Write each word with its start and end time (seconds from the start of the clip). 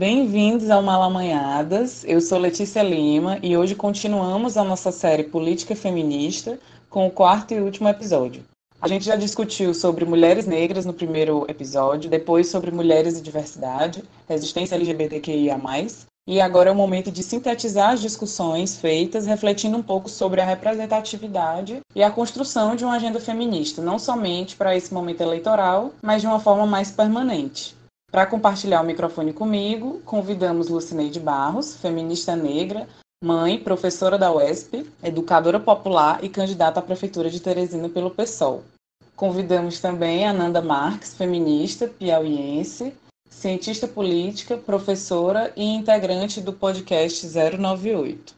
Bem-vindos 0.00 0.70
ao 0.70 0.82
Malamanhadas. 0.82 2.04
Eu 2.06 2.22
sou 2.22 2.38
Letícia 2.38 2.82
Lima 2.82 3.38
e 3.42 3.54
hoje 3.54 3.74
continuamos 3.74 4.56
a 4.56 4.64
nossa 4.64 4.90
série 4.90 5.24
Política 5.24 5.76
Feminista 5.76 6.58
com 6.88 7.06
o 7.06 7.10
quarto 7.10 7.52
e 7.52 7.60
último 7.60 7.86
episódio. 7.86 8.42
A 8.80 8.88
gente 8.88 9.04
já 9.04 9.14
discutiu 9.14 9.74
sobre 9.74 10.06
mulheres 10.06 10.46
negras 10.46 10.86
no 10.86 10.94
primeiro 10.94 11.44
episódio, 11.50 12.08
depois 12.08 12.48
sobre 12.48 12.70
mulheres 12.70 13.18
e 13.18 13.20
diversidade, 13.20 14.02
resistência 14.26 14.74
LGBTQIA+, 14.74 15.60
e 16.26 16.40
agora 16.40 16.70
é 16.70 16.72
o 16.72 16.74
momento 16.76 17.12
de 17.12 17.22
sintetizar 17.22 17.90
as 17.90 18.00
discussões 18.00 18.78
feitas, 18.78 19.26
refletindo 19.26 19.76
um 19.76 19.82
pouco 19.82 20.08
sobre 20.08 20.40
a 20.40 20.46
representatividade 20.46 21.80
e 21.94 22.02
a 22.02 22.10
construção 22.10 22.74
de 22.74 22.86
uma 22.86 22.96
agenda 22.96 23.20
feminista, 23.20 23.82
não 23.82 23.98
somente 23.98 24.56
para 24.56 24.74
esse 24.74 24.94
momento 24.94 25.20
eleitoral, 25.20 25.92
mas 26.00 26.22
de 26.22 26.26
uma 26.26 26.40
forma 26.40 26.64
mais 26.64 26.90
permanente. 26.90 27.78
Para 28.10 28.26
compartilhar 28.26 28.80
o 28.80 28.84
microfone 28.84 29.32
comigo, 29.32 30.02
convidamos 30.04 30.68
Lucineide 30.68 31.20
Barros, 31.20 31.76
feminista 31.76 32.34
negra, 32.34 32.88
mãe, 33.22 33.56
professora 33.56 34.18
da 34.18 34.32
UESP, 34.32 34.90
educadora 35.00 35.60
popular 35.60 36.18
e 36.24 36.28
candidata 36.28 36.80
à 36.80 36.82
Prefeitura 36.82 37.30
de 37.30 37.38
Teresina 37.38 37.88
pelo 37.88 38.10
PSOL. 38.10 38.64
Convidamos 39.14 39.78
também 39.78 40.26
a 40.26 40.32
Nanda 40.32 40.60
Marques, 40.60 41.14
feminista, 41.14 41.86
piauiense, 41.86 42.92
cientista 43.28 43.86
política, 43.86 44.56
professora 44.56 45.52
e 45.56 45.62
integrante 45.62 46.40
do 46.40 46.52
podcast 46.52 47.28
098. 47.28 48.34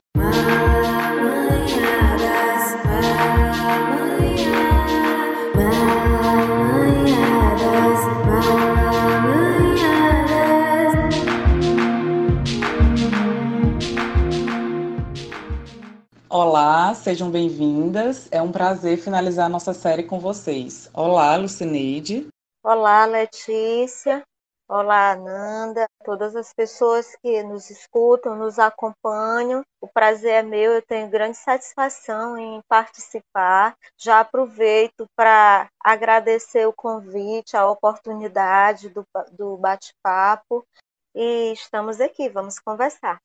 Olá, 16.35 16.95
sejam 16.95 17.30
bem-vindas. 17.30 18.27
É 18.33 18.41
um 18.41 18.51
prazer 18.51 18.97
finalizar 18.97 19.51
nossa 19.51 19.75
série 19.75 20.05
com 20.05 20.19
vocês. 20.19 20.89
Olá, 20.95 21.37
Lucineide. 21.37 22.27
Olá, 22.65 23.05
Letícia. 23.05 24.23
Olá, 24.66 25.15
Nanda. 25.15 25.85
Todas 26.02 26.35
as 26.35 26.51
pessoas 26.55 27.15
que 27.16 27.43
nos 27.43 27.69
escutam, 27.69 28.35
nos 28.35 28.59
acompanham. 28.59 29.63
O 29.79 29.87
prazer 29.87 30.33
é 30.33 30.43
meu, 30.43 30.73
eu 30.73 30.80
tenho 30.80 31.11
grande 31.11 31.37
satisfação 31.37 32.39
em 32.39 32.63
participar. 32.67 33.77
Já 33.99 34.21
aproveito 34.21 35.05
para 35.15 35.69
agradecer 35.85 36.67
o 36.67 36.73
convite, 36.73 37.59
a 37.59 37.69
oportunidade 37.69 38.89
do, 38.89 39.07
do 39.33 39.59
bate-papo. 39.59 40.67
E 41.15 41.52
estamos 41.52 42.01
aqui, 42.01 42.30
vamos 42.30 42.59
conversar. 42.59 43.21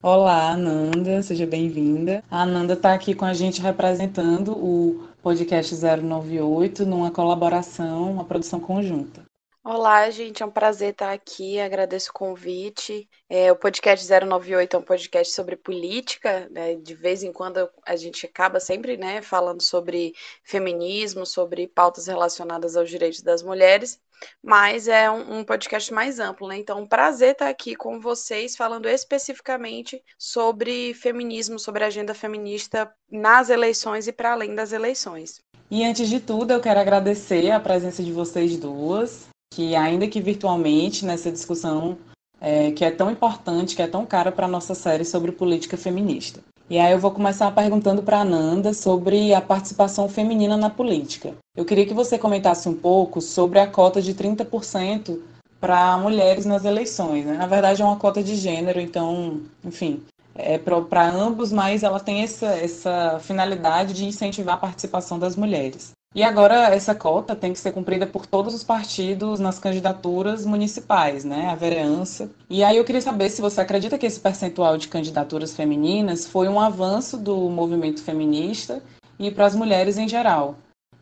Olá, 0.00 0.52
Ananda, 0.52 1.20
seja 1.24 1.44
bem-vinda. 1.44 2.22
A 2.30 2.42
Ananda 2.42 2.74
está 2.74 2.94
aqui 2.94 3.16
com 3.16 3.24
a 3.24 3.34
gente 3.34 3.60
representando 3.60 4.52
o 4.52 5.08
podcast 5.20 5.74
098 5.74 6.86
numa 6.86 7.10
colaboração, 7.10 8.12
uma 8.12 8.24
produção 8.24 8.60
conjunta. 8.60 9.26
Olá, 9.64 10.08
gente, 10.08 10.40
é 10.40 10.46
um 10.46 10.52
prazer 10.52 10.92
estar 10.92 11.12
aqui, 11.12 11.58
agradeço 11.58 12.10
o 12.10 12.12
convite. 12.12 13.08
É, 13.28 13.50
o 13.50 13.56
podcast 13.56 14.08
098 14.08 14.76
é 14.76 14.78
um 14.78 14.82
podcast 14.82 15.34
sobre 15.34 15.56
política, 15.56 16.48
né? 16.48 16.76
de 16.76 16.94
vez 16.94 17.24
em 17.24 17.32
quando 17.32 17.68
a 17.84 17.96
gente 17.96 18.24
acaba 18.24 18.60
sempre 18.60 18.96
né, 18.96 19.20
falando 19.20 19.60
sobre 19.60 20.14
feminismo, 20.44 21.26
sobre 21.26 21.66
pautas 21.66 22.06
relacionadas 22.06 22.76
aos 22.76 22.88
direitos 22.88 23.20
das 23.20 23.42
mulheres, 23.42 24.00
mas 24.42 24.88
é 24.88 25.10
um, 25.10 25.38
um, 25.38 25.44
podcast 25.44 25.92
mais 25.92 26.18
amplo, 26.18 26.48
né? 26.48 26.56
Então, 26.56 26.80
um 26.80 26.86
prazer 26.86 27.32
estar 27.32 27.48
aqui 27.48 27.74
com 27.74 28.00
vocês 28.00 28.56
falando 28.56 28.86
especificamente 28.88 30.02
sobre 30.18 30.94
feminismo, 30.94 31.58
sobre 31.58 31.84
agenda 31.84 32.14
feminista 32.14 32.90
nas 33.10 33.50
eleições 33.50 34.06
e 34.06 34.12
para 34.12 34.32
além 34.32 34.54
das 34.54 34.72
eleições. 34.72 35.40
E 35.70 35.84
antes 35.84 36.08
de 36.08 36.20
tudo, 36.20 36.52
eu 36.52 36.60
quero 36.60 36.80
agradecer 36.80 37.50
a 37.50 37.60
presença 37.60 38.02
de 38.02 38.12
vocês 38.12 38.56
duas, 38.56 39.28
que 39.52 39.76
ainda 39.76 40.06
que 40.06 40.20
virtualmente 40.20 41.04
nessa 41.04 41.30
discussão 41.30 41.98
é, 42.40 42.70
que 42.70 42.84
é 42.84 42.90
tão 42.90 43.10
importante, 43.10 43.74
que 43.76 43.82
é 43.82 43.86
tão 43.86 44.06
cara 44.06 44.30
para 44.32 44.46
a 44.46 44.50
nossa 44.50 44.74
série 44.74 45.04
sobre 45.04 45.32
política 45.32 45.76
feminista. 45.76 46.40
E 46.70 46.78
aí 46.78 46.92
eu 46.92 46.98
vou 46.98 47.10
começar 47.10 47.50
perguntando 47.52 48.02
para 48.02 48.18
a 48.18 48.20
Ananda 48.20 48.74
sobre 48.74 49.32
a 49.32 49.40
participação 49.40 50.06
feminina 50.06 50.54
na 50.54 50.68
política. 50.68 51.34
Eu 51.56 51.64
queria 51.64 51.86
que 51.86 51.94
você 51.94 52.18
comentasse 52.18 52.68
um 52.68 52.74
pouco 52.74 53.22
sobre 53.22 53.58
a 53.58 53.66
cota 53.66 54.02
de 54.02 54.14
30% 54.14 55.18
para 55.58 55.96
mulheres 55.96 56.44
nas 56.44 56.66
eleições. 56.66 57.24
Né? 57.24 57.34
Na 57.34 57.46
verdade, 57.46 57.80
é 57.80 57.84
uma 57.84 57.96
cota 57.96 58.22
de 58.22 58.36
gênero, 58.36 58.78
então, 58.78 59.40
enfim, 59.64 60.02
é 60.34 60.58
para 60.58 61.10
ambos, 61.10 61.50
mas 61.50 61.82
ela 61.82 61.98
tem 61.98 62.22
essa, 62.22 62.48
essa 62.48 63.18
finalidade 63.18 63.94
de 63.94 64.04
incentivar 64.04 64.56
a 64.56 64.58
participação 64.58 65.18
das 65.18 65.36
mulheres. 65.36 65.92
E 66.18 66.22
agora 66.24 66.74
essa 66.74 66.96
cota 66.96 67.36
tem 67.36 67.52
que 67.52 67.60
ser 67.60 67.70
cumprida 67.70 68.04
por 68.04 68.26
todos 68.26 68.52
os 68.52 68.64
partidos 68.64 69.38
nas 69.38 69.60
candidaturas 69.60 70.44
municipais, 70.44 71.24
né, 71.24 71.46
a 71.46 71.54
vereança. 71.54 72.28
E 72.50 72.64
aí 72.64 72.76
eu 72.76 72.84
queria 72.84 73.00
saber 73.00 73.30
se 73.30 73.40
você 73.40 73.60
acredita 73.60 73.96
que 73.96 74.04
esse 74.04 74.18
percentual 74.18 74.76
de 74.76 74.88
candidaturas 74.88 75.54
femininas 75.54 76.26
foi 76.26 76.48
um 76.48 76.58
avanço 76.58 77.16
do 77.16 77.48
movimento 77.48 78.02
feminista 78.02 78.82
e 79.16 79.30
para 79.30 79.46
as 79.46 79.54
mulheres 79.54 79.96
em 79.96 80.08
geral. 80.08 80.56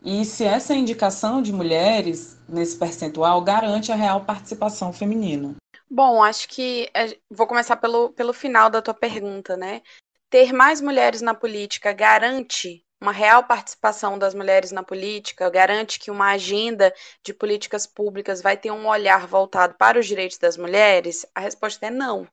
E 0.04 0.22
se 0.22 0.44
essa 0.44 0.74
indicação 0.74 1.40
de 1.40 1.50
mulheres 1.50 2.38
nesse 2.46 2.76
percentual 2.76 3.40
garante 3.40 3.90
a 3.90 3.94
real 3.94 4.20
participação 4.20 4.92
feminina. 4.92 5.54
Bom, 5.90 6.22
acho 6.22 6.46
que 6.46 6.90
é, 6.92 7.16
vou 7.30 7.46
começar 7.46 7.76
pelo, 7.78 8.10
pelo 8.10 8.34
final 8.34 8.68
da 8.68 8.82
tua 8.82 8.92
pergunta, 8.92 9.56
né? 9.56 9.80
Ter 10.28 10.52
mais 10.52 10.82
mulheres 10.82 11.22
na 11.22 11.32
política 11.32 11.90
garante 11.94 12.84
uma 13.06 13.12
real 13.12 13.44
participação 13.44 14.18
das 14.18 14.34
mulheres 14.34 14.72
na 14.72 14.82
política, 14.82 15.48
garante 15.48 16.00
que 16.00 16.10
uma 16.10 16.32
agenda 16.32 16.92
de 17.22 17.32
políticas 17.32 17.86
públicas 17.86 18.42
vai 18.42 18.56
ter 18.56 18.72
um 18.72 18.88
olhar 18.88 19.28
voltado 19.28 19.74
para 19.74 19.96
os 19.96 20.06
direitos 20.06 20.38
das 20.38 20.56
mulheres? 20.56 21.24
A 21.32 21.38
resposta 21.38 21.86
é 21.86 21.90
não, 21.90 22.26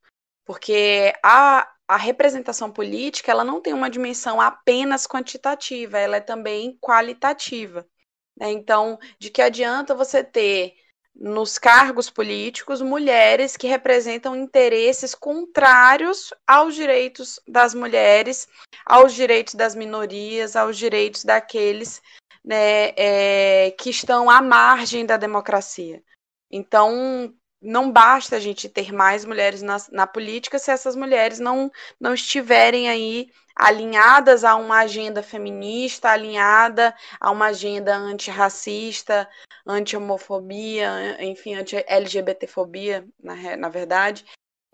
porque 0.44 1.14
a, 1.22 1.72
a 1.88 1.96
representação 1.96 2.72
política 2.72 3.32
ela 3.32 3.44
não 3.44 3.62
tem 3.62 3.72
uma 3.72 3.88
dimensão 3.88 4.42
apenas 4.42 5.06
quantitativa, 5.06 6.00
ela 6.00 6.18
é 6.18 6.22
também 6.22 6.76
qualitativa. 6.82 7.88
Né? 8.36 8.52
Então, 8.52 8.98
de 9.20 9.30
que 9.30 9.44
adianta 9.44 9.94
você 9.94 10.24
ter 10.24 10.74
nos 11.16 11.58
cargos 11.58 12.10
políticos 12.10 12.82
mulheres 12.82 13.56
que 13.56 13.68
representam 13.68 14.36
interesses 14.36 15.14
contrários 15.14 16.34
aos 16.46 16.74
direitos 16.76 17.40
das 17.48 17.74
mulheres, 17.74 18.48
aos 18.86 19.14
direitos 19.14 19.54
das 19.54 19.76
minorias, 19.76 20.56
aos 20.56 20.78
direitos 20.78 21.24
daqueles 21.24 22.02
né, 22.44 22.94
é, 22.98 23.72
que 23.72 23.90
estão 23.90 24.30
à 24.30 24.42
margem 24.42 25.06
da 25.06 25.16
democracia. 25.16 26.04
Então, 26.52 27.34
não 27.62 27.92
basta 27.92 28.36
a 28.36 28.40
gente 28.40 28.68
ter 28.68 28.92
mais 28.92 29.24
mulheres 29.24 29.62
na, 29.62 29.78
na 29.92 30.06
política 30.06 30.60
se 30.60 30.70
essas 30.70 30.96
mulheres 30.96 31.40
não, 31.40 31.72
não 32.00 32.14
estiverem 32.14 32.90
aí 32.90 33.32
alinhadas 33.56 34.44
a 34.44 34.56
uma 34.56 34.80
agenda 34.80 35.22
feminista, 35.22 36.10
alinhada 36.10 36.96
a 37.20 37.32
uma 37.32 37.48
agenda 37.48 37.96
antirracista, 37.96 39.30
anti-homofobia, 39.66 41.18
enfim, 41.24 41.56
anti-LGBTfobia, 41.56 43.08
na, 43.22 43.58
na 43.58 43.70
verdade. 43.70 44.26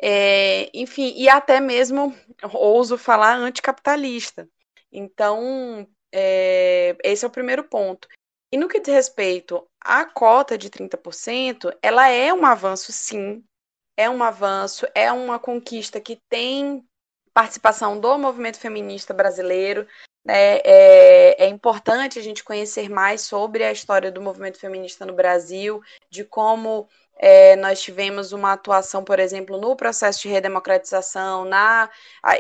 É, 0.02 0.70
enfim, 0.74 1.14
e 1.16 1.28
até 1.28 1.60
mesmo, 1.60 2.16
ouso 2.54 2.98
falar, 2.98 3.36
anticapitalista. 3.36 4.48
Então, 4.92 5.88
é, 6.12 6.96
esse 7.04 7.26
é 7.26 7.28
o 7.28 7.32
primeiro 7.32 7.64
ponto. 7.64 8.08
E 8.52 8.58
no 8.58 8.68
que 8.68 8.80
diz 8.80 8.94
respeito 8.94 9.68
à 9.80 10.06
cota 10.06 10.58
de 10.58 10.70
30%, 10.70 11.72
ela 11.82 12.08
é 12.10 12.34
um 12.34 12.46
avanço, 12.46 12.92
sim. 12.92 13.44
É 13.96 14.10
um 14.10 14.24
avanço, 14.24 14.88
é 14.96 15.12
uma 15.12 15.38
conquista 15.38 16.00
que 16.00 16.18
tem 16.30 16.84
participação 17.40 17.98
do 17.98 18.18
movimento 18.18 18.60
feminista 18.60 19.14
brasileiro. 19.14 19.88
Né? 20.26 20.58
É, 20.58 21.46
é, 21.46 21.48
importante 21.48 22.20
a 22.20 22.22
gente 22.22 22.44
conhecer 22.44 22.90
mais 22.90 23.22
sobre 23.22 23.64
a 23.64 23.72
história 23.72 24.12
do 24.12 24.22
movimento 24.22 24.60
feminista 24.60 25.06
no 25.06 25.14
Brasil, 25.14 25.82
de 26.10 26.26
como 26.26 26.90
é, 27.16 27.56
nós 27.56 27.82
tivemos 27.82 28.34
uma 28.34 28.52
atuação, 28.52 29.06
por 29.06 29.20
exemplo, 29.20 29.58
no 29.58 29.74
processo 29.74 30.22
de 30.22 30.28
redemocratização, 30.28 31.46
na, 31.46 31.90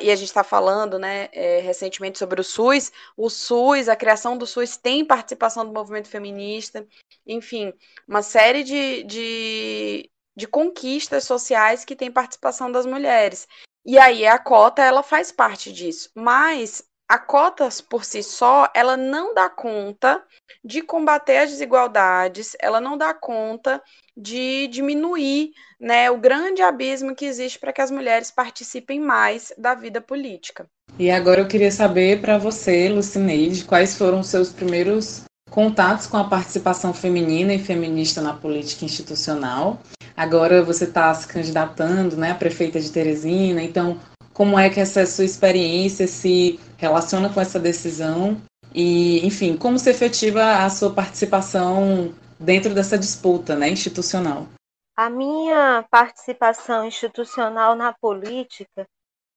e 0.02 0.12
a 0.12 0.16
gente 0.18 0.28
está 0.28 0.44
falando 0.44 1.00
né, 1.00 1.30
é, 1.32 1.62
recentemente 1.62 2.20
sobre 2.20 2.42
o 2.42 2.44
SUS. 2.44 2.92
O 3.16 3.30
SUS, 3.30 3.88
a 3.88 3.96
criação 3.96 4.38
do 4.38 4.46
SUS 4.46 4.76
tem 4.76 5.06
participação 5.06 5.66
do 5.66 5.72
movimento 5.72 6.10
feminista, 6.10 6.86
enfim, 7.26 7.72
uma 8.06 8.22
série 8.22 8.66
de, 8.66 9.04
de, 9.04 10.12
de 10.36 10.46
conquistas 10.46 11.24
sociais 11.24 11.86
que 11.86 11.96
tem 11.96 12.12
participação 12.12 12.70
das 12.70 12.86
mulheres. 12.86 13.48
E 13.86 13.98
aí 13.98 14.26
a 14.26 14.38
cota 14.38 14.84
ela 14.84 15.02
faz 15.02 15.32
parte 15.32 15.72
disso, 15.72 16.10
mas 16.16 16.84
a 17.10 17.18
cotas 17.18 17.82
por 17.82 18.06
si 18.06 18.22
só, 18.22 18.70
ela 18.76 18.96
não 18.96 19.34
dá 19.34 19.50
conta 19.50 20.24
de 20.64 20.84
combater 20.84 21.38
as 21.38 21.50
desigualdades, 21.50 22.56
ela 22.60 22.80
não 22.80 22.96
dá 22.96 23.16
conta 23.16 23.82
de 24.16 24.68
diminuir 24.68 25.52
né, 25.80 26.12
o 26.12 26.20
grande 26.20 26.62
abismo 26.62 27.16
que 27.16 27.26
existe 27.26 27.58
para 27.58 27.74
que 27.74 27.82
as 27.82 27.90
mulheres 27.90 28.30
participem 28.30 29.00
mais 29.00 29.52
da 29.58 29.74
vida 29.74 30.00
política. 30.00 30.70
E 31.00 31.10
agora 31.10 31.42
eu 31.42 31.48
queria 31.48 31.72
saber 31.72 32.22
para 32.22 32.38
você, 32.38 32.90
Lucineide, 32.90 33.64
quais 33.64 33.98
foram 33.98 34.20
os 34.20 34.28
seus 34.28 34.52
primeiros 34.52 35.24
contatos 35.50 36.08
com 36.08 36.18
a 36.18 36.24
participação 36.24 36.94
feminina 36.94 37.54
e 37.54 37.60
feminista 37.60 38.22
na 38.22 38.34
política 38.34 38.86
institucional. 38.86 39.80
Agora 40.16 40.64
você 40.64 40.84
está 40.84 41.14
se 41.14 41.28
candidatando 41.28 42.18
né, 42.18 42.32
a 42.32 42.36
prefeita 42.36 42.80
de 42.80 42.92
Teresina, 42.92 43.62
então 43.62 44.00
como 44.34 44.58
é 44.58 44.70
que 44.70 44.80
essa 44.80 45.06
sua 45.06 45.26
experiência 45.26 46.08
se 46.08 46.60
relaciona 46.78 47.30
com 47.30 47.42
essa 47.42 47.60
decisão 47.60 48.42
e, 48.74 49.26
enfim, 49.26 49.58
como 49.58 49.80
se 49.80 49.90
efetiva 49.90 50.64
a 50.64 50.70
sua 50.70 50.94
participação 50.94 52.14
dentro 52.40 52.74
dessa 52.74 52.98
disputa 52.98 53.56
né, 53.56 53.70
institucional? 53.70 54.48
A 54.96 55.10
minha 55.10 55.86
participação 55.90 56.86
institucional 56.86 57.76
na 57.76 57.94
política 57.94 58.86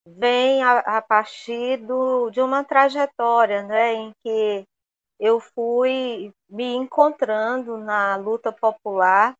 vem 0.06 0.62
a, 0.62 0.78
a 0.78 1.02
partir 1.02 1.78
do, 1.78 2.30
de 2.30 2.40
uma 2.40 2.64
trajetória 2.64 3.62
né, 3.62 3.94
em 3.94 4.12
que 4.22 4.64
eu 5.22 5.38
fui 5.38 6.34
me 6.50 6.74
encontrando 6.74 7.78
na 7.78 8.16
luta 8.16 8.50
popular, 8.52 9.34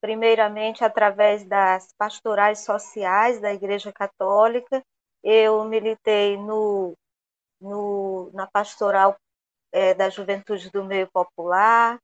primeiramente 0.00 0.82
através 0.82 1.44
das 1.44 1.94
pastorais 1.96 2.58
sociais 2.58 3.40
da 3.40 3.54
Igreja 3.54 3.92
Católica. 3.92 4.82
Eu 5.22 5.62
militei 5.62 6.36
no, 6.36 6.92
no, 7.60 8.32
na 8.34 8.48
pastoral 8.48 9.16
é, 9.70 9.94
da 9.94 10.10
juventude 10.10 10.70
do 10.72 10.82
meio 10.82 11.08
popular, 11.12 12.00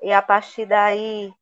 e 0.00 0.12
a 0.12 0.22
partir 0.22 0.64
daí 0.64 1.34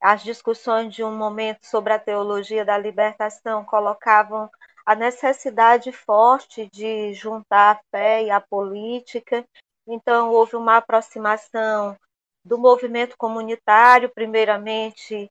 as 0.00 0.22
discussões 0.22 0.94
de 0.94 1.02
um 1.02 1.16
momento 1.16 1.66
sobre 1.66 1.94
a 1.94 1.98
teologia 1.98 2.64
da 2.64 2.78
libertação 2.78 3.64
colocavam 3.64 4.48
a 4.84 4.94
necessidade 4.94 5.90
forte 5.90 6.70
de 6.72 7.12
juntar 7.12 7.74
a 7.74 7.80
fé 7.90 8.22
e 8.22 8.30
a 8.30 8.40
política. 8.40 9.44
Então, 9.86 10.32
houve 10.32 10.56
uma 10.56 10.76
aproximação 10.78 11.96
do 12.44 12.58
movimento 12.58 13.16
comunitário, 13.16 14.10
primeiramente 14.14 15.30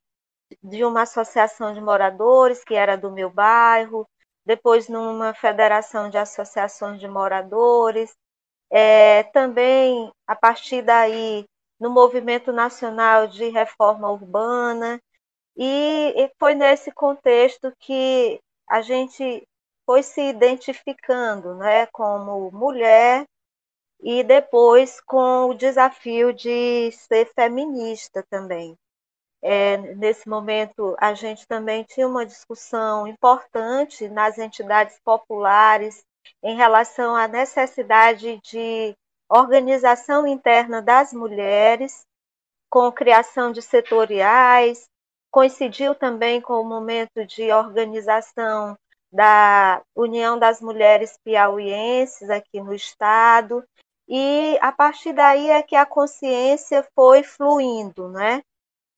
de 0.63 0.84
uma 0.84 1.02
associação 1.02 1.74
de 1.74 1.81
moradores, 1.81 2.63
que 2.63 2.75
era 2.75 2.98
do 2.98 3.12
meu 3.12 3.30
bairro, 3.30 4.07
depois 4.46 4.88
numa 4.88 5.34
federação 5.34 6.10
de 6.10 6.18
associações 6.18 7.00
de 7.00 7.07
moradores, 7.07 8.13
é, 8.69 9.24
também 9.24 10.12
a 10.28 10.36
partir 10.36 10.81
daí 10.81 11.46
no 11.80 11.90
movimento 11.90 12.54
nacional 12.54 13.28
de 13.28 13.50
reforma 13.50 14.12
urbana, 14.12 15.00
e, 15.58 16.13
e 16.16 16.31
foi 16.40 16.54
nesse 16.54 16.92
contexto 16.92 17.72
que 17.80 18.40
a 18.69 18.81
gente 18.81 19.48
foi 19.86 20.04
se 20.04 20.22
identificando 20.22 21.56
né, 21.56 21.86
como 21.88 22.51
mulher 22.51 23.25
e 24.02 24.24
depois 24.24 25.00
com 25.02 25.50
o 25.50 25.54
desafio 25.54 26.34
de 26.34 26.92
ser 26.92 27.32
feminista 27.34 28.24
também. 28.30 28.78
É, 29.42 29.78
nesse 29.96 30.28
momento, 30.28 30.96
a 31.00 31.14
gente 31.14 31.48
também 31.48 31.84
tinha 31.84 32.08
uma 32.08 32.26
discussão 32.26 33.08
importante 33.08 34.10
nas 34.10 34.38
entidades 34.38 35.00
populares 35.04 36.04
em 36.42 36.56
relação 36.56 37.16
à 37.16 37.28
necessidade 37.28 38.40
de 38.44 38.96
organização 39.30 40.26
interna 40.26 40.82
das 40.82 41.14
mulheres, 41.14 42.06
com 42.70 42.92
criação 42.92 43.52
de 43.52 43.62
setoriais, 43.62 44.88
coincidiu 45.32 45.94
também 45.94 46.42
com 46.42 46.54
o 46.54 46.64
momento 46.64 47.26
de 47.26 47.52
organização 47.52 48.78
da 49.12 49.82
União 49.96 50.38
das 50.38 50.60
Mulheres 50.60 51.18
Piauienses 51.24 52.30
aqui 52.30 52.60
no 52.60 52.74
estado, 52.74 53.64
e 54.07 54.57
a 54.62 54.72
partir 54.72 55.13
daí 55.13 55.50
é 55.50 55.63
que 55.63 55.75
a 55.75 55.86
consciência 55.86 56.88
foi 56.96 57.24
fluindo, 57.24 58.10
né? 58.10 58.44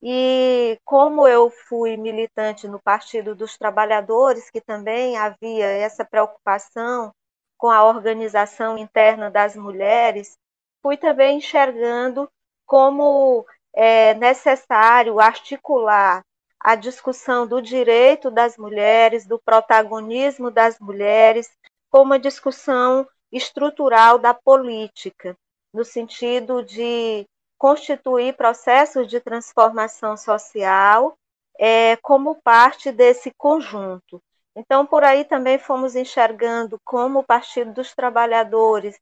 E 0.01 0.79
como 0.85 1.27
eu 1.27 1.49
fui 1.49 1.97
militante 1.97 2.67
no 2.67 2.79
Partido 2.79 3.33
dos 3.33 3.57
Trabalhadores, 3.57 4.49
que 4.49 4.61
também 4.61 5.17
havia 5.17 5.65
essa 5.65 6.05
preocupação 6.05 7.11
com 7.57 7.69
a 7.69 7.83
organização 7.83 8.77
interna 8.77 9.31
das 9.31 9.55
mulheres, 9.55 10.37
fui 10.83 10.97
também 10.97 11.37
enxergando 11.37 12.29
como 12.65 13.45
é 13.73 14.13
necessário 14.13 15.19
articular 15.19 16.23
a 16.59 16.75
discussão 16.75 17.47
do 17.47 17.61
direito 17.61 18.29
das 18.29 18.57
mulheres, 18.57 19.25
do 19.25 19.39
protagonismo 19.39 20.51
das 20.51 20.79
mulheres, 20.79 21.49
com 21.89 22.01
uma 22.01 22.19
discussão 22.19 23.07
estrutural 23.31 24.17
da 24.17 24.33
política, 24.33 25.35
no 25.73 25.83
sentido 25.83 26.63
de 26.63 27.25
constituir 27.57 28.35
processos 28.35 29.07
de 29.07 29.19
transformação 29.19 30.15
social 30.15 31.17
é, 31.59 31.95
como 31.97 32.41
parte 32.41 32.91
desse 32.91 33.31
conjunto. 33.37 34.21
Então, 34.55 34.85
por 34.85 35.03
aí 35.03 35.23
também 35.23 35.57
fomos 35.57 35.95
enxergando 35.95 36.79
como 36.83 37.19
o 37.19 37.23
Partido 37.23 37.73
dos 37.73 37.93
Trabalhadores 37.93 38.97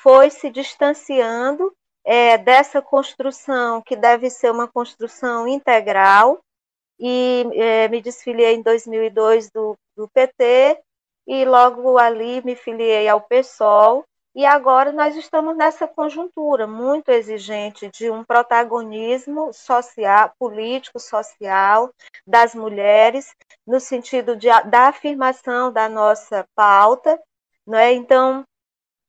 foi 0.00 0.30
se 0.30 0.50
distanciando 0.50 1.74
é, 2.04 2.38
dessa 2.38 2.80
construção, 2.80 3.82
que 3.82 3.96
deve 3.96 4.30
ser 4.30 4.50
uma 4.50 4.68
construção 4.68 5.46
integral, 5.46 6.40
e 6.98 7.44
é, 7.54 7.88
me 7.88 8.00
desfiliei 8.00 8.54
em 8.54 8.62
2002 8.62 9.50
do, 9.50 9.76
do 9.96 10.08
PT, 10.08 10.80
e 11.28 11.44
logo 11.44 11.98
ali 11.98 12.42
me 12.42 12.56
filiei 12.56 13.06
ao 13.06 13.20
PSOL, 13.20 14.02
e 14.34 14.46
agora 14.46 14.92
nós 14.92 15.14
estamos 15.16 15.56
nessa 15.56 15.86
conjuntura 15.86 16.66
muito 16.66 17.10
exigente 17.10 17.90
de 17.90 18.10
um 18.10 18.24
protagonismo 18.24 19.52
social, 19.52 20.32
político, 20.38 20.98
social 20.98 21.92
das 22.26 22.54
mulheres, 22.54 23.34
no 23.66 23.78
sentido 23.78 24.36
de, 24.36 24.48
da 24.70 24.88
afirmação 24.88 25.72
da 25.72 25.88
nossa 25.88 26.46
pauta. 26.54 27.20
Né? 27.66 27.92
Então, 27.92 28.44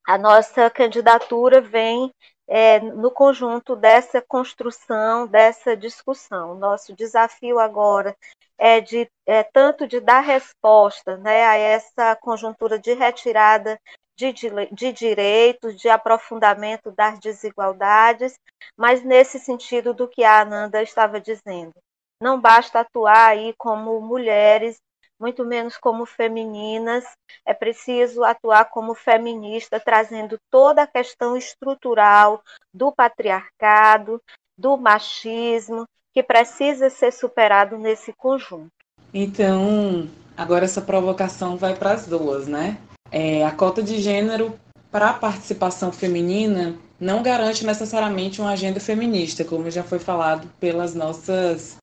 a 0.06 0.18
nossa 0.18 0.70
candidatura 0.70 1.62
vem 1.62 2.12
é, 2.50 2.80
no 2.80 3.12
conjunto 3.12 3.76
dessa 3.76 4.20
construção, 4.22 5.28
dessa 5.28 5.78
discussão. 5.78 6.56
Nosso 6.56 6.96
desafio 6.96 7.60
agora 7.60 8.18
é 8.58 8.82
de 8.82 9.08
é, 9.26 9.44
tanto 9.44 9.88
de 9.88 10.00
dar 10.00 10.22
resposta 10.22 11.16
né, 11.18 11.44
a 11.44 11.56
essa 11.56 12.16
conjuntura 12.16 12.80
de 12.80 12.94
retirada 12.94 13.80
de, 14.18 14.34
de 14.74 14.92
direitos, 14.92 15.80
de 15.80 15.88
aprofundamento 15.88 16.92
das 16.92 17.20
desigualdades, 17.20 18.34
mas 18.76 19.04
nesse 19.04 19.40
sentido 19.40 19.94
do 19.94 20.08
que 20.08 20.24
a 20.24 20.42
Ananda 20.42 20.82
estava 20.82 21.22
dizendo. 21.22 21.74
Não 22.22 22.42
basta 22.42 22.82
atuar 22.82 23.30
aí 23.30 23.54
como 23.58 24.02
mulheres 24.02 24.78
muito 25.20 25.46
menos 25.46 25.78
como 25.78 26.06
femininas. 26.06 27.04
É 27.46 27.54
preciso 27.54 28.24
atuar 28.24 28.66
como 28.66 28.94
feminista, 28.94 29.80
trazendo 29.80 30.38
toda 30.50 30.84
a 30.84 30.88
questão 30.88 31.36
estrutural 31.36 32.42
do 32.74 32.92
patriarcado, 32.92 34.22
do 34.58 34.78
machismo, 34.78 35.86
que 36.14 36.24
precisa 36.24 36.90
ser 36.90 37.12
superado 37.12 37.78
nesse 37.78 38.14
conjunto. 38.14 38.72
Então, 39.14 40.08
agora 40.38 40.66
essa 40.66 40.82
provocação 40.82 41.58
vai 41.58 41.76
para 41.76 41.94
as 41.94 42.08
duas, 42.08 42.48
né? 42.48 42.78
É, 43.12 43.46
a 43.46 43.52
cota 43.52 43.82
de 43.82 44.00
gênero 44.00 44.58
para 44.92 45.10
a 45.10 45.14
participação 45.14 45.92
feminina 45.92 46.76
não 47.00 47.24
garante 47.24 47.66
necessariamente 47.66 48.42
uma 48.42 48.52
agenda 48.52 48.80
feminista, 48.80 49.46
como 49.46 49.72
já 49.72 49.84
foi 49.84 50.00
falado 50.00 50.48
pelas 50.60 50.94
nossas 50.94 51.78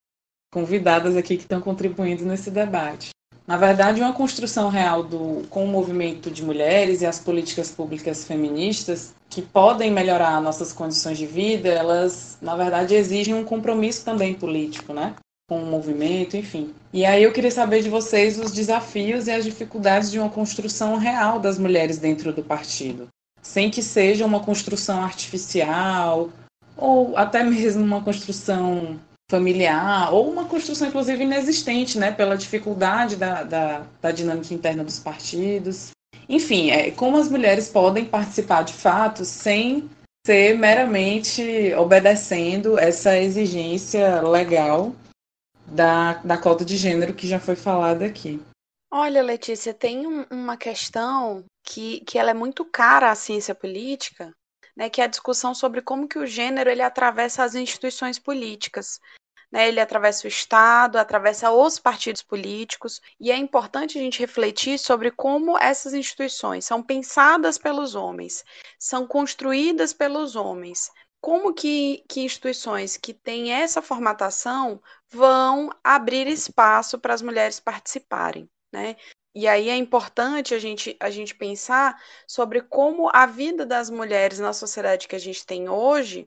convidadas 0.52 1.16
aqui 1.16 1.36
que 1.36 1.42
estão 1.42 1.60
contribuindo 1.60 2.24
nesse 2.24 2.50
debate. 2.50 3.10
Na 3.46 3.56
verdade, 3.56 4.00
uma 4.00 4.12
construção 4.12 4.68
real 4.68 5.04
do, 5.04 5.46
com 5.48 5.64
o 5.64 5.68
movimento 5.68 6.30
de 6.30 6.44
mulheres 6.44 7.00
e 7.00 7.06
as 7.06 7.20
políticas 7.20 7.70
públicas 7.70 8.24
feministas 8.24 9.14
que 9.30 9.40
podem 9.40 9.90
melhorar 9.90 10.42
nossas 10.42 10.72
condições 10.72 11.16
de 11.16 11.26
vida, 11.26 11.68
elas, 11.68 12.38
na 12.42 12.56
verdade, 12.56 12.94
exigem 12.94 13.34
um 13.34 13.44
compromisso 13.44 14.04
também 14.04 14.34
político, 14.34 14.92
né? 14.92 15.14
Com 15.48 15.62
o 15.62 15.66
movimento, 15.66 16.36
enfim. 16.36 16.74
E 16.92 17.06
aí 17.06 17.22
eu 17.22 17.32
queria 17.32 17.52
saber 17.52 17.82
de 17.82 17.88
vocês 17.88 18.36
os 18.36 18.50
desafios 18.50 19.28
e 19.28 19.30
as 19.30 19.44
dificuldades 19.44 20.10
de 20.10 20.18
uma 20.18 20.28
construção 20.28 20.96
real 20.96 21.38
das 21.38 21.56
mulheres 21.56 21.98
dentro 21.98 22.32
do 22.32 22.42
partido, 22.42 23.06
sem 23.40 23.70
que 23.70 23.82
seja 23.82 24.26
uma 24.26 24.40
construção 24.40 25.04
artificial 25.04 26.30
ou 26.76 27.16
até 27.16 27.44
mesmo 27.44 27.84
uma 27.84 28.02
construção 28.02 28.98
familiar, 29.28 30.12
ou 30.12 30.30
uma 30.30 30.44
construção, 30.44 30.88
inclusive, 30.88 31.24
inexistente, 31.24 31.98
né, 31.98 32.12
pela 32.12 32.36
dificuldade 32.36 33.16
da, 33.16 33.42
da, 33.42 33.86
da 34.00 34.10
dinâmica 34.12 34.54
interna 34.54 34.84
dos 34.84 34.98
partidos. 34.98 35.90
enfim, 36.28 36.70
é, 36.70 36.90
como 36.90 37.16
as 37.16 37.28
mulheres 37.28 37.68
podem 37.68 38.04
participar 38.04 38.62
de 38.62 38.72
fato 38.72 39.24
sem 39.24 39.88
ser 40.26 40.58
meramente 40.58 41.72
obedecendo 41.74 42.78
essa 42.78 43.16
exigência 43.16 44.20
legal 44.22 44.92
da, 45.66 46.14
da 46.14 46.36
cota 46.36 46.64
de 46.64 46.76
gênero 46.76 47.14
que 47.14 47.28
já 47.28 47.38
foi 47.38 47.54
falada 47.54 48.04
aqui. 48.04 48.40
Olha, 48.90 49.22
Letícia, 49.22 49.74
tem 49.74 50.06
um, 50.06 50.24
uma 50.30 50.56
questão 50.56 51.44
que, 51.64 52.00
que 52.00 52.18
ela 52.18 52.30
é 52.30 52.34
muito 52.34 52.64
cara 52.64 53.10
à 53.10 53.14
ciência 53.14 53.54
política, 53.54 54.32
né, 54.76 54.90
que 54.90 55.00
é 55.00 55.04
a 55.04 55.08
discussão 55.08 55.54
sobre 55.54 55.80
como 55.80 56.06
que 56.06 56.18
o 56.18 56.26
gênero 56.26 56.68
ele 56.68 56.82
atravessa 56.82 57.42
as 57.42 57.54
instituições 57.54 58.18
políticas. 58.18 59.00
Né, 59.50 59.68
ele 59.68 59.80
atravessa 59.80 60.26
o 60.26 60.28
Estado, 60.28 60.98
atravessa 60.98 61.52
os 61.52 61.78
partidos 61.78 62.22
políticos, 62.22 63.00
e 63.18 63.30
é 63.30 63.36
importante 63.36 63.96
a 63.96 64.00
gente 64.00 64.18
refletir 64.18 64.76
sobre 64.78 65.10
como 65.10 65.56
essas 65.56 65.94
instituições 65.94 66.64
são 66.64 66.82
pensadas 66.82 67.56
pelos 67.56 67.94
homens, 67.94 68.44
são 68.78 69.06
construídas 69.06 69.92
pelos 69.92 70.34
homens. 70.34 70.90
Como 71.20 71.54
que, 71.54 72.04
que 72.08 72.20
instituições 72.20 72.96
que 72.96 73.14
têm 73.14 73.52
essa 73.52 73.80
formatação 73.80 74.82
vão 75.08 75.70
abrir 75.82 76.26
espaço 76.26 76.98
para 76.98 77.14
as 77.14 77.22
mulheres 77.22 77.58
participarem? 77.58 78.48
Né? 78.72 78.96
E 79.38 79.46
aí 79.46 79.68
é 79.68 79.76
importante 79.76 80.54
a 80.54 80.58
gente, 80.58 80.96
a 80.98 81.10
gente 81.10 81.34
pensar 81.34 82.02
sobre 82.26 82.62
como 82.62 83.10
a 83.12 83.26
vida 83.26 83.66
das 83.66 83.90
mulheres 83.90 84.38
na 84.38 84.54
sociedade 84.54 85.06
que 85.06 85.14
a 85.14 85.18
gente 85.18 85.44
tem 85.44 85.68
hoje, 85.68 86.26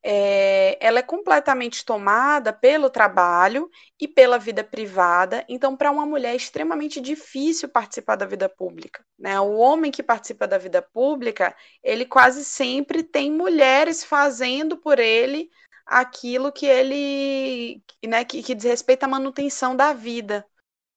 é, 0.00 0.78
ela 0.80 1.00
é 1.00 1.02
completamente 1.02 1.84
tomada 1.84 2.52
pelo 2.52 2.88
trabalho 2.88 3.68
e 4.00 4.06
pela 4.06 4.38
vida 4.38 4.62
privada. 4.62 5.44
Então, 5.48 5.76
para 5.76 5.90
uma 5.90 6.06
mulher 6.06 6.34
é 6.34 6.36
extremamente 6.36 7.00
difícil 7.00 7.68
participar 7.68 8.14
da 8.14 8.24
vida 8.24 8.48
pública. 8.48 9.04
Né? 9.18 9.40
O 9.40 9.56
homem 9.56 9.90
que 9.90 10.00
participa 10.00 10.46
da 10.46 10.56
vida 10.56 10.80
pública, 10.80 11.52
ele 11.82 12.06
quase 12.06 12.44
sempre 12.44 13.02
tem 13.02 13.28
mulheres 13.28 14.04
fazendo 14.04 14.76
por 14.76 15.00
ele 15.00 15.50
aquilo 15.84 16.52
que 16.52 16.66
ele, 16.66 17.82
né, 18.04 18.24
que, 18.24 18.40
que 18.40 18.54
diz 18.54 18.66
respeito 18.66 19.02
à 19.02 19.08
manutenção 19.08 19.74
da 19.74 19.92
vida, 19.92 20.46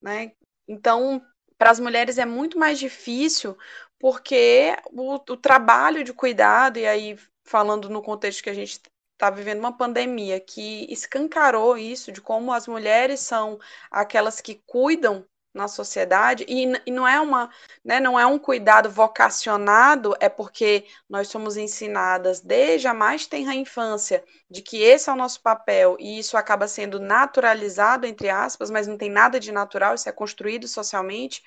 né? 0.00 0.30
Então, 0.68 1.20
para 1.60 1.70
as 1.70 1.78
mulheres 1.78 2.16
é 2.16 2.24
muito 2.24 2.58
mais 2.58 2.78
difícil, 2.78 3.54
porque 3.98 4.74
o, 4.90 5.16
o 5.16 5.36
trabalho 5.36 6.02
de 6.02 6.10
cuidado, 6.10 6.78
e 6.78 6.86
aí 6.86 7.18
falando 7.44 7.90
no 7.90 8.00
contexto 8.00 8.42
que 8.42 8.48
a 8.48 8.54
gente 8.54 8.80
está 9.12 9.28
vivendo 9.28 9.58
uma 9.58 9.76
pandemia 9.76 10.40
que 10.40 10.90
escancarou 10.90 11.76
isso 11.76 12.10
de 12.10 12.22
como 12.22 12.50
as 12.50 12.66
mulheres 12.66 13.20
são 13.20 13.58
aquelas 13.90 14.40
que 14.40 14.62
cuidam 14.66 15.26
na 15.54 15.68
sociedade. 15.68 16.44
E, 16.48 16.64
e, 16.86 16.90
não 16.90 17.06
é 17.06 17.20
uma 17.20 17.50
né, 17.84 18.00
não 18.00 18.18
é 18.18 18.24
um 18.26 18.38
cuidado 18.38 18.90
vocacionado 18.90 20.14
é 20.20 20.28
porque 20.28 20.86
nós 21.08 21.28
somos 21.28 21.56
ensinadas 21.56 22.40
desde 22.40 22.86
a 22.86 22.94
mais 22.94 23.26
tenra 23.26 23.54
infância 23.54 24.24
de 24.48 24.62
que 24.62 24.82
esse 24.82 25.10
é 25.10 25.12
o 25.12 25.16
nosso 25.16 25.40
papel 25.42 25.96
e 25.98 26.18
isso 26.18 26.36
acaba 26.36 26.68
sendo 26.68 27.00
naturalizado 27.00 28.06
entre 28.06 28.28
aspas 28.28 28.70
mas 28.70 28.86
não 28.86 28.96
tem 28.96 29.10
nada 29.10 29.40
de 29.40 29.52
natural 29.52 29.94
isso 29.94 30.08
é 30.08 30.12
construído 30.12 30.68
socialmente. 30.68 31.42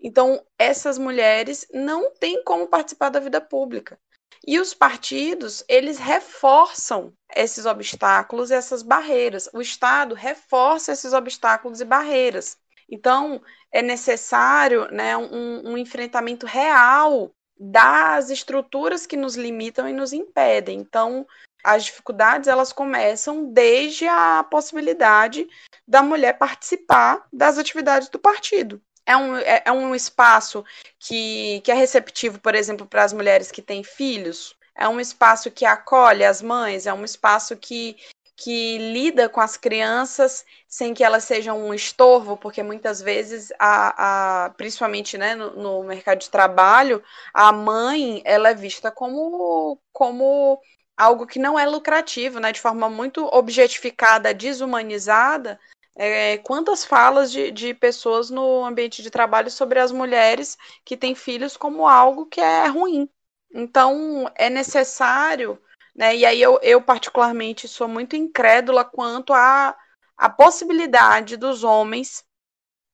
Então 0.00 0.44
essas 0.58 0.98
mulheres 0.98 1.66
não 1.72 2.10
têm 2.12 2.42
como 2.44 2.66
participar 2.66 3.10
da 3.10 3.20
vida 3.20 3.40
pública. 3.40 3.98
E 4.46 4.58
os 4.60 4.74
partidos 4.74 5.64
eles 5.68 5.98
reforçam 5.98 7.14
esses 7.34 7.66
obstáculos 7.66 8.50
essas 8.50 8.82
barreiras. 8.82 9.48
O 9.54 9.60
estado 9.60 10.14
reforça 10.14 10.92
esses 10.92 11.12
obstáculos 11.12 11.80
e 11.80 11.84
barreiras 11.84 12.58
então, 12.90 13.40
é 13.72 13.82
necessário 13.82 14.90
né, 14.90 15.16
um, 15.16 15.72
um 15.72 15.78
enfrentamento 15.78 16.46
real 16.46 17.34
das 17.58 18.30
estruturas 18.30 19.06
que 19.06 19.16
nos 19.16 19.36
limitam 19.36 19.88
e 19.88 19.92
nos 19.92 20.12
impedem. 20.12 20.78
Então, 20.78 21.26
as 21.62 21.84
dificuldades 21.84 22.46
elas 22.46 22.72
começam 22.72 23.52
desde 23.52 24.06
a 24.06 24.44
possibilidade 24.44 25.48
da 25.88 26.02
mulher 26.02 26.36
participar 26.36 27.26
das 27.32 27.58
atividades 27.58 28.08
do 28.08 28.18
partido. 28.18 28.80
É 29.06 29.16
um, 29.16 29.36
é, 29.36 29.62
é 29.66 29.72
um 29.72 29.94
espaço 29.94 30.64
que, 30.98 31.60
que 31.62 31.70
é 31.70 31.74
receptivo, 31.74 32.38
por 32.38 32.54
exemplo, 32.54 32.86
para 32.86 33.04
as 33.04 33.12
mulheres 33.12 33.50
que 33.50 33.62
têm 33.62 33.82
filhos. 33.82 34.56
É 34.74 34.88
um 34.88 34.98
espaço 34.98 35.50
que 35.50 35.64
acolhe 35.64 36.24
as 36.24 36.42
mães, 36.42 36.86
é 36.86 36.92
um 36.92 37.04
espaço 37.04 37.56
que, 37.56 37.96
que 38.36 38.78
lida 38.78 39.28
com 39.28 39.40
as 39.40 39.56
crianças 39.56 40.44
sem 40.66 40.92
que 40.92 41.04
elas 41.04 41.24
sejam 41.24 41.58
um 41.58 41.72
estorvo, 41.72 42.36
porque 42.36 42.62
muitas 42.62 43.00
vezes, 43.00 43.52
a, 43.58 44.46
a 44.46 44.50
principalmente 44.50 45.16
né, 45.16 45.34
no, 45.34 45.50
no, 45.56 45.84
mercado 45.84 46.18
de 46.18 46.30
trabalho, 46.30 47.02
a 47.32 47.52
mãe 47.52 48.22
ela 48.24 48.50
é 48.50 48.54
vista 48.54 48.90
como, 48.90 49.78
como 49.92 50.60
algo 50.96 51.26
que 51.26 51.38
não 51.38 51.58
é 51.58 51.66
lucrativo, 51.66 52.40
né, 52.40 52.50
de 52.52 52.60
forma 52.60 52.90
muito 52.90 53.24
objetificada, 53.32 54.34
desumanizada. 54.34 55.58
É, 55.96 56.38
quantas 56.38 56.84
falas 56.84 57.30
de, 57.30 57.52
de 57.52 57.72
pessoas 57.72 58.28
no 58.28 58.64
ambiente 58.64 59.00
de 59.00 59.10
trabalho 59.10 59.48
sobre 59.48 59.78
as 59.78 59.92
mulheres 59.92 60.58
que 60.84 60.96
têm 60.96 61.14
filhos 61.14 61.56
como 61.56 61.86
algo 61.86 62.26
que 62.26 62.40
é 62.40 62.66
ruim. 62.66 63.08
Então, 63.54 64.28
é 64.34 64.50
necessário 64.50 65.56
né? 65.94 66.16
E 66.16 66.26
aí 66.26 66.40
eu, 66.40 66.58
eu, 66.62 66.82
particularmente, 66.82 67.68
sou 67.68 67.86
muito 67.86 68.16
incrédula 68.16 68.84
quanto 68.84 69.32
à, 69.32 69.76
à 70.16 70.28
possibilidade 70.28 71.36
dos 71.36 71.62
homens 71.62 72.24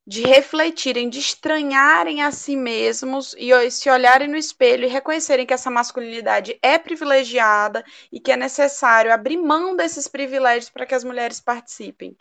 de 0.06 0.22
refletirem, 0.22 1.08
de 1.08 1.20
estranharem 1.20 2.22
a 2.22 2.32
si 2.32 2.56
mesmos 2.56 3.34
e 3.38 3.70
se 3.70 3.88
olharem 3.88 4.28
no 4.28 4.36
espelho 4.36 4.84
e 4.84 4.88
reconhecerem 4.88 5.46
que 5.46 5.54
essa 5.54 5.70
masculinidade 5.70 6.58
é 6.60 6.78
privilegiada 6.78 7.84
e 8.10 8.18
que 8.18 8.32
é 8.32 8.36
necessário 8.36 9.12
abrir 9.12 9.36
mão 9.36 9.76
desses 9.76 10.08
privilégios 10.08 10.68
para 10.68 10.84
que 10.84 10.94
as 10.94 11.04
mulheres 11.04 11.40
participem. 11.40 12.16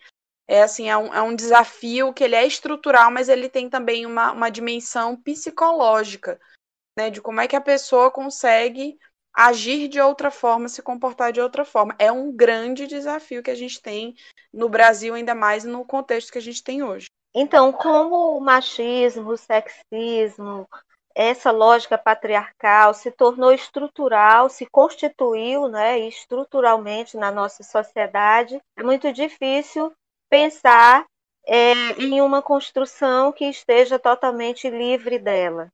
É 0.47 0.61
assim, 0.61 0.89
é 0.89 0.97
um, 0.97 1.13
é 1.13 1.21
um 1.21 1.35
desafio 1.35 2.13
que 2.13 2.23
ele 2.23 2.35
é 2.35 2.45
estrutural, 2.45 3.11
mas 3.11 3.29
ele 3.29 3.49
tem 3.49 3.69
também 3.69 4.05
uma, 4.05 4.31
uma 4.33 4.49
dimensão 4.49 5.15
psicológica, 5.15 6.39
né? 6.97 7.09
De 7.09 7.21
como 7.21 7.39
é 7.39 7.47
que 7.47 7.55
a 7.55 7.61
pessoa 7.61 8.11
consegue 8.11 8.97
agir 9.39 9.87
de 9.87 10.01
outra 10.01 10.29
forma, 10.29 10.67
se 10.67 10.81
comportar 10.81 11.31
de 11.31 11.39
outra 11.39 11.63
forma. 11.63 11.95
É 11.97 12.11
um 12.11 12.29
grande 12.29 12.85
desafio 12.85 13.41
que 13.41 13.49
a 13.49 13.55
gente 13.55 13.81
tem 13.81 14.13
no 14.53 14.67
Brasil, 14.67 15.13
ainda 15.13 15.33
mais 15.33 15.63
no 15.63 15.85
contexto 15.85 16.33
que 16.33 16.37
a 16.37 16.41
gente 16.41 16.61
tem 16.61 16.83
hoje. 16.83 17.07
Então, 17.33 17.71
como 17.71 18.35
o 18.35 18.41
machismo, 18.41 19.31
o 19.31 19.37
sexismo, 19.37 20.67
essa 21.15 21.51
lógica 21.51 21.97
patriarcal 21.97 22.93
se 22.93 23.11
tornou 23.11 23.53
estrutural, 23.53 24.49
se 24.49 24.65
constituiu 24.65 25.69
né, 25.69 25.99
estruturalmente 25.99 27.15
na 27.15 27.31
nossa 27.31 27.63
sociedade, 27.63 28.59
é 28.75 28.83
muito 28.83 29.13
difícil 29.13 29.93
pensar 30.29 31.05
é, 31.47 31.73
em 31.97 32.19
uma 32.19 32.41
construção 32.41 33.31
que 33.31 33.45
esteja 33.45 33.97
totalmente 33.97 34.69
livre 34.69 35.17
dela. 35.17 35.71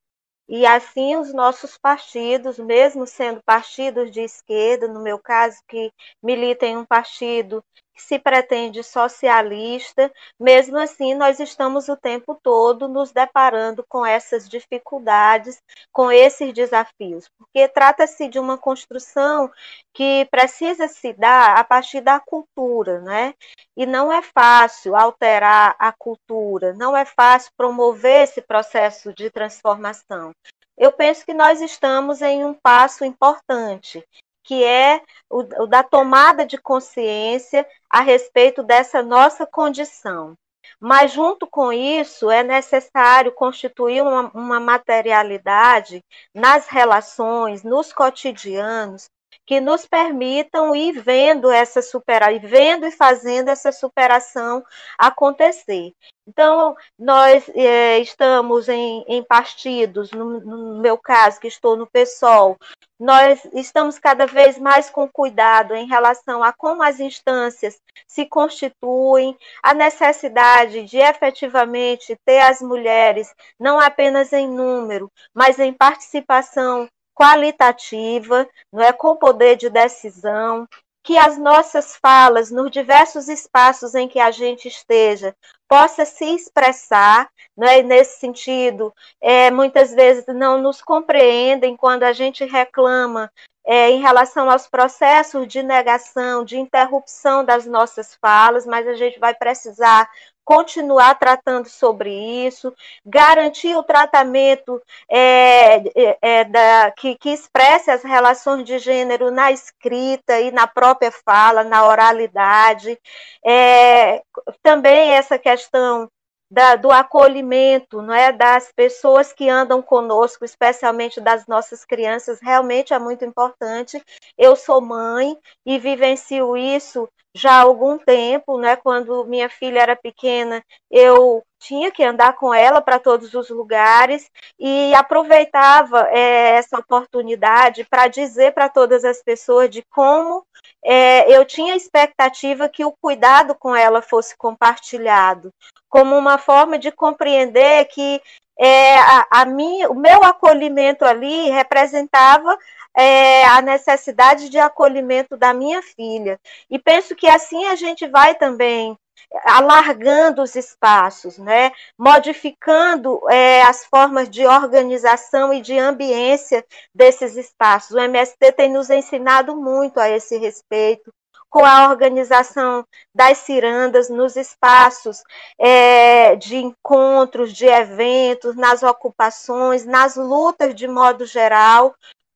E 0.48 0.66
assim 0.66 1.16
os 1.16 1.34
nossos 1.34 1.78
partidos, 1.78 2.60
mesmo 2.60 3.08
sendo 3.08 3.42
partidos 3.44 4.12
de 4.12 4.22
esquerda, 4.22 4.88
no 4.88 5.02
meu 5.02 5.18
caso, 5.20 5.58
que 5.68 5.92
milita 6.22 6.66
em 6.66 6.78
um 6.78 6.86
partido 6.86 7.64
que 7.96 8.02
se 8.02 8.20
pretende 8.20 8.84
socialista, 8.84 10.12
mesmo 10.38 10.78
assim 10.78 11.16
nós 11.16 11.40
estamos 11.40 11.88
o 11.88 11.96
tempo 11.96 12.38
todo 12.44 12.90
nos 12.90 13.14
deparando 13.14 13.86
com 13.88 14.06
essas 14.06 14.50
dificuldades, 14.50 15.64
com 15.94 16.12
esses 16.12 16.54
desafios, 16.54 17.30
porque 17.38 17.68
trata-se 17.70 18.28
de 18.28 18.38
uma 18.38 18.58
construção 18.58 19.50
que 19.94 20.28
precisa 20.30 20.90
se 20.90 21.14
dar 21.14 21.58
a 21.58 21.64
partir 21.64 22.02
da 22.02 22.20
cultura, 22.20 23.00
né? 23.00 23.34
E 23.78 23.86
não 23.86 24.12
é 24.12 24.22
fácil 24.22 24.96
alterar 24.96 25.75
a 25.80 25.94
cultura, 25.94 26.74
não 26.74 26.96
é 26.96 27.06
fácil 27.06 27.52
promover 27.56 28.24
esse 28.24 28.42
processo 28.42 29.14
de 29.14 29.30
transformação. 29.30 30.32
Eu 30.78 30.92
penso 30.92 31.25
que 31.25 31.34
nós 31.34 31.62
estamos 31.62 32.22
em 32.22 32.44
um 32.44 32.54
passo 32.54 33.06
importante, 33.06 34.06
que 34.46 34.64
é 34.64 35.02
o, 35.30 35.40
o 35.64 35.68
da 35.68 35.84
tomada 35.84 36.46
de 36.46 36.58
consciência 36.58 37.68
a 37.90 38.02
respeito 38.02 38.64
dessa 38.64 39.02
nossa 39.02 39.46
condição. 39.46 40.38
Mas, 40.80 41.12
junto 41.12 41.48
com 41.48 41.74
isso, 41.74 42.30
é 42.30 42.44
necessário 42.44 43.32
constituir 43.32 44.02
uma, 44.02 44.32
uma 44.34 44.60
materialidade 44.60 46.04
nas 46.34 46.68
relações, 46.68 47.64
nos 47.64 47.92
cotidianos, 47.92 49.10
que 49.46 49.62
nos 49.62 49.86
permitam 49.86 50.75
ir 50.75 51.00
vendo 51.00 51.52
essa 51.52 51.82
superação, 51.82 52.40
vendo 52.44 52.86
e 52.86 52.92
fazendo 52.92 53.50
essa 53.50 53.72
superação 53.72 54.64
acontecer. 54.98 55.94
Então, 56.28 56.75
nós 56.98 57.48
é, 57.54 58.00
estamos 58.00 58.68
em, 58.68 59.06
em 59.08 59.24
partidos, 59.24 60.12
no, 60.12 60.40
no, 60.40 60.82
meu 60.82 60.98
caso, 60.98 61.40
que 61.40 61.48
estou 61.48 61.75
no 61.75 61.86
PSOL, 61.86 62.58
nós 63.00 63.46
estamos 63.54 64.00
cada 64.00 64.25
vez 64.25 64.58
mais 64.58 64.90
com 64.90 65.08
cuidado 65.08 65.75
em 65.75 65.86
relação 65.86 66.44
a 66.44 66.52
como 66.52 66.82
as 66.82 67.00
instâncias 67.00 67.80
se 68.08 68.25
constituem, 68.25 69.38
a 69.62 69.74
necessidade 69.74 70.84
de 70.86 70.98
efetivamente 70.98 72.18
ter 72.25 72.40
as 72.40 72.60
mulheres, 72.60 73.32
não 73.60 73.80
apenas 73.80 74.34
em 74.34 74.48
número, 74.48 75.12
mas 75.34 75.60
em 75.60 75.74
participação 75.74 76.88
qualitativa, 77.15 78.48
não 78.72 78.84
é 78.84 78.91
com 78.91 79.15
poder 79.15 79.55
de 79.55 79.69
decisão, 79.69 80.67
que 81.05 81.17
as 81.17 81.38
nossas 81.38 81.95
falas 81.95 82.50
nos 82.50 82.72
diversos 82.72 83.29
espaços 83.29 83.93
em 83.93 84.07
que 84.07 84.19
a 84.19 84.31
gente 84.31 84.67
esteja 84.67 85.36
possa 85.67 86.03
se 86.03 86.25
expressar, 86.25 87.29
não 87.55 87.67
é? 87.67 87.84
nesse 87.84 88.19
sentido, 88.19 88.91
é, 89.22 89.51
muitas 89.51 89.93
vezes 89.93 90.25
não 90.27 90.60
nos 90.60 90.81
compreendem 90.81 91.77
quando 91.77 92.03
a 92.03 92.12
gente 92.12 92.43
reclama 92.43 93.31
é, 93.63 93.89
em 93.91 94.01
relação 94.01 94.50
aos 94.50 94.67
processos 94.67 95.48
de 95.48 95.62
negação, 95.62 96.43
de 96.43 96.57
interrupção 96.57 97.45
das 97.45 97.67
nossas 97.67 98.15
falas, 98.15 98.65
mas 98.65 98.88
a 98.88 98.93
gente 98.93 99.19
vai 99.19 99.34
precisar 99.34 100.10
continuar 100.46 101.16
tratando 101.16 101.68
sobre 101.68 102.12
isso, 102.46 102.74
garantir 103.04 103.75
o 103.75 103.84
tratamento 103.84 104.82
é, 105.10 105.78
é, 105.78 106.18
é, 106.22 106.44
da, 106.46 106.92
que, 106.92 107.16
que 107.16 107.32
expresse 107.32 107.90
as 107.90 108.04
relações 108.04 108.64
de 108.64 108.78
gênero 108.78 109.32
na 109.32 109.52
escrita 109.52 110.40
e 110.40 110.52
na 110.52 110.68
própria 110.68 111.12
fala, 111.12 111.64
na 111.64 111.86
oralidade. 111.88 112.98
É, 113.44 114.22
também 114.62 115.12
essa 115.12 115.40
questão 115.40 116.08
da, 116.50 116.75
do 116.75 116.92
acolhimento, 116.92 118.02
não 118.02 118.14
é, 118.14 118.32
das 118.32 118.72
pessoas 118.72 119.34
que 119.34 119.50
andam 119.50 119.82
conosco, 119.82 120.46
especialmente 120.46 121.20
das 121.20 121.48
nossas 121.48 121.84
crianças, 121.84 122.40
realmente 122.40 122.94
é 122.94 123.00
muito 123.00 123.25
importante. 123.25 124.02
Eu 124.38 124.56
sou 124.56 124.80
mãe 124.80 125.36
e 125.66 125.80
vivencio 125.80 126.56
isso 126.56 127.10
já 127.36 127.51
há 127.51 127.62
algum 127.63 127.98
tempo, 127.98 128.58
né? 128.58 128.77
Quando 128.77 129.25
minha 129.25 129.50
filha 129.50 129.82
era 129.82 129.96
pequena, 129.96 130.63
eu 130.89 131.44
tinha 131.60 131.92
que 131.92 132.01
andar 132.01 132.34
com 132.38 132.54
ela 132.54 132.82
para 132.82 132.98
todos 132.98 133.34
os 133.34 133.50
lugares 133.50 134.32
e 134.58 134.94
aproveitava 134.94 136.08
é, 136.12 136.51
essa 136.56 136.80
oportunidade 136.80 137.84
para 137.89 138.08
dizer 138.08 138.54
para 138.54 138.70
todas 138.70 139.04
as 139.04 139.22
pessoas 139.22 139.70
de 139.70 139.84
como 139.92 140.46
é, 140.84 141.30
eu 141.30 141.44
tinha 141.44 141.75
expectativa 141.75 142.70
que 142.70 142.86
o 142.86 142.96
cuidado 143.01 143.54
com 143.54 143.75
ela 143.75 144.01
fosse 144.01 144.38
compartilhado, 144.38 145.51
como 145.89 146.15
uma 146.18 146.38
forma 146.38 146.80
de 146.80 146.89
compreender 146.89 147.86
que 147.86 148.22
é, 148.59 148.97
a, 148.97 149.27
a 149.31 149.45
minha, 149.45 149.89
o 149.89 149.95
meu 149.95 150.24
acolhimento 150.24 151.03
ali 151.05 151.50
representava 151.50 152.57
é, 152.95 153.45
a 153.45 153.62
necessidade 153.62 154.50
de 154.50 154.57
acolhimento 154.57 155.35
da 155.38 155.53
minha 155.53 155.81
filha. 155.81 156.39
E 156.69 156.79
penso 156.79 157.15
que 157.15 157.27
assim 157.27 157.65
a 157.65 157.75
gente 157.75 158.07
vai 158.07 158.35
também 158.35 158.97
alargando 159.43 160.41
os 160.41 160.55
espaços, 160.55 161.38
né? 161.38 161.71
modificando 161.97 163.19
é, 163.29 163.63
as 163.63 163.85
formas 163.85 164.29
de 164.29 164.45
organização 164.45 165.53
e 165.53 165.62
de 165.62 165.77
ambiência 165.77 166.65
desses 166.93 167.35
espaços. 167.35 167.91
O 167.91 168.00
MST 168.00 168.51
tem 168.53 168.71
nos 168.71 168.89
ensinado 168.89 169.55
muito 169.55 170.00
a 170.00 170.09
esse 170.09 170.38
respeito, 170.38 171.13
com 171.50 171.64
a 171.64 171.90
organização 171.90 172.86
das 173.14 173.40
cirandas 173.40 174.10
nos 174.10 174.36
espaços 174.36 175.24
é, 175.58 176.36
de 176.36 176.58
encontros, 176.58 177.54
de 177.54 177.66
eventos, 177.66 178.56
nas 178.56 178.84
ocupações, 178.84 179.86
nas 179.86 180.16
lutas 180.16 180.75
de 180.75 180.88
modo 180.88 181.25
geral, 181.25 181.96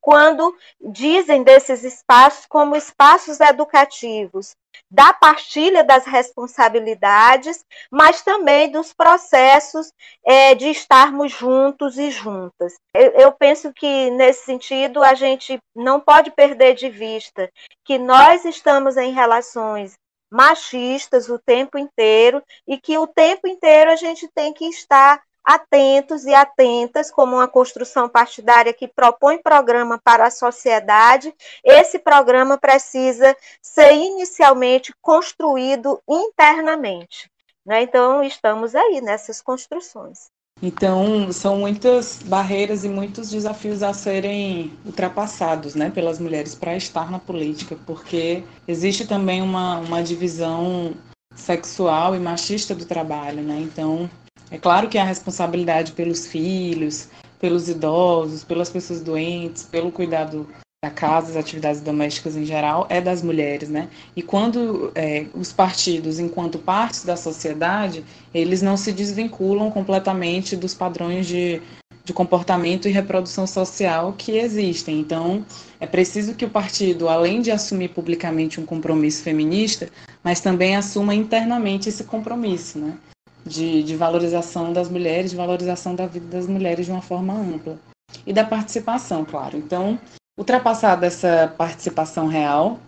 quando 0.10 0.58
dizem 0.82 1.44
desses 1.44 1.84
espaços 1.84 2.48
como 2.48 2.76
espaços 2.76 3.40
educativos, 3.40 4.56
da 4.90 5.14
partilha 5.14 5.84
das 5.84 6.04
responsabilidades, 6.08 7.64
mas 7.92 8.24
também 8.24 8.72
dos 8.72 8.92
processos 8.92 9.94
é, 10.26 10.56
de 10.56 10.72
estarmos 10.72 11.32
juntos 11.32 12.00
e 12.00 12.10
juntas. 12.10 12.74
Eu, 12.92 13.12
eu 13.12 13.32
penso 13.32 13.72
que, 13.72 14.10
nesse 14.10 14.46
sentido, 14.46 15.04
a 15.04 15.14
gente 15.14 15.60
não 15.76 16.00
pode 16.00 16.32
perder 16.32 16.74
de 16.74 16.90
vista 16.90 17.48
que 17.86 18.00
nós 18.00 18.46
estamos 18.46 18.98
em 18.98 19.12
relações 19.12 19.94
machistas 20.32 21.30
o 21.30 21.38
tempo 21.38 21.78
inteiro 21.78 22.42
e 22.68 22.80
que 22.80 22.98
o 22.98 23.06
tempo 23.06 23.48
inteiro 23.48 23.92
a 23.92 23.96
gente 23.96 24.28
tem 24.34 24.54
que 24.54 24.66
estar 24.66 25.22
atentos 25.50 26.26
e 26.26 26.34
atentas, 26.34 27.10
como 27.10 27.38
uma 27.38 27.48
construção 27.48 28.08
partidária 28.08 28.72
que 28.72 28.88
propõe 28.88 29.42
programa 29.42 30.00
para 30.04 30.28
a 30.28 30.32
sociedade, 30.32 31.34
esse 31.64 31.98
programa 31.98 32.56
precisa 32.56 33.36
ser 33.60 33.94
inicialmente 33.94 34.94
construído 35.02 36.00
internamente. 36.08 37.32
Né? 37.66 37.82
Então, 37.82 38.24
estamos 38.24 38.76
aí 38.76 39.02
nessas 39.02 39.42
construções. 39.42 40.28
Então, 40.62 41.32
são 41.32 41.58
muitas 41.58 42.20
barreiras 42.24 42.84
e 42.84 42.90
muitos 42.90 43.32
desafios 43.32 43.82
a 43.82 43.92
serem 43.94 44.78
ultrapassados 44.86 45.74
né, 45.74 45.90
pelas 45.90 46.20
mulheres 46.20 46.54
para 46.54 46.76
estar 46.76 47.10
na 47.10 47.18
política, 47.18 47.76
porque 47.88 48.44
existe 48.68 49.08
também 49.08 49.42
uma, 49.42 49.80
uma 49.80 50.04
divisão 50.04 50.94
sexual 51.34 52.16
e 52.16 52.20
machista 52.20 52.76
do 52.76 52.86
trabalho. 52.86 53.42
Né? 53.42 53.62
Então, 53.62 54.10
é 54.52 54.58
claro 54.58 54.88
que 54.90 54.98
a 54.98 55.04
responsabilidade 55.04 55.92
pelos 55.92 56.26
filhos, 56.26 57.10
pelos 57.40 57.70
idosos, 57.70 58.44
pelas 58.44 58.70
pessoas 58.70 59.02
doentes, 59.02 59.64
pelo 59.64 59.92
cuidado 59.92 60.48
da 60.84 60.90
casa, 60.90 61.32
as 61.32 61.36
atividades 61.36 61.82
domésticas 61.82 62.38
em 62.38 62.46
geral, 62.46 62.88
é 62.90 63.02
das 63.02 63.22
mulheres, 63.22 63.68
né? 63.68 63.90
E 64.16 64.22
quando 64.22 64.92
é, 64.96 65.26
os 65.34 65.52
partidos, 65.52 66.20
enquanto 66.20 66.58
partes 66.58 67.04
da 67.04 67.18
sociedade, 67.18 68.04
eles 68.34 68.62
não 68.62 68.78
se 68.78 68.94
desvinculam 68.94 69.70
completamente 69.72 70.56
dos 70.56 70.74
padrões 70.74 71.28
de, 71.28 71.62
de 72.06 72.14
comportamento 72.14 72.88
e 72.88 72.92
reprodução 72.92 73.46
social 73.46 74.14
que 74.18 74.38
existem. 74.38 75.02
Então, 75.02 75.46
é 75.82 75.86
preciso 75.86 76.34
que 76.34 76.46
o 76.46 76.50
partido, 76.50 77.10
além 77.10 77.42
de 77.42 77.52
assumir 77.52 77.90
publicamente 77.90 78.62
um 78.62 78.66
compromisso 78.66 79.22
feminista, 79.22 79.90
mas 80.24 80.40
também 80.40 80.78
assuma 80.78 81.14
internamente 81.14 81.90
esse 81.90 82.06
compromisso, 82.06 82.80
né? 82.80 82.98
De, 83.46 83.84
de 83.84 83.96
valorização 83.96 84.74
das 84.74 84.90
mulheres, 84.90 85.32
de 85.32 85.38
valorização 85.38 85.96
da 85.96 86.06
vida 86.06 86.28
das 86.28 86.48
mulheres 86.48 86.86
de 86.86 86.92
uma 86.92 87.02
forma 87.02 87.34
ampla. 87.34 87.78
E 88.26 88.34
da 88.34 88.44
participação, 88.44 89.24
claro. 89.26 89.58
Então, 89.58 90.00
ultrapassar 90.38 90.96
dessa 90.96 91.54
participação 91.58 92.28
real 92.28 92.80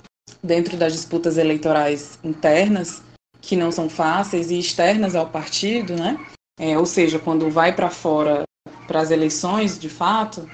dentro 0.44 0.78
das 0.78 0.94
disputas 0.94 1.38
eleitorais 1.38 2.18
internas, 2.24 3.02
que 3.42 3.56
não 3.56 3.72
são 3.72 3.90
fáceis, 3.90 4.52
e 4.52 4.60
externas 4.60 5.16
ao 5.16 5.28
partido, 5.28 5.96
né? 5.96 6.18
É, 6.60 6.78
ou 6.78 6.86
seja, 6.86 7.18
quando 7.18 7.50
vai 7.50 7.74
para 7.74 7.90
fora 7.90 8.44
para 8.88 9.00
as 9.00 9.10
eleições, 9.10 9.80
de 9.80 9.90
fato, 9.90 10.48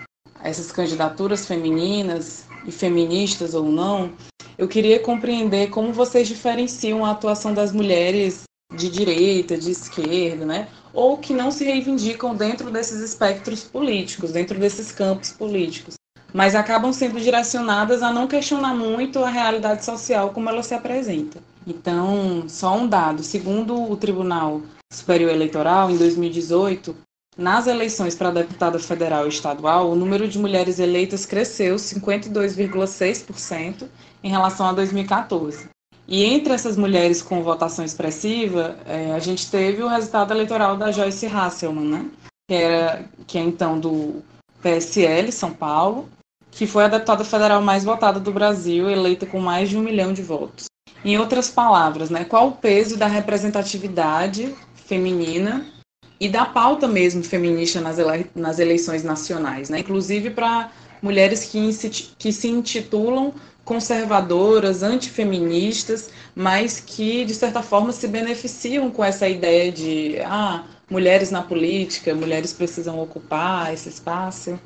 essas 0.43 0.71
candidaturas 0.71 1.45
femininas 1.45 2.45
e 2.65 2.71
feministas 2.71 3.53
ou 3.53 3.65
não, 3.65 4.12
eu 4.57 4.67
queria 4.67 4.99
compreender 4.99 5.69
como 5.69 5.91
vocês 5.91 6.27
diferenciam 6.27 7.05
a 7.05 7.12
atuação 7.12 7.53
das 7.53 7.71
mulheres 7.71 8.43
de 8.75 8.89
direita, 8.89 9.58
de 9.58 9.71
esquerda, 9.71 10.45
né? 10.45 10.67
Ou 10.93 11.17
que 11.17 11.34
não 11.34 11.51
se 11.51 11.63
reivindicam 11.63 12.36
dentro 12.36 12.69
desses 12.69 13.01
espectros 13.01 13.63
políticos, 13.63 14.32
dentro 14.32 14.60
desses 14.60 14.91
campos 14.91 15.32
políticos, 15.32 15.95
mas 16.34 16.56
acabam 16.56 16.91
sendo 16.91 17.19
direcionadas 17.19 18.03
a 18.03 18.12
não 18.12 18.27
questionar 18.27 18.75
muito 18.75 19.23
a 19.23 19.30
realidade 19.30 19.86
social 19.86 20.32
como 20.32 20.49
ela 20.49 20.63
se 20.63 20.73
apresenta. 20.73 21.39
Então, 21.65 22.43
só 22.47 22.77
um 22.77 22.88
dado: 22.88 23.23
segundo 23.23 23.89
o 23.89 23.97
Tribunal 23.97 24.62
Superior 24.91 25.32
Eleitoral, 25.32 25.89
em 25.89 25.97
2018, 25.97 26.95
nas 27.38 27.67
eleições 27.67 28.15
para 28.15 28.32
deputada 28.32 28.80
federal 28.80 29.25
e 29.25 29.30
estadual, 29.30 29.91
o 29.91 29.95
número 29.95 30.27
de 30.27 30.39
mulheres 30.39 30.80
eleitas 30.80 31.25
cresceu 31.25 31.75
52,6% 31.75 33.88
em 34.23 34.30
relação 34.30 34.67
a 34.67 34.73
2014. 34.73 35.69
E 36.07 36.23
entre 36.23 36.53
essas 36.53 36.77
mulheres 36.77 37.21
com 37.21 37.43
votação 37.43 37.83
expressiva, 37.83 38.77
é, 38.85 39.11
a 39.11 39.19
gente 39.19 39.51
teve 39.51 39.83
o 39.83 39.87
resultado 39.87 40.33
eleitoral 40.33 40.77
da 40.77 40.91
Joyce 40.91 41.25
Hasselman, 41.25 41.85
né? 41.85 42.05
que, 42.49 42.55
era, 42.55 43.05
que 43.27 43.37
é 43.37 43.41
então 43.41 43.77
do 43.77 44.23
PSL 44.61 45.31
São 45.31 45.51
Paulo, 45.53 46.07
que 46.49 46.65
foi 46.65 46.85
a 46.85 46.87
deputada 46.87 47.25
federal 47.25 47.61
mais 47.61 47.83
votada 47.83 48.19
do 48.19 48.31
Brasil, 48.31 48.89
eleita 48.89 49.25
com 49.25 49.39
mais 49.39 49.69
de 49.69 49.77
um 49.77 49.81
milhão 49.81 50.13
de 50.13 50.21
votos. 50.21 50.65
Em 51.03 51.17
outras 51.17 51.49
palavras, 51.49 52.09
né, 52.09 52.23
qual 52.23 52.47
o 52.47 52.51
peso 52.53 52.97
da 52.97 53.05
representatividade 53.05 54.55
feminina 54.75 55.65
e 56.19 56.27
da 56.27 56.45
pauta 56.45 56.87
mesmo 56.87 57.23
feminista 57.23 57.79
nas, 57.81 57.99
ele 57.99 58.29
nas 58.33 58.59
eleições 58.59 59.03
nacionais, 59.03 59.69
né? 59.69 59.79
inclusive 59.79 60.31
para 60.31 60.71
mulheres 61.01 61.45
que, 61.45 61.69
que 62.17 62.31
se 62.31 62.47
intitulam 62.47 63.33
conservadoras, 63.67 64.82
antifeministas, 64.82 66.10
mas 66.34 66.80
que, 66.80 67.25
de 67.25 67.36
certa 67.36 67.62
forma, 67.62 67.91
se 67.91 68.08
beneficiam 68.08 68.89
com 68.89 69.03
essa 69.03 69.27
ideia 69.27 69.69
de 69.69 70.19
ah, 70.21 70.65
mulheres 70.89 71.32
na 71.32 71.43
política, 71.43 72.15
mulheres 72.15 72.53
precisam 72.53 72.97
ocupar 72.97 73.73
esse 73.73 73.89
espaço, 73.89 74.58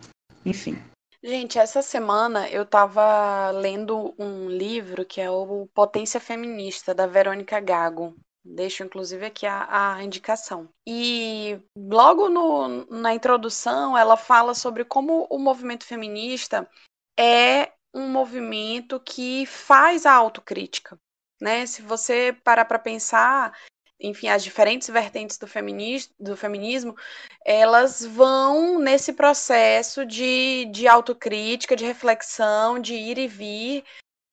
enfim. 0.45 0.77
Gente, 1.23 1.57
essa 1.57 1.81
semana 1.81 2.47
eu 2.49 2.61
estava 2.61 3.49
lendo 3.49 4.13
um 4.19 4.47
livro 4.47 5.03
que 5.03 5.19
é 5.19 5.29
o 5.31 5.67
Potência 5.73 6.19
Feminista, 6.19 6.93
da 6.93 7.07
Verônica 7.07 7.59
Gago. 7.59 8.15
Deixo, 8.43 8.83
inclusive, 8.83 9.25
aqui 9.25 9.45
a, 9.47 9.95
a 9.95 10.03
indicação. 10.03 10.69
E 10.87 11.59
logo 11.75 12.29
no, 12.29 12.85
na 12.85 13.13
introdução, 13.13 13.97
ela 13.97 14.17
fala 14.17 14.53
sobre 14.53 14.83
como 14.83 15.27
o 15.29 15.39
movimento 15.39 15.85
feminista 15.85 16.67
é 17.19 17.71
um 17.93 18.07
movimento 18.07 18.99
que 18.99 19.45
faz 19.45 20.05
a 20.05 20.13
autocrítica. 20.13 20.97
Né? 21.39 21.65
Se 21.65 21.81
você 21.81 22.35
parar 22.43 22.65
para 22.65 22.79
pensar, 22.79 23.53
enfim, 23.99 24.27
as 24.27 24.43
diferentes 24.43 24.87
vertentes 24.89 25.37
do 25.37 25.47
feminismo, 25.47 26.13
do 26.19 26.35
feminismo, 26.35 26.95
elas 27.45 28.05
vão 28.05 28.79
nesse 28.79 29.13
processo 29.13 30.05
de, 30.05 30.65
de 30.71 30.87
autocrítica, 30.87 31.75
de 31.75 31.85
reflexão, 31.85 32.79
de 32.79 32.95
ir 32.95 33.17
e 33.17 33.27
vir, 33.27 33.83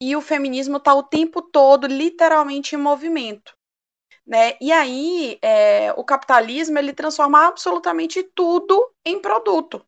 e 0.01 0.15
o 0.15 0.21
feminismo 0.21 0.77
está 0.77 0.95
o 0.95 1.03
tempo 1.03 1.43
todo 1.43 1.87
literalmente 1.87 2.75
em 2.75 2.79
movimento. 2.79 3.57
Né? 4.27 4.57
E 4.61 4.71
aí, 4.71 5.39
é, 5.43 5.93
o 5.93 6.05
capitalismo 6.05 6.79
ele 6.79 6.93
transforma 6.93 7.47
absolutamente 7.47 8.23
tudo 8.23 8.93
em 9.05 9.19
produto. 9.19 9.85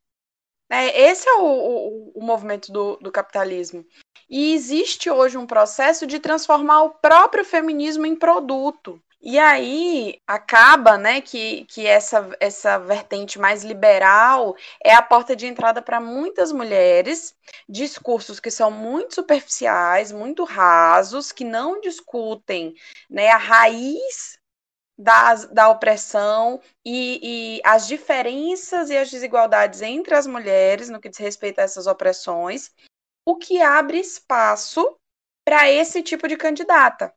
Né? 0.71 0.97
Esse 0.97 1.29
é 1.29 1.35
o, 1.35 1.45
o, 1.45 2.13
o 2.15 2.23
movimento 2.23 2.71
do, 2.71 2.97
do 2.97 3.11
capitalismo. 3.11 3.85
E 4.29 4.55
existe 4.55 5.11
hoje 5.11 5.37
um 5.37 5.47
processo 5.47 6.07
de 6.07 6.21
transformar 6.21 6.85
o 6.85 6.91
próprio 6.91 7.45
feminismo 7.45 8.07
em 8.07 8.15
produto. 8.15 9.03
E 9.23 9.39
aí 9.39 10.19
acaba, 10.27 10.97
né, 10.97 11.21
que, 11.21 11.67
que 11.67 11.87
essa, 11.87 12.31
essa 12.41 12.79
vertente 12.79 13.39
mais 13.39 13.63
liberal 13.63 14.57
é 14.83 14.95
a 14.95 15.03
porta 15.03 15.37
de 15.37 15.47
entrada 15.47 15.83
para 15.83 16.01
muitas 16.01 16.53
mulheres, 16.53 17.35
discursos 17.69 18.41
que 18.41 18.51
são 18.51 18.71
muito 18.71 19.17
superficiais, 19.17 20.11
muito 20.11 20.43
rasos, 20.45 21.33
que 21.33 21.45
não 21.45 21.83
discutem 21.83 22.75
né, 23.11 23.29
a 23.29 23.37
raiz 23.37 24.40
da, 25.01 25.35
da 25.47 25.69
opressão 25.71 26.61
e, 26.85 27.57
e 27.57 27.61
as 27.65 27.89
diferenças 27.89 28.91
e 28.91 28.97
as 28.97 29.11
desigualdades 29.11 29.81
entre 29.81 30.15
as 30.15 30.27
mulheres 30.27 30.91
no 30.91 31.01
que 31.01 31.09
diz 31.09 31.19
respeito 31.19 31.59
a 31.59 31.63
essas 31.63 31.87
opressões, 31.87 32.71
o 33.27 33.37
que 33.37 33.63
abre 33.63 33.99
espaço 33.99 34.97
para 35.43 35.71
esse 35.71 36.03
tipo 36.03 36.29
de 36.29 36.37
candidata. 36.37 37.15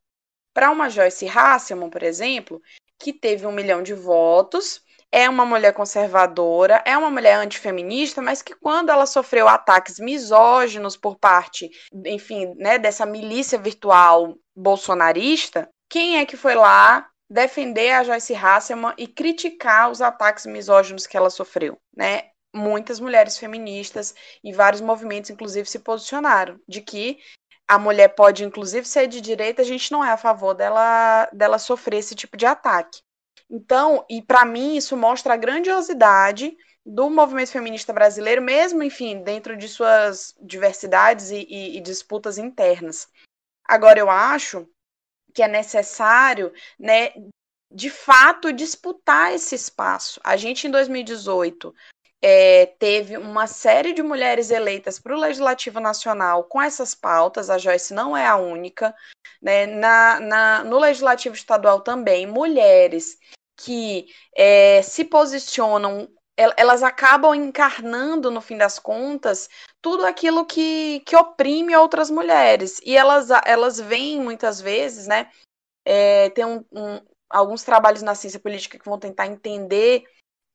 Para 0.53 0.71
uma 0.71 0.89
Joyce 0.89 1.27
Hasselman, 1.27 1.89
por 1.89 2.03
exemplo, 2.03 2.61
que 2.97 3.11
teve 3.11 3.45
um 3.45 3.51
milhão 3.51 3.83
de 3.83 3.93
votos, 3.93 4.81
é 5.11 5.29
uma 5.29 5.45
mulher 5.45 5.73
conservadora, 5.73 6.81
é 6.85 6.97
uma 6.97 7.11
mulher 7.11 7.35
antifeminista, 7.35 8.21
mas 8.21 8.41
que 8.41 8.55
quando 8.55 8.89
ela 8.89 9.05
sofreu 9.05 9.47
ataques 9.47 9.99
misóginos 9.99 10.95
por 10.95 11.17
parte, 11.17 11.69
enfim, 12.05 12.53
né, 12.55 12.79
dessa 12.79 13.05
milícia 13.05 13.57
virtual 13.57 14.35
bolsonarista, 14.55 15.69
quem 15.89 16.17
é 16.17 16.25
que 16.25 16.37
foi 16.37 16.55
lá 16.55 17.07
defender 17.33 17.89
a 17.89 18.03
Joyce 18.03 18.35
Hasselman 18.35 18.93
e 18.95 19.07
criticar 19.07 19.89
os 19.89 20.03
ataques 20.03 20.45
misóginos 20.45 21.07
que 21.07 21.17
ela 21.17 21.31
sofreu, 21.31 21.79
né? 21.95 22.29
Muitas 22.55 22.99
mulheres 22.99 23.39
feministas 23.39 24.13
e 24.43 24.53
vários 24.53 24.81
movimentos, 24.81 25.31
inclusive, 25.31 25.67
se 25.67 25.79
posicionaram 25.79 26.59
de 26.67 26.79
que 26.79 27.17
a 27.67 27.79
mulher 27.79 28.09
pode, 28.09 28.43
inclusive, 28.43 28.87
ser 28.87 29.07
de 29.07 29.19
direita, 29.19 29.63
a 29.63 29.65
gente 29.65 29.91
não 29.91 30.05
é 30.05 30.11
a 30.11 30.17
favor 30.17 30.53
dela, 30.53 31.27
dela 31.33 31.57
sofrer 31.57 31.97
esse 31.97 32.13
tipo 32.13 32.37
de 32.37 32.45
ataque. 32.45 33.01
Então, 33.49 34.05
e 34.07 34.21
para 34.21 34.45
mim, 34.45 34.75
isso 34.75 34.95
mostra 34.95 35.33
a 35.33 35.37
grandiosidade 35.37 36.55
do 36.85 37.09
movimento 37.09 37.49
feminista 37.49 37.91
brasileiro, 37.91 38.43
mesmo, 38.43 38.83
enfim, 38.83 39.23
dentro 39.23 39.57
de 39.57 39.67
suas 39.67 40.35
diversidades 40.39 41.31
e, 41.31 41.47
e, 41.49 41.77
e 41.77 41.81
disputas 41.81 42.37
internas. 42.37 43.07
Agora, 43.67 43.97
eu 43.97 44.11
acho 44.11 44.67
que 45.33 45.41
é 45.41 45.47
necessário, 45.47 46.53
né, 46.79 47.11
de 47.71 47.89
fato, 47.89 48.53
disputar 48.53 49.33
esse 49.33 49.55
espaço. 49.55 50.21
A 50.23 50.37
gente, 50.37 50.67
em 50.67 50.71
2018, 50.71 51.73
é, 52.21 52.67
teve 52.79 53.17
uma 53.17 53.47
série 53.47 53.91
de 53.91 54.01
mulheres 54.01 54.49
eleitas 54.49 54.97
para 54.97 55.15
o 55.15 55.19
Legislativo 55.19 55.79
Nacional 55.79 56.45
com 56.45 56.61
essas 56.61 56.95
pautas, 56.95 57.49
a 57.49 57.57
Joyce 57.57 57.93
não 57.93 58.15
é 58.15 58.25
a 58.25 58.37
única, 58.37 58.95
né? 59.41 59.65
na, 59.65 60.19
na, 60.21 60.63
no 60.63 60.79
Legislativo 60.79 61.35
Estadual 61.35 61.81
também, 61.81 62.25
mulheres 62.25 63.17
que 63.57 64.07
é, 64.35 64.81
se 64.81 65.03
posicionam, 65.03 66.07
elas 66.35 66.81
acabam 66.81 67.35
encarnando, 67.35 68.31
no 68.31 68.41
fim 68.41 68.57
das 68.57 68.79
contas, 68.79 69.49
tudo 69.81 70.05
aquilo 70.05 70.45
que, 70.45 71.01
que 71.01 71.15
oprime 71.15 71.75
outras 71.75 72.09
mulheres. 72.09 72.79
E 72.83 72.97
elas, 72.97 73.29
elas 73.45 73.79
vêm 73.79 74.19
muitas 74.19 74.59
vezes, 74.59 75.07
né? 75.07 75.29
É, 75.85 76.29
tem 76.31 76.45
um, 76.45 76.65
um, 76.71 77.01
alguns 77.29 77.63
trabalhos 77.63 78.01
na 78.01 78.15
ciência 78.15 78.39
política 78.39 78.79
que 78.79 78.85
vão 78.85 78.97
tentar 78.97 79.27
entender 79.27 80.03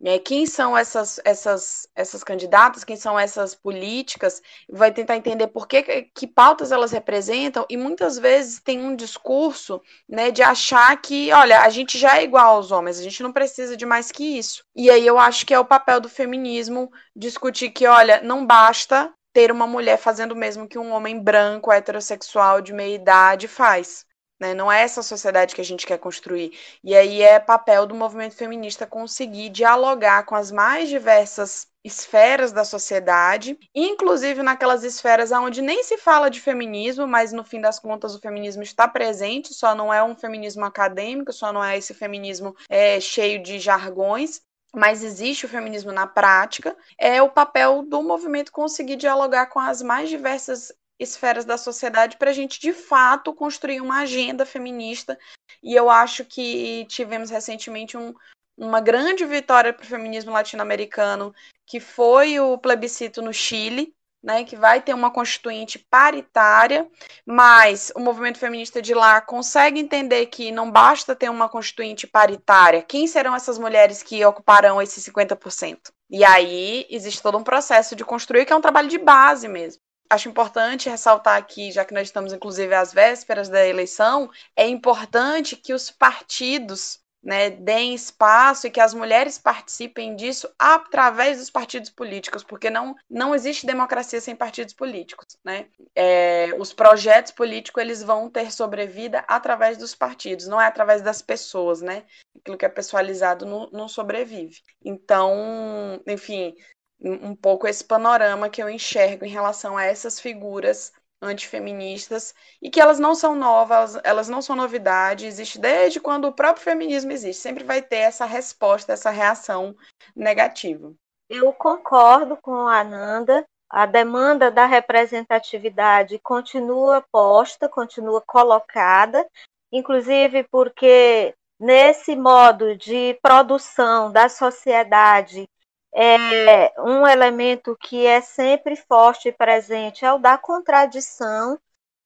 é, 0.04 0.18
quem 0.18 0.46
são 0.46 0.76
essas, 0.76 1.20
essas, 1.24 1.88
essas 1.94 2.22
candidatas, 2.22 2.84
quem 2.84 2.96
são 2.96 3.18
essas 3.18 3.54
políticas, 3.54 4.40
vai 4.70 4.92
tentar 4.92 5.16
entender 5.16 5.48
por 5.48 5.66
que, 5.66 5.82
que 6.14 6.26
pautas 6.26 6.70
elas 6.70 6.92
representam, 6.92 7.66
e 7.68 7.76
muitas 7.76 8.18
vezes 8.18 8.60
tem 8.60 8.80
um 8.80 8.94
discurso 8.94 9.82
né, 10.08 10.30
de 10.30 10.42
achar 10.42 10.96
que, 11.00 11.32
olha, 11.32 11.62
a 11.62 11.68
gente 11.68 11.98
já 11.98 12.18
é 12.18 12.24
igual 12.24 12.56
aos 12.56 12.70
homens, 12.70 12.98
a 12.98 13.02
gente 13.02 13.22
não 13.22 13.32
precisa 13.32 13.76
de 13.76 13.84
mais 13.84 14.12
que 14.12 14.38
isso. 14.38 14.64
E 14.74 14.90
aí 14.90 15.06
eu 15.06 15.18
acho 15.18 15.44
que 15.44 15.54
é 15.54 15.58
o 15.58 15.64
papel 15.64 16.00
do 16.00 16.08
feminismo 16.08 16.90
discutir 17.14 17.70
que, 17.70 17.86
olha, 17.86 18.20
não 18.22 18.46
basta 18.46 19.12
ter 19.32 19.52
uma 19.52 19.66
mulher 19.66 19.98
fazendo 19.98 20.32
o 20.32 20.36
mesmo 20.36 20.68
que 20.68 20.78
um 20.78 20.90
homem 20.92 21.22
branco, 21.22 21.72
heterossexual, 21.72 22.60
de 22.60 22.72
meia 22.72 22.94
idade 22.94 23.46
faz. 23.46 24.04
Né? 24.40 24.54
Não 24.54 24.70
é 24.70 24.82
essa 24.82 25.02
sociedade 25.02 25.54
que 25.54 25.60
a 25.60 25.64
gente 25.64 25.86
quer 25.86 25.98
construir. 25.98 26.52
E 26.82 26.94
aí 26.94 27.22
é 27.22 27.38
papel 27.40 27.86
do 27.86 27.94
movimento 27.94 28.34
feminista 28.34 28.86
conseguir 28.86 29.48
dialogar 29.48 30.24
com 30.24 30.34
as 30.34 30.50
mais 30.50 30.88
diversas 30.88 31.66
esferas 31.84 32.52
da 32.52 32.64
sociedade, 32.64 33.58
inclusive 33.74 34.42
naquelas 34.42 34.84
esferas 34.84 35.32
onde 35.32 35.62
nem 35.62 35.82
se 35.82 35.96
fala 35.96 36.28
de 36.28 36.40
feminismo, 36.40 37.06
mas 37.06 37.32
no 37.32 37.42
fim 37.42 37.60
das 37.60 37.78
contas 37.78 38.14
o 38.14 38.20
feminismo 38.20 38.62
está 38.62 38.86
presente, 38.86 39.54
só 39.54 39.74
não 39.74 39.92
é 39.92 40.02
um 40.02 40.14
feminismo 40.14 40.64
acadêmico, 40.64 41.32
só 41.32 41.52
não 41.52 41.64
é 41.64 41.78
esse 41.78 41.94
feminismo 41.94 42.54
é, 42.68 43.00
cheio 43.00 43.42
de 43.42 43.58
jargões, 43.58 44.42
mas 44.74 45.02
existe 45.02 45.46
o 45.46 45.48
feminismo 45.48 45.92
na 45.92 46.06
prática, 46.06 46.76
é 46.98 47.22
o 47.22 47.30
papel 47.30 47.82
do 47.82 48.02
movimento 48.02 48.52
conseguir 48.52 48.96
dialogar 48.96 49.46
com 49.46 49.58
as 49.58 49.80
mais 49.80 50.08
diversas 50.08 50.72
esferas 50.98 51.44
da 51.44 51.56
sociedade 51.56 52.16
para 52.16 52.30
a 52.30 52.32
gente 52.32 52.60
de 52.60 52.72
fato 52.72 53.32
construir 53.32 53.80
uma 53.80 54.00
agenda 54.00 54.44
feminista. 54.44 55.18
E 55.62 55.74
eu 55.74 55.88
acho 55.88 56.24
que 56.24 56.86
tivemos 56.88 57.30
recentemente 57.30 57.96
um, 57.96 58.14
uma 58.56 58.80
grande 58.80 59.24
vitória 59.24 59.72
para 59.72 59.84
o 59.84 59.88
feminismo 59.88 60.32
latino-americano, 60.32 61.34
que 61.66 61.78
foi 61.78 62.40
o 62.40 62.58
plebiscito 62.58 63.22
no 63.22 63.32
Chile, 63.32 63.94
né, 64.20 64.42
que 64.42 64.56
vai 64.56 64.82
ter 64.82 64.92
uma 64.94 65.12
constituinte 65.12 65.78
paritária, 65.78 66.88
mas 67.24 67.92
o 67.94 68.00
movimento 68.00 68.38
feminista 68.38 68.82
de 68.82 68.92
lá 68.92 69.20
consegue 69.20 69.78
entender 69.78 70.26
que 70.26 70.50
não 70.50 70.70
basta 70.70 71.14
ter 71.14 71.28
uma 71.28 71.48
constituinte 71.48 72.04
paritária. 72.04 72.82
Quem 72.82 73.06
serão 73.06 73.34
essas 73.34 73.58
mulheres 73.58 74.02
que 74.02 74.24
ocuparão 74.24 74.82
esses 74.82 75.04
50%? 75.04 75.92
E 76.10 76.24
aí 76.24 76.84
existe 76.90 77.22
todo 77.22 77.38
um 77.38 77.44
processo 77.44 77.94
de 77.94 78.04
construir 78.04 78.44
que 78.44 78.52
é 78.52 78.56
um 78.56 78.60
trabalho 78.60 78.88
de 78.88 78.98
base 78.98 79.46
mesmo 79.46 79.80
acho 80.10 80.28
importante 80.28 80.88
ressaltar 80.88 81.36
aqui, 81.36 81.70
já 81.70 81.84
que 81.84 81.94
nós 81.94 82.08
estamos 82.08 82.32
inclusive 82.32 82.74
às 82.74 82.92
vésperas 82.92 83.48
da 83.48 83.66
eleição, 83.66 84.30
é 84.56 84.66
importante 84.66 85.56
que 85.56 85.72
os 85.72 85.90
partidos 85.90 87.00
né, 87.22 87.50
deem 87.50 87.94
espaço 87.94 88.66
e 88.66 88.70
que 88.70 88.80
as 88.80 88.94
mulheres 88.94 89.38
participem 89.38 90.14
disso 90.14 90.48
através 90.58 91.38
dos 91.38 91.50
partidos 91.50 91.90
políticos, 91.90 92.44
porque 92.44 92.70
não, 92.70 92.94
não 93.10 93.34
existe 93.34 93.66
democracia 93.66 94.20
sem 94.20 94.36
partidos 94.36 94.72
políticos. 94.72 95.36
Né? 95.44 95.66
É, 95.94 96.54
os 96.58 96.72
projetos 96.72 97.32
políticos 97.32 97.82
eles 97.82 98.02
vão 98.02 98.30
ter 98.30 98.52
sobrevida 98.52 99.24
através 99.28 99.76
dos 99.76 99.94
partidos, 99.94 100.46
não 100.46 100.60
é 100.60 100.66
através 100.66 101.02
das 101.02 101.20
pessoas. 101.20 101.82
Né? 101.82 102.04
Aquilo 102.40 102.56
que 102.56 102.64
é 102.64 102.68
pessoalizado 102.68 103.44
não, 103.44 103.68
não 103.72 103.88
sobrevive. 103.88 104.62
Então, 104.84 106.00
enfim, 106.06 106.54
um 107.00 107.34
pouco 107.34 107.66
esse 107.66 107.84
panorama 107.84 108.48
que 108.48 108.62
eu 108.62 108.68
enxergo 108.68 109.24
em 109.24 109.30
relação 109.30 109.76
a 109.76 109.84
essas 109.84 110.18
figuras 110.18 110.92
antifeministas 111.20 112.34
e 112.62 112.70
que 112.70 112.80
elas 112.80 112.98
não 112.98 113.14
são 113.14 113.34
novas, 113.34 113.98
elas 114.04 114.28
não 114.28 114.40
são 114.40 114.54
novidade, 114.54 115.26
existe 115.26 115.58
desde 115.58 116.00
quando 116.00 116.26
o 116.26 116.32
próprio 116.32 116.64
feminismo 116.64 117.10
existe, 117.10 117.42
sempre 117.42 117.64
vai 117.64 117.82
ter 117.82 117.96
essa 117.96 118.24
resposta, 118.24 118.92
essa 118.92 119.10
reação 119.10 119.76
negativa. 120.14 120.92
Eu 121.28 121.52
concordo 121.52 122.36
com 122.36 122.54
a 122.54 122.80
Ananda 122.80 123.44
a 123.70 123.84
demanda 123.84 124.50
da 124.50 124.64
representatividade 124.64 126.18
continua 126.20 127.04
posta, 127.12 127.68
continua 127.68 128.22
colocada, 128.22 129.26
inclusive 129.70 130.44
porque 130.44 131.34
nesse 131.60 132.16
modo 132.16 132.74
de 132.76 133.18
produção 133.22 134.10
da 134.10 134.28
sociedade 134.28 135.46
é 135.94 136.72
um 136.78 137.06
elemento 137.06 137.76
que 137.80 138.06
é 138.06 138.20
sempre 138.20 138.76
forte 138.76 139.28
e 139.28 139.32
presente 139.32 140.04
é 140.04 140.12
o 140.12 140.18
da 140.18 140.36
contradição. 140.36 141.58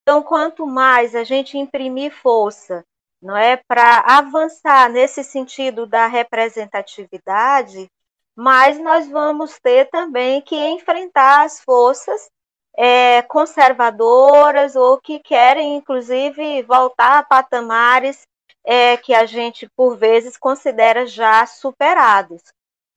Então, 0.03 0.23
quanto 0.23 0.66
mais 0.66 1.14
a 1.14 1.25
gente 1.25 1.59
imprimir 1.59 2.12
força, 2.12 2.85
não 3.21 3.37
é, 3.37 3.57
para 3.57 4.01
avançar 4.01 4.90
nesse 4.90 5.23
sentido 5.23 5.87
da 5.87 6.07
representatividade, 6.07 7.88
mais 8.35 8.81
nós 8.81 9.09
vamos 9.09 9.59
ter 9.61 9.88
também 9.90 10.40
que 10.40 10.57
enfrentar 10.57 11.45
as 11.45 11.61
forças 11.61 12.31
é, 12.77 13.23
conservadoras 13.23 14.75
ou 14.75 14.99
que 14.99 15.18
querem, 15.18 15.77
inclusive, 15.77 16.62
voltar 16.62 17.18
a 17.18 17.23
patamares 17.23 18.27
é, 18.64 18.97
que 18.97 19.14
a 19.14 19.27
gente, 19.27 19.68
por 19.77 19.97
vezes, 19.97 20.37
considera 20.37 21.07
já 21.07 21.45
superados. 21.47 22.42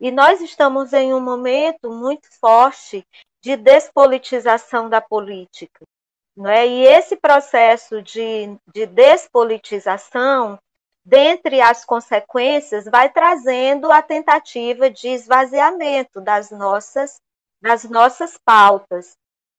E 0.05 0.11
nós 0.11 0.39
estamos 0.39 0.93
em 0.93 1.15
um 1.15 1.19
momento 1.19 1.89
muito 1.89 2.27
forte 2.39 3.03
de 3.41 3.57
despolitização 3.57 4.87
da 4.87 5.01
política. 5.01 5.83
Não 6.37 6.47
é? 6.47 6.67
E 6.67 6.85
esse 6.85 7.15
processo 7.15 8.03
de, 8.03 8.55
de 8.71 8.85
despolitização, 8.85 10.59
dentre 11.03 11.59
as 11.59 11.83
consequências, 11.83 12.85
vai 12.85 13.11
trazendo 13.11 13.91
a 13.91 13.99
tentativa 13.99 14.91
de 14.91 15.07
esvaziamento 15.07 16.21
das 16.21 16.51
nossas, 16.51 17.19
das 17.59 17.83
nossas 17.85 18.37
pautas. 18.37 19.17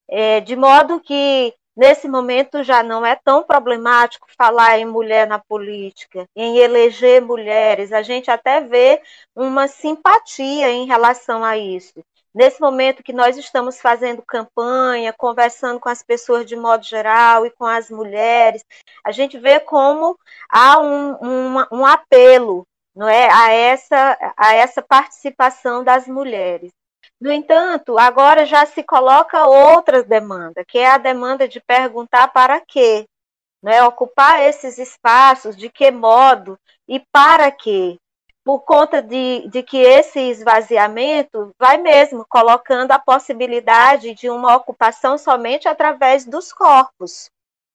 É, 0.08 0.38
de 0.38 0.54
modo 0.54 1.00
que 1.00 1.52
Nesse 1.76 2.08
momento 2.08 2.62
já 2.62 2.82
não 2.82 3.04
é 3.04 3.14
tão 3.14 3.42
problemático 3.42 4.26
falar 4.38 4.78
em 4.78 4.86
mulher 4.86 5.26
na 5.26 5.38
política, 5.38 6.26
em 6.34 6.56
eleger 6.56 7.20
mulheres. 7.20 7.92
A 7.92 8.02
gente 8.02 8.30
até 8.30 8.60
vê 8.62 9.02
uma 9.34 9.68
simpatia 9.68 10.70
em 10.70 10.86
relação 10.86 11.44
a 11.44 11.58
isso. 11.58 12.02
Nesse 12.34 12.60
momento 12.60 13.02
que 13.02 13.12
nós 13.12 13.36
estamos 13.36 13.80
fazendo 13.80 14.22
campanha, 14.22 15.12
conversando 15.12 15.78
com 15.80 15.88
as 15.88 16.02
pessoas 16.02 16.46
de 16.46 16.56
modo 16.56 16.84
geral 16.84 17.44
e 17.46 17.50
com 17.50 17.64
as 17.64 17.90
mulheres, 17.90 18.64
a 19.04 19.12
gente 19.12 19.38
vê 19.38 19.60
como 19.60 20.18
há 20.50 20.78
um, 20.78 21.12
um, 21.22 21.66
um 21.72 21.86
apelo 21.86 22.66
não 22.94 23.06
é, 23.06 23.28
a, 23.30 23.52
essa, 23.52 24.34
a 24.36 24.54
essa 24.54 24.80
participação 24.80 25.84
das 25.84 26.08
mulheres. 26.08 26.72
No 27.20 27.32
entanto, 27.32 27.98
agora 27.98 28.44
já 28.44 28.66
se 28.66 28.82
coloca 28.82 29.46
outra 29.46 30.02
demanda, 30.02 30.64
que 30.64 30.78
é 30.78 30.90
a 30.90 30.98
demanda 30.98 31.48
de 31.48 31.60
perguntar 31.60 32.28
para 32.28 32.60
quê, 32.60 33.06
né? 33.62 33.82
ocupar 33.82 34.42
esses 34.42 34.76
espaços, 34.78 35.56
de 35.56 35.70
que 35.70 35.90
modo 35.90 36.58
e 36.86 37.00
para 37.00 37.50
quê. 37.50 37.98
Por 38.44 38.60
conta 38.60 39.02
de, 39.02 39.48
de 39.48 39.62
que 39.62 39.78
esse 39.78 40.20
esvaziamento 40.20 41.52
vai 41.58 41.78
mesmo 41.78 42.24
colocando 42.28 42.92
a 42.92 42.98
possibilidade 42.98 44.14
de 44.14 44.30
uma 44.30 44.54
ocupação 44.54 45.18
somente 45.18 45.66
através 45.66 46.24
dos 46.24 46.52
corpos. 46.52 47.30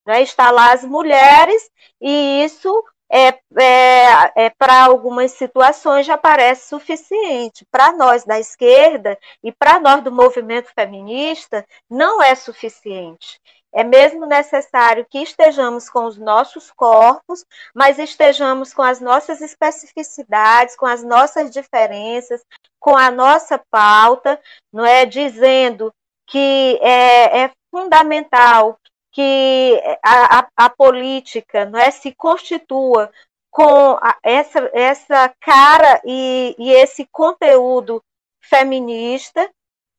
Né? 0.06 0.22
Está 0.22 0.50
lá 0.50 0.72
as 0.72 0.86
mulheres, 0.86 1.70
e 2.00 2.44
isso 2.44 2.72
é, 3.12 3.28
é, 3.62 4.46
é 4.46 4.50
para 4.50 4.86
algumas 4.86 5.32
situações 5.32 6.06
já 6.06 6.18
parece 6.18 6.70
suficiente. 6.70 7.66
Para 7.70 7.92
nós 7.92 8.24
da 8.24 8.40
esquerda 8.40 9.18
e 9.44 9.52
para 9.52 9.80
nós 9.80 10.02
do 10.02 10.12
movimento 10.12 10.72
feminista, 10.74 11.66
não 11.90 12.22
é 12.24 12.34
suficiente. 12.36 13.40
É 13.74 13.84
mesmo 13.84 14.26
necessário 14.26 15.06
que 15.10 15.20
estejamos 15.20 15.90
com 15.90 16.06
os 16.06 16.18
nossos 16.18 16.72
corpos, 16.72 17.46
mas 17.74 18.00
estejamos 18.00 18.74
com 18.74 18.82
as 18.82 19.00
nossas 19.00 19.40
especificidades, 19.42 20.76
com 20.76 20.86
as 20.86 21.04
nossas 21.04 21.52
diferenças, 21.52 22.44
com 22.80 22.98
a 22.98 23.10
nossa 23.10 23.58
pauta, 23.70 24.40
não 24.74 24.86
é 24.86 25.06
dizendo 25.06 25.94
que 26.28 26.80
é, 26.82 27.44
é 27.44 27.52
fundamental 27.70 28.78
que 29.12 29.82
a, 30.04 30.40
a, 30.40 30.48
a 30.56 30.70
política 30.70 31.66
não 31.66 31.80
é, 31.80 31.92
se 31.92 32.14
constitua 32.14 33.12
com 33.50 33.98
a, 34.02 34.18
essa, 34.24 34.70
essa 34.74 35.34
cara 35.40 36.02
e, 36.06 36.56
e 36.58 36.72
esse 36.72 37.06
conteúdo 37.12 38.02
feminista, 38.42 39.50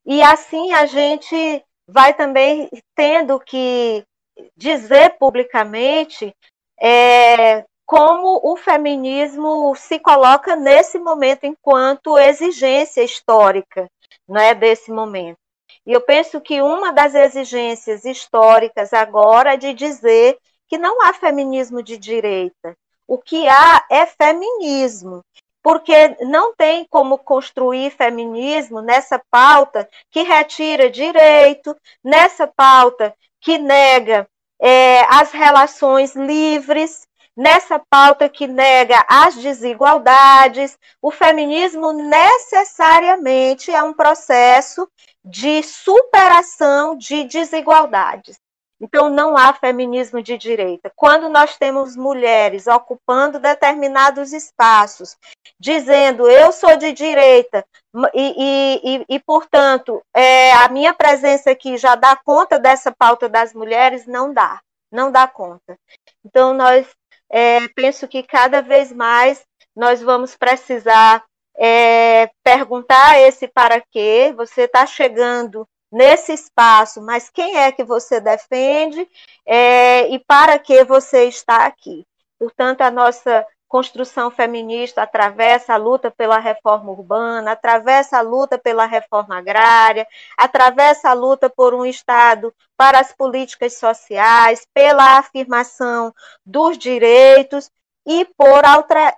e 0.05 0.23
assim 0.23 0.73
a 0.73 0.87
gente 0.87 1.65
vai 1.87 2.15
também 2.15 2.69
tendo 2.95 3.39
que 3.39 4.05
dizer 4.57 5.17
publicamente 5.19 6.35
é, 6.81 7.65
como 7.85 8.41
o 8.43 8.57
feminismo 8.57 9.75
se 9.77 9.99
coloca 9.99 10.57
nesse 10.57 10.99
momento 10.99 11.45
enquanto 11.45 12.19
exigência 12.19 13.03
histórica 13.03 13.87
não 14.27 14.41
é, 14.41 14.55
desse 14.55 14.91
momento. 14.91 15.42
E 15.87 15.93
eu 15.93 16.01
penso 16.01 16.41
que 16.41 16.63
uma 16.63 16.93
das 16.93 17.15
exigências 17.15 18.05
históricas 18.05 18.93
agora 18.93 19.55
é 19.55 19.57
de 19.57 19.75
dizer 19.75 20.39
que 20.69 20.79
não 20.79 21.03
há 21.03 21.13
feminismo 21.13 21.83
de 21.83 21.99
direita. 21.99 22.77
O 23.07 23.19
que 23.19 23.49
há 23.49 23.85
é 23.91 24.07
feminismo, 24.07 25.23
porque 25.63 26.17
não 26.21 26.55
tem 26.55 26.87
como 26.89 27.19
construir 27.19 27.91
feminismo 27.91 28.81
nessa 28.81 29.21
pauta 29.31 29.89
que 30.11 30.23
retira 30.23 30.89
direito, 30.89 31.77
nessa 32.03 32.47
pauta 32.47 33.15
que 33.41 33.59
nega 33.59 34.27
é, 34.61 35.03
as 35.11 35.33
relações 35.33 36.15
livres, 36.15 37.07
nessa 37.37 37.81
pauta 37.91 38.29
que 38.29 38.47
nega 38.47 39.05
as 39.09 39.35
desigualdades. 39.35 40.79
O 41.03 41.11
feminismo 41.11 41.93
necessariamente 41.93 43.71
é 43.71 43.83
um 43.83 43.93
processo 43.93 44.89
de 45.25 45.63
superação 45.63 46.97
de 46.97 47.25
desigualdades. 47.25 48.39
Então, 48.83 49.09
não 49.09 49.37
há 49.37 49.53
feminismo 49.53 50.21
de 50.21 50.37
direita. 50.37 50.91
Quando 50.97 51.29
nós 51.29 51.57
temos 51.57 51.97
mulheres 51.97 52.67
ocupando 52.67 53.39
determinados 53.39 54.33
espaços, 54.33 55.17
dizendo 55.59 56.29
eu 56.29 56.51
sou 56.51 56.77
de 56.77 56.93
direita 56.93 57.65
e, 58.13 58.35
e, 58.37 58.81
e, 58.85 59.05
e 59.09 59.21
portanto, 59.21 60.03
é, 60.13 60.53
a 60.55 60.69
minha 60.69 60.93
presença 60.93 61.53
aqui 61.53 61.77
já 61.77 61.95
dá 61.95 62.17
conta 62.17 62.59
dessa 62.59 62.91
pauta 62.91 63.29
das 63.29 63.55
mulheres, 63.55 64.05
não 64.05 64.35
dá, 64.35 64.61
não 64.91 65.13
dá 65.13 65.29
conta. 65.29 65.79
Então, 66.25 66.53
nós 66.53 66.85
é, 67.31 67.69
penso 67.69 68.09
que 68.09 68.25
cada 68.25 68.61
vez 68.61 68.93
mais 68.93 69.45
nós 69.77 70.03
vamos 70.03 70.37
precisar 70.37 71.25
é, 71.57 72.31
perguntar 72.43 73.21
esse 73.21 73.47
para 73.49 73.81
quê, 73.81 74.33
você 74.37 74.63
está 74.63 74.87
chegando 74.87 75.69
nesse 75.91 76.33
espaço, 76.33 77.03
mas 77.03 77.29
quem 77.29 77.59
é 77.59 77.71
que 77.71 77.85
você 77.85 78.21
defende 78.21 79.07
é, 79.45 80.09
e 80.09 80.19
para 80.19 80.59
que 80.59 80.83
você 80.85 81.25
está 81.25 81.67
aqui. 81.67 82.07
Portanto, 82.39 82.81
a 82.81 82.91
nossa 82.91 83.47
construção 83.69 84.31
feminista 84.31 85.03
atravessa 85.03 85.75
a 85.75 85.79
luta 85.79 86.11
pela 86.11 86.39
reforma 86.39 86.91
urbana, 86.91 87.53
atravessa 87.53 88.19
a 88.19 88.21
luta 88.21 88.59
pela 88.59 88.85
reforma 88.85 89.39
agrária, 89.39 90.07
atravessa 90.37 91.09
a 91.09 91.15
luta 91.15 91.49
por 91.49 91.73
um 91.73 91.87
Estado 91.87 92.55
para 92.77 92.99
as 92.99 93.15
políticas 93.15 93.79
sociais, 93.79 94.67
pela 94.75 95.19
afirmação 95.19 96.13
dos 96.45 96.77
direitos 96.77 97.71
e 98.07 98.27
por 98.37 98.63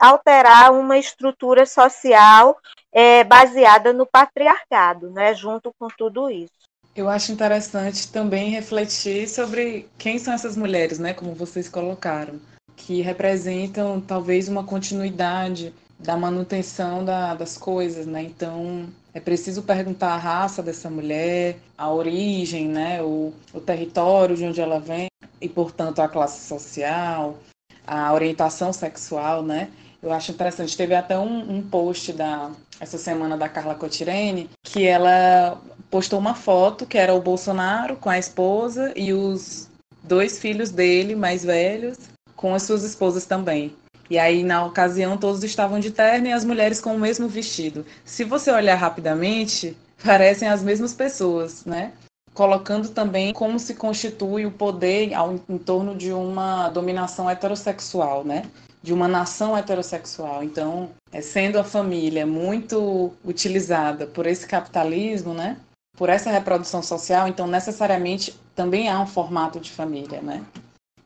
alterar 0.01 0.73
uma 0.73 0.99
estrutura 0.99 1.67
social 1.67 2.57
é, 2.93 3.25
baseada 3.25 3.93
no 3.93 4.07
patriarcado, 4.07 5.11
né, 5.11 5.35
junto 5.35 5.73
com 5.79 5.89
tudo 5.89 6.31
isso. 6.31 6.53
Eu 6.95 7.09
acho 7.09 7.33
interessante 7.33 8.13
também 8.13 8.51
refletir 8.51 9.29
sobre 9.29 9.89
quem 9.99 10.19
são 10.19 10.33
essas 10.33 10.57
mulheres, 10.57 10.99
né, 10.99 11.13
como 11.13 11.35
vocês 11.35 11.69
colocaram, 11.69 12.41
que 12.77 13.01
representam 13.01 14.01
talvez 14.01 14.49
uma 14.49 14.63
continuidade 14.63 15.75
da 15.99 16.17
manutenção 16.17 17.05
da, 17.05 17.35
das 17.35 17.57
coisas, 17.57 18.07
né? 18.07 18.23
Então 18.23 18.89
é 19.13 19.21
preciso 19.21 19.63
perguntar 19.63 20.13
a 20.13 20.19
raça 20.19 20.63
dessa 20.63 20.91
mulher, 20.91 21.57
a 21.79 21.91
origem, 21.91 22.69
né, 22.69 23.03
o, 23.03 23.33
o 23.53 23.61
território 23.61 24.37
de 24.37 24.45
onde 24.45 24.61
ela 24.61 24.79
vem 24.79 25.09
e, 25.41 25.49
portanto, 25.49 26.01
a 26.01 26.09
classe 26.09 26.47
social, 26.47 27.39
a 27.87 28.13
orientação 28.13 28.73
sexual, 28.73 29.43
né? 29.43 29.69
Eu 30.03 30.13
acho 30.13 30.33
interessante. 30.33 30.77
Teve 30.77 30.95
até 30.95 31.19
um, 31.19 31.57
um 31.57 31.63
post 31.63 32.13
da 32.13 32.51
essa 32.81 32.99
semana 32.99 33.37
da 33.37 33.49
Carla 33.49 33.75
Cotirene 33.75 34.51
que 34.63 34.85
ela 34.85 35.61
postou 35.91 36.19
uma 36.19 36.35
foto 36.35 36.85
que 36.85 36.99
era 36.99 37.15
o 37.15 37.21
Bolsonaro 37.21 37.97
com 37.97 38.11
a 38.11 38.19
esposa 38.19 38.93
e 38.97 39.13
os 39.13 39.69
dois 40.03 40.39
filhos 40.39 40.71
dele 40.71 41.15
mais 41.15 41.45
velhos 41.45 41.97
com 42.37 42.55
as 42.55 42.65
suas 42.65 42.83
esposas 42.83 43.25
também. 43.25 43.75
E 44.11 44.19
aí, 44.19 44.43
na 44.43 44.67
ocasião, 44.67 45.17
todos 45.17 45.43
estavam 45.43 45.81
de 45.81 45.91
terno 45.91 46.27
e 46.27 46.33
as 46.33 46.45
mulheres 46.45 46.81
com 46.81 46.95
o 46.95 46.99
mesmo 46.99 47.27
vestido. 47.27 47.87
Se 48.05 48.23
você 48.23 48.51
olhar 48.51 48.75
rapidamente, 48.75 49.77
parecem 50.05 50.49
as 50.49 50.63
mesmas 50.63 50.93
pessoas, 50.93 51.65
né? 51.65 51.93
Colocando 52.35 52.89
também 52.91 53.33
como 53.33 53.59
se 53.59 53.75
constitui 53.75 54.45
o 54.45 54.51
poder 54.51 55.15
ao, 55.15 55.35
em 55.49 55.57
torno 55.59 55.95
de 55.95 56.13
uma 56.13 56.69
dominação 56.69 57.31
heterossexual, 57.31 58.25
né? 58.25 58.51
De 58.83 58.93
uma 58.93 59.07
nação 59.07 59.57
heterossexual. 59.57 60.43
Então, 60.43 60.91
é, 61.13 61.21
sendo 61.21 61.59
a 61.59 61.65
família 61.65 62.27
muito 62.27 63.13
utilizada 63.25 64.07
por 64.07 64.27
esse 64.27 64.47
capitalismo, 64.47 65.33
né? 65.33 65.57
Por 65.97 66.09
essa 66.09 66.31
reprodução 66.31 66.83
social, 66.83 67.29
então 67.29 67.47
necessariamente 67.47 68.37
também 68.55 68.89
há 68.89 69.01
um 69.01 69.07
formato 69.07 69.61
de 69.61 69.71
família, 69.71 70.21
né? 70.21 70.45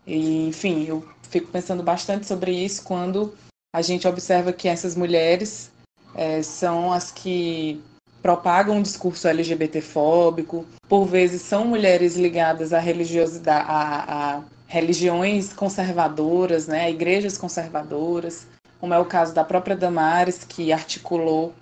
E, 0.06 0.48
enfim, 0.48 0.86
eu 0.86 1.06
fico 1.22 1.48
pensando 1.48 1.82
bastante 1.82 2.26
sobre 2.26 2.52
isso 2.52 2.82
quando 2.82 3.36
a 3.74 3.82
gente 3.82 4.08
observa 4.08 4.50
que 4.50 4.66
essas 4.66 4.96
mulheres 4.96 5.70
é, 6.14 6.42
são 6.42 6.90
as 6.90 7.12
que 7.12 7.82
propagam 8.22 8.76
um 8.76 8.82
discurso 8.82 9.28
LGBTfóbico, 9.28 10.66
por 10.88 11.04
vezes 11.06 11.42
são 11.42 11.64
mulheres 11.64 12.16
ligadas 12.16 12.72
à 12.72 12.78
religiosidade, 12.78 13.66
a, 13.68 14.36
a 14.36 14.42
religiões 14.66 15.52
conservadoras, 15.52 16.66
né, 16.66 16.84
a 16.84 16.90
igrejas 16.90 17.38
conservadoras, 17.38 18.46
como 18.80 18.94
é 18.94 18.98
o 18.98 19.04
caso 19.04 19.34
da 19.34 19.44
própria 19.44 19.76
Damares, 19.76 20.44
que 20.44 20.72
articulou 20.72 21.54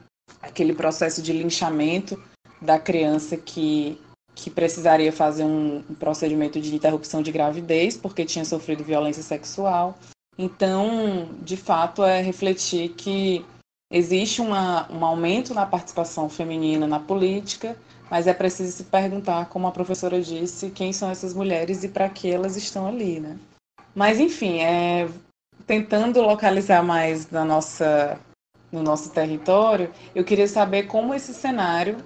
aquele 0.43 0.75
processo 0.75 1.23
de 1.23 1.33
linchamento 1.33 2.21
da 2.61 2.79
criança 2.79 3.37
que, 3.37 4.01
que 4.35 4.51
precisaria 4.51 5.13
fazer 5.13 5.45
um, 5.45 5.85
um 5.89 5.95
procedimento 5.95 6.61
de 6.61 6.75
interrupção 6.75 7.23
de 7.23 7.31
gravidez 7.31 7.97
porque 7.97 8.25
tinha 8.25 8.45
sofrido 8.45 8.85
violência 8.85 9.23
sexual. 9.23 9.97
Então, 10.39 11.29
de 11.43 11.57
fato, 11.57 12.05
é 12.05 12.21
refletir 12.21 12.91
que 12.91 13.45
Existe 13.91 14.41
uma, 14.41 14.91
um 14.91 15.05
aumento 15.05 15.55
na 15.55 15.65
participação 15.65 16.29
feminina 16.29 16.89
na 16.89 16.99
política, 16.99 17.77
mas 18.11 18.27
é 18.27 18.35
preciso 18.35 18.73
se 18.73 18.85
perguntar, 18.85 19.49
como 19.49 19.67
a 19.69 19.73
professora 19.73 20.21
disse, 20.21 20.71
quem 20.71 20.93
são 20.93 21.09
essas 21.09 21.33
mulheres 21.33 21.85
e 21.85 21.89
para 21.89 22.09
que 22.09 22.31
elas 22.31 22.57
estão 22.57 22.87
ali, 22.89 23.21
né? 23.21 23.39
Mas, 23.95 24.19
enfim, 24.19 24.59
é, 24.59 25.09
tentando 25.67 26.21
localizar 26.21 26.83
mais 26.83 27.31
na 27.31 27.45
nossa, 27.45 28.21
no 28.73 28.83
nosso 28.83 29.11
território, 29.11 29.93
eu 30.15 30.25
queria 30.25 30.49
saber 30.49 30.85
como 30.85 31.15
esse 31.15 31.33
cenário 31.33 31.97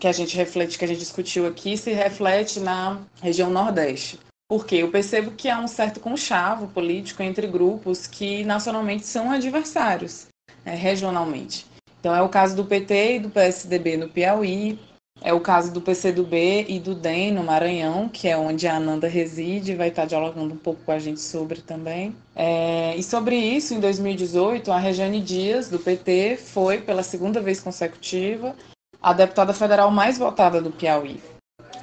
que 0.00 0.08
a 0.08 0.12
gente 0.12 0.36
reflete, 0.36 0.78
que 0.78 0.84
a 0.84 0.88
gente 0.88 0.98
discutiu 0.98 1.46
aqui, 1.46 1.76
se 1.76 1.92
reflete 1.92 2.58
na 2.58 3.00
região 3.22 3.50
Nordeste. 3.50 4.18
Porque 4.48 4.76
eu 4.76 4.90
percebo 4.90 5.30
que 5.30 5.48
há 5.48 5.60
um 5.60 5.68
certo 5.68 6.00
conchavo 6.00 6.66
político 6.68 7.22
entre 7.22 7.46
grupos 7.46 8.08
que 8.08 8.42
nacionalmente 8.44 9.06
são 9.06 9.30
adversários 9.30 10.29
é, 10.64 10.74
regionalmente. 10.74 11.66
Então, 11.98 12.14
é 12.14 12.22
o 12.22 12.28
caso 12.28 12.56
do 12.56 12.64
PT 12.64 13.16
e 13.16 13.18
do 13.20 13.30
PSDB 13.30 13.96
no 13.96 14.08
Piauí, 14.08 14.78
é 15.22 15.34
o 15.34 15.40
caso 15.40 15.70
do 15.70 15.82
PCdoB 15.82 16.64
e 16.66 16.78
do 16.78 16.94
DEM 16.94 17.32
no 17.32 17.44
Maranhão, 17.44 18.08
que 18.08 18.26
é 18.26 18.36
onde 18.36 18.66
a 18.66 18.76
Ananda 18.76 19.06
reside, 19.06 19.74
vai 19.74 19.88
estar 19.88 20.06
dialogando 20.06 20.54
um 20.54 20.58
pouco 20.58 20.82
com 20.82 20.92
a 20.92 20.98
gente 20.98 21.20
sobre 21.20 21.60
também. 21.60 22.16
É, 22.34 22.96
e 22.96 23.02
sobre 23.02 23.36
isso, 23.36 23.74
em 23.74 23.80
2018, 23.80 24.72
a 24.72 24.78
Regiane 24.78 25.20
Dias, 25.20 25.68
do 25.68 25.78
PT, 25.78 26.38
foi, 26.38 26.80
pela 26.80 27.02
segunda 27.02 27.38
vez 27.40 27.60
consecutiva, 27.60 28.56
a 29.02 29.12
deputada 29.12 29.52
federal 29.52 29.90
mais 29.90 30.16
votada 30.16 30.60
do 30.60 30.70
Piauí. 30.70 31.20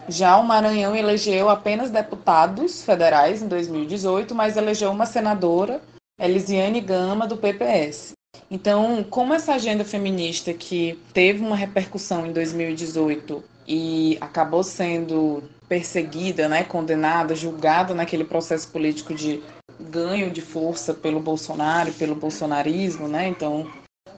Já 0.10 0.38
o 0.38 0.44
Maranhão 0.44 0.96
elegeu 0.96 1.50
apenas 1.50 1.92
deputados 1.92 2.82
federais 2.82 3.42
em 3.42 3.48
2018, 3.48 4.34
mas 4.34 4.58
elegeu 4.58 4.90
uma 4.90 5.06
senadora, 5.06 5.82
Elisiane 6.20 6.82
Gama, 6.82 7.28
do 7.28 7.38
PPS. 7.38 8.17
Então, 8.50 9.04
como 9.04 9.34
essa 9.34 9.54
agenda 9.54 9.84
feminista 9.84 10.54
que 10.54 11.00
teve 11.14 11.44
uma 11.44 11.56
repercussão 11.56 12.26
em 12.26 12.32
2018 12.34 13.44
e 13.68 14.18
acabou 14.22 14.64
sendo 14.64 15.44
perseguida, 15.68 16.48
né, 16.48 16.64
condenada, 16.64 17.36
julgada 17.36 17.94
naquele 17.94 18.24
processo 18.24 18.70
político 18.70 19.14
de 19.14 19.44
ganho 19.80 20.32
de 20.32 20.42
força 20.42 20.94
pelo 20.94 21.20
Bolsonaro, 21.20 21.92
pelo 21.94 22.16
bolsonarismo, 22.16 23.08
né? 23.08 23.28
Então, 23.28 23.70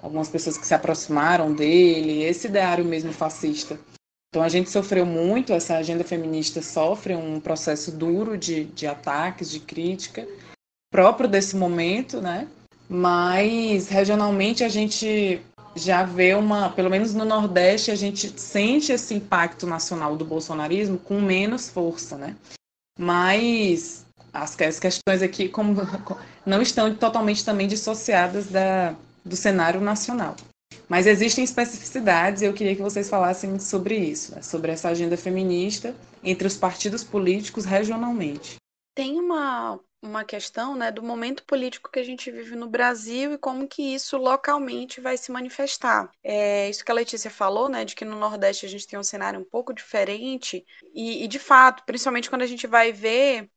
algumas 0.01 0.29
pessoas 0.29 0.57
que 0.57 0.65
se 0.65 0.73
aproximaram 0.73 1.51
dele, 1.51 2.23
esse 2.23 2.47
ideário 2.47 2.85
mesmo 2.85 3.11
fascista. 3.11 3.79
Então, 4.29 4.43
a 4.43 4.49
gente 4.49 4.69
sofreu 4.69 5.05
muito, 5.05 5.53
essa 5.53 5.75
agenda 5.75 6.03
feminista 6.03 6.61
sofre 6.61 7.15
um 7.15 7.39
processo 7.39 7.91
duro 7.91 8.37
de, 8.37 8.65
de 8.65 8.85
ataques, 8.85 9.49
de 9.49 9.59
crítica, 9.59 10.27
próprio 10.91 11.27
desse 11.27 11.55
momento, 11.55 12.21
né? 12.21 12.47
Mas 12.89 13.87
regionalmente 13.87 14.63
a 14.63 14.69
gente 14.69 15.39
já 15.75 16.03
vê 16.03 16.33
uma, 16.33 16.71
pelo 16.71 16.89
menos 16.89 17.13
no 17.13 17.23
Nordeste, 17.23 17.91
a 17.91 17.95
gente 17.95 18.39
sente 18.39 18.91
esse 18.91 19.13
impacto 19.13 19.67
nacional 19.67 20.17
do 20.17 20.25
bolsonarismo 20.25 20.97
com 20.97 21.21
menos 21.21 21.69
força, 21.69 22.17
né? 22.17 22.35
Mas 22.97 24.05
as, 24.33 24.55
questões 24.55 25.21
aqui 25.21 25.47
como, 25.47 25.75
não 26.45 26.61
estão 26.61 26.93
totalmente 26.95 27.45
também 27.45 27.67
dissociadas 27.67 28.47
da, 28.47 28.95
do 29.23 29.35
cenário 29.35 29.79
nacional. 29.79 30.35
Mas 30.87 31.05
existem 31.05 31.43
especificidades 31.43 32.41
e 32.41 32.45
eu 32.45 32.53
queria 32.53 32.75
que 32.75 32.81
vocês 32.81 33.07
falassem 33.07 33.59
sobre 33.59 33.95
isso, 33.95 34.33
né? 34.33 34.41
sobre 34.41 34.71
essa 34.71 34.89
agenda 34.89 35.15
feminista 35.15 35.95
entre 36.23 36.47
os 36.47 36.57
partidos 36.57 37.03
políticos 37.03 37.63
regionalmente. 37.63 38.55
Tem 38.95 39.19
uma 39.19 39.79
uma 40.01 40.23
questão 40.23 40.75
né, 40.75 40.91
do 40.91 41.03
momento 41.03 41.43
político 41.43 41.91
que 41.91 41.99
a 41.99 42.03
gente 42.03 42.31
vive 42.31 42.55
no 42.55 42.69
Brasil 42.69 43.33
e 43.33 43.37
como 43.37 43.67
que 43.67 43.93
isso 43.93 44.17
localmente 44.17 45.01
vai 45.01 45.17
se 45.17 45.31
manifestar. 45.31 46.09
É, 46.23 46.69
isso 46.69 46.83
que 46.83 46.91
a 46.91 46.95
Letícia 46.95 47.29
falou, 47.29 47.67
né, 47.67 47.83
de 47.83 47.95
que 47.95 48.05
no 48.05 48.17
Nordeste 48.17 48.65
a 48.65 48.69
gente 48.69 48.87
tem 48.87 48.97
um 48.97 49.03
cenário 49.03 49.39
um 49.39 49.43
pouco 49.45 49.73
diferente, 49.73 50.65
e, 50.93 51.23
e 51.23 51.27
de 51.27 51.39
fato, 51.39 51.83
principalmente 51.85 52.29
quando 52.29 52.43
a 52.43 52.47
gente 52.47 52.65
vai 52.65 52.91
ver 52.91 53.49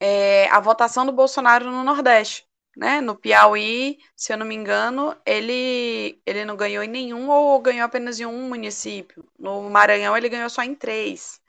é, 0.00 0.48
a 0.48 0.58
votação 0.60 1.04
do 1.04 1.12
Bolsonaro 1.12 1.70
no 1.70 1.84
Nordeste. 1.84 2.48
Né? 2.76 3.00
No 3.00 3.16
Piauí, 3.16 3.98
se 4.14 4.32
eu 4.32 4.38
não 4.38 4.46
me 4.46 4.54
engano, 4.54 5.16
ele, 5.26 6.20
ele 6.24 6.44
não 6.44 6.56
ganhou 6.56 6.82
em 6.84 6.88
nenhum 6.88 7.28
ou 7.28 7.60
ganhou 7.60 7.84
apenas 7.84 8.20
em 8.20 8.26
um 8.26 8.48
município. 8.48 9.28
No 9.38 9.68
Maranhão, 9.68 10.16
ele 10.16 10.28
ganhou 10.28 10.48
só 10.48 10.62
em 10.62 10.74
três. 10.74 11.40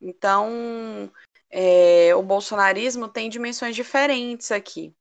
Então, 0.00 1.10
é, 1.50 2.14
o 2.14 2.22
bolsonarismo 2.22 3.08
tem 3.08 3.28
dimensões 3.28 3.74
diferentes 3.74 4.50
aqui. 4.50 4.94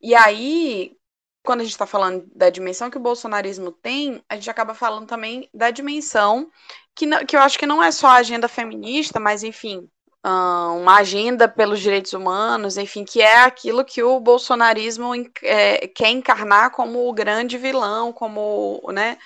E 0.00 0.14
aí, 0.14 0.96
quando 1.42 1.60
a 1.60 1.64
gente 1.64 1.72
está 1.72 1.86
falando 1.86 2.26
da 2.34 2.50
dimensão 2.50 2.90
que 2.90 2.96
o 2.96 3.00
bolsonarismo 3.00 3.72
tem, 3.72 4.22
a 4.28 4.34
gente 4.34 4.50
acaba 4.50 4.74
falando 4.74 5.06
também 5.06 5.48
da 5.52 5.70
dimensão 5.70 6.50
que, 6.94 7.06
não, 7.06 7.24
que 7.24 7.36
eu 7.36 7.40
acho 7.40 7.58
que 7.58 7.66
não 7.66 7.82
é 7.82 7.90
só 7.90 8.08
a 8.08 8.16
agenda 8.16 8.48
feminista, 8.48 9.18
mas 9.18 9.42
enfim, 9.42 9.88
uma 10.22 10.96
agenda 10.96 11.48
pelos 11.48 11.80
direitos 11.80 12.12
humanos, 12.12 12.76
enfim, 12.76 13.04
que 13.04 13.22
é 13.22 13.42
aquilo 13.42 13.84
que 13.84 14.02
o 14.02 14.20
bolsonarismo 14.20 15.12
é, 15.42 15.88
quer 15.88 16.10
encarnar 16.10 16.70
como 16.72 17.08
o 17.08 17.12
grande 17.12 17.56
vilão, 17.56 18.12
como 18.12 18.82
né, 18.92 19.16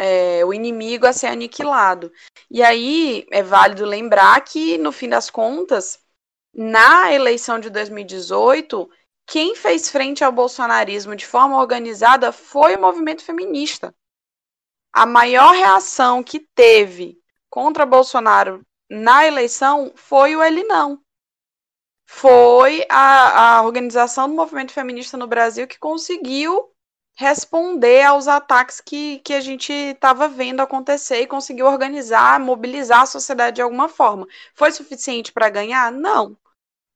é, 0.00 0.42
o 0.46 0.54
inimigo 0.54 1.06
a 1.06 1.12
ser 1.12 1.26
aniquilado. 1.26 2.10
E 2.50 2.62
aí 2.62 3.26
é 3.30 3.42
válido 3.42 3.84
lembrar 3.84 4.40
que, 4.40 4.78
no 4.78 4.90
fim 4.90 5.10
das 5.10 5.28
contas, 5.28 6.02
na 6.54 7.12
eleição 7.12 7.60
de 7.60 7.68
2018, 7.68 8.88
quem 9.26 9.54
fez 9.54 9.90
frente 9.90 10.24
ao 10.24 10.32
bolsonarismo 10.32 11.14
de 11.14 11.26
forma 11.26 11.58
organizada 11.58 12.32
foi 12.32 12.76
o 12.76 12.80
movimento 12.80 13.22
feminista. 13.22 13.94
A 14.90 15.04
maior 15.04 15.52
reação 15.54 16.22
que 16.22 16.40
teve 16.40 17.18
contra 17.50 17.84
Bolsonaro 17.84 18.64
na 18.88 19.26
eleição 19.26 19.92
foi 19.94 20.34
o 20.34 20.42
ele 20.42 20.64
não. 20.64 20.98
Foi 22.06 22.86
a, 22.88 23.58
a 23.58 23.62
organização 23.62 24.28
do 24.28 24.34
movimento 24.34 24.72
feminista 24.72 25.18
no 25.18 25.26
Brasil 25.26 25.68
que 25.68 25.78
conseguiu 25.78 26.72
responder 27.20 28.02
aos 28.02 28.26
ataques 28.26 28.80
que, 28.80 29.18
que 29.18 29.34
a 29.34 29.42
gente 29.42 29.70
estava 29.70 30.26
vendo 30.26 30.60
acontecer 30.60 31.20
e 31.20 31.26
conseguiu 31.26 31.66
organizar, 31.66 32.40
mobilizar 32.40 33.02
a 33.02 33.06
sociedade 33.06 33.56
de 33.56 33.62
alguma 33.62 33.90
forma. 33.90 34.26
Foi 34.54 34.72
suficiente 34.72 35.30
para 35.30 35.50
ganhar? 35.50 35.92
Não. 35.92 36.34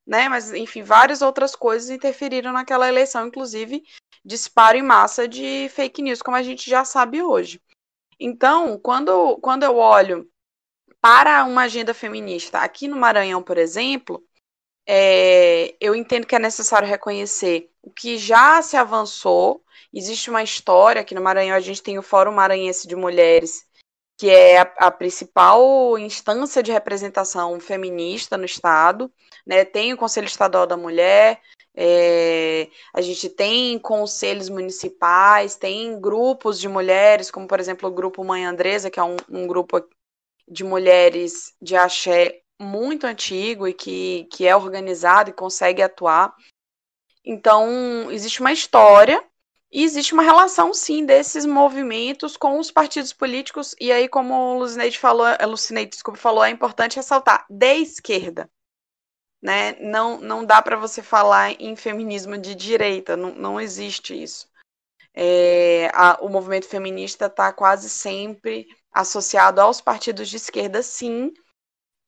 Né? 0.07 0.27
Mas, 0.31 0.51
enfim, 0.51 0.83
várias 0.83 1.21
outras 1.21 1.55
coisas 1.55 1.91
interferiram 1.91 2.53
naquela 2.53 2.89
eleição, 2.89 3.27
inclusive 3.27 3.85
disparo 4.25 4.79
em 4.79 4.83
massa 4.83 5.29
de 5.29 5.69
fake 5.69 6.01
news, 6.01 6.23
como 6.23 6.39
a 6.39 6.43
gente 6.43 6.71
já 6.71 6.87
sabe 6.87 7.23
hoje. 7.23 7.61
Então, 8.19 8.79
quando, 8.79 9.37
quando 9.43 9.65
eu 9.65 9.77
olho 9.77 10.27
para 11.03 11.45
uma 11.45 11.65
agenda 11.65 11.93
feminista 11.93 12.61
aqui 12.61 12.89
no 12.89 12.97
Maranhão, 12.97 13.43
por 13.43 13.59
exemplo, 13.59 14.25
é, 14.87 15.77
eu 15.79 15.95
entendo 15.95 16.27
que 16.27 16.35
é 16.35 16.39
necessário 16.39 16.89
reconhecer 16.89 17.71
o 17.83 17.91
que 17.91 18.17
já 18.17 18.63
se 18.63 18.75
avançou 18.75 19.63
Existe 19.95 20.29
uma 20.29 20.43
história 20.43 21.01
aqui 21.01 21.15
no 21.15 21.23
Maranhão, 21.23 21.57
a 21.57 21.61
gente 21.61 21.81
tem 21.81 21.97
o 21.97 22.03
Fórum 22.03 22.33
Maranhense 22.33 22.89
de 22.89 22.97
Mulheres, 22.97 23.65
que 24.19 24.29
é 24.29 24.59
a, 24.59 24.63
a 24.79 24.91
principal 24.91 25.97
instância 25.97 26.65
de 26.65 26.73
representação 26.73 27.61
feminista 27.61 28.37
no 28.37 28.45
Estado. 28.45 29.13
Né? 29.47 29.65
Tem 29.65 29.93
o 29.93 29.97
Conselho 29.97 30.27
Estadual 30.27 30.67
da 30.67 30.77
Mulher, 30.77 31.41
é, 31.77 32.69
a 32.93 33.01
gente 33.01 33.29
tem 33.29 33.79
conselhos 33.79 34.49
municipais, 34.49 35.55
tem 35.55 36.01
grupos 36.01 36.61
de 36.61 36.69
mulheres, 36.69 37.31
como 37.31 37.47
por 37.47 37.61
exemplo 37.61 37.89
o 37.89 37.93
Grupo 37.93 38.25
Mãe 38.25 38.45
Andresa, 38.45 38.91
que 38.91 38.99
é 38.99 39.03
um, 39.03 39.17
um 39.29 39.47
grupo 39.47 39.85
de 40.49 40.65
mulheres 40.65 41.55
de 41.61 41.77
axé 41.77 42.41
muito 42.61 43.07
antigo 43.07 43.67
e 43.67 43.73
que, 43.73 44.25
que 44.31 44.47
é 44.47 44.57
organizado 44.57 45.31
e 45.31 45.35
consegue 45.35 45.83
atuar. 45.83 46.35
Então, 47.25 48.11
existe 48.11 48.41
uma 48.41 48.53
história 48.53 49.25
e 49.75 49.83
existe 49.83 50.15
uma 50.15 50.23
relação, 50.23 50.73
sim, 50.73 51.05
desses 51.05 51.45
movimentos 51.45 52.37
com 52.37 52.61
os 52.61 52.71
partidos 52.71 53.13
políticos. 53.13 53.75
E 53.81 53.91
aí, 53.91 54.09
como 54.09 54.33
o 54.33 54.59
Lucineide 54.61 54.97
falou, 54.97 55.27
a 55.27 55.45
Lucineide, 55.47 55.91
desculpa, 55.91 56.17
falou, 56.17 56.45
é 56.45 56.51
importante 56.51 56.95
ressaltar, 56.95 57.45
de 57.51 57.75
esquerda. 57.79 58.49
Né? 59.43 59.73
Não, 59.81 60.21
não 60.21 60.45
dá 60.45 60.63
para 60.63 60.77
você 60.77 61.03
falar 61.03 61.61
em 61.61 61.75
feminismo 61.75 62.39
de 62.39 62.55
direita, 62.55 63.17
não, 63.17 63.35
não 63.35 63.61
existe 63.61 64.23
isso. 64.23 64.49
É, 65.13 65.91
a, 65.93 66.19
o 66.21 66.29
movimento 66.29 66.69
feminista 66.69 67.27
está 67.27 67.53
quase 67.53 67.91
sempre 67.91 68.69
associado 68.93 69.61
aos 69.61 69.81
partidos 69.81 70.29
de 70.29 70.37
esquerda, 70.37 70.83
sim. 70.83 71.33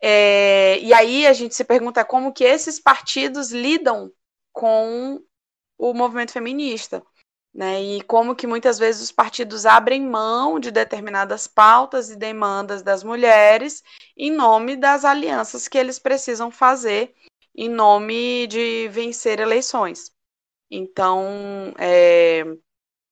É, 0.01 0.79
e 0.79 0.95
aí 0.95 1.27
a 1.27 1.33
gente 1.33 1.57
se 1.57 1.65
pergunta 1.65 2.05
como 2.05 2.33
que 2.33 2.45
esses 2.45 2.79
partidos 2.79 3.51
lidam 3.51 4.13
com 4.53 5.21
o 5.77 5.93
movimento 5.93 6.31
feminista. 6.31 7.03
Né, 7.57 7.83
e 7.83 8.03
como 8.03 8.37
que 8.37 8.47
muitas 8.47 8.79
vezes 8.79 9.01
os 9.01 9.11
partidos 9.11 9.65
abrem 9.65 10.03
mão 10.03 10.61
de 10.61 10.71
determinadas 10.71 11.47
pautas 11.47 12.11
e 12.11 12.17
demandas 12.17 12.83
das 12.83 13.03
mulheres 13.03 13.83
em 14.15 14.31
nome 14.31 14.77
das 14.77 15.07
alianças 15.07 15.67
que 15.67 15.79
eles 15.79 15.99
precisam 15.99 16.51
fazer 16.51 17.15
em 17.57 17.71
nome 17.71 18.47
de 18.47 18.89
vencer 18.89 19.41
eleições. 19.41 20.13
Então, 20.71 21.73
é, 21.79 22.45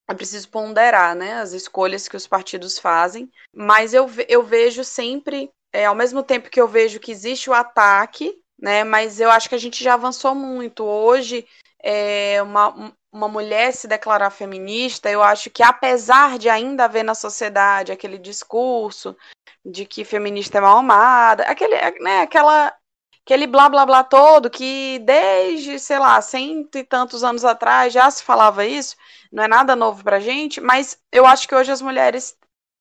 é 0.09 0.15
preciso 0.15 0.51
ponderar 0.51 1.17
né, 1.17 1.35
as 1.35 1.53
escolhas 1.53 2.07
que 2.07 2.17
os 2.17 2.27
partidos 2.27 2.79
fazem, 2.79 3.31
mas 3.51 3.95
eu, 3.95 4.11
eu 4.29 4.43
vejo 4.43 4.85
sempre, 4.85 5.51
é, 5.73 5.87
ao 5.87 5.95
mesmo 5.95 6.23
tempo 6.23 6.51
que 6.51 6.61
eu 6.61 6.69
vejo 6.69 7.01
que 7.01 7.11
existe 7.11 7.49
o 7.49 7.55
ataque, 7.55 8.39
né, 8.59 8.85
mas 8.85 9.21
eu 9.21 9.31
acho 9.31 9.49
que 9.49 9.55
a 9.55 9.59
gente 9.59 9.83
já 9.83 9.95
avançou 9.95 10.35
muito. 10.35 10.85
Hoje, 10.85 11.47
é, 11.87 12.43
uma, 12.43 12.97
uma 13.13 13.29
mulher 13.29 13.71
se 13.75 13.87
declarar 13.87 14.31
feminista, 14.31 15.11
eu 15.11 15.23
acho 15.23 15.51
que 15.51 15.63
apesar 15.63 16.39
de 16.39 16.49
ainda 16.49 16.87
haver 16.87 17.05
na 17.05 17.15
sociedade 17.15 17.93
aquele 17.93 18.17
discurso 18.17 19.15
de 19.63 19.85
que 19.85 20.03
feminista 20.03 20.57
é 20.57 20.61
mal 20.63 20.79
amada, 20.79 21.43
aquele, 21.45 21.77
né, 22.01 22.23
aquela 22.23 22.75
aquele 23.23 23.47
blá 23.47 23.69
blá 23.69 23.85
blá 23.85 24.03
todo 24.03 24.51
que 24.51 24.99
desde, 25.01 25.79
sei 25.79 25.99
lá, 25.99 26.21
cento 26.23 26.77
e 26.77 26.85
tantos 26.85 27.23
anos 27.23 27.45
atrás 27.45 27.93
já 27.93 28.11
se 28.11 28.23
falava 28.23 28.65
isso, 28.65 28.97
não 29.31 29.45
é 29.45 29.49
nada 29.49 29.77
novo 29.77 30.03
pra 30.03 30.21
gente, 30.21 30.61
mas 30.61 30.99
eu 31.13 31.27
acho 31.27 31.47
que 31.47 31.55
hoje 31.55 31.71
as 31.71 31.83
mulheres 31.83 32.35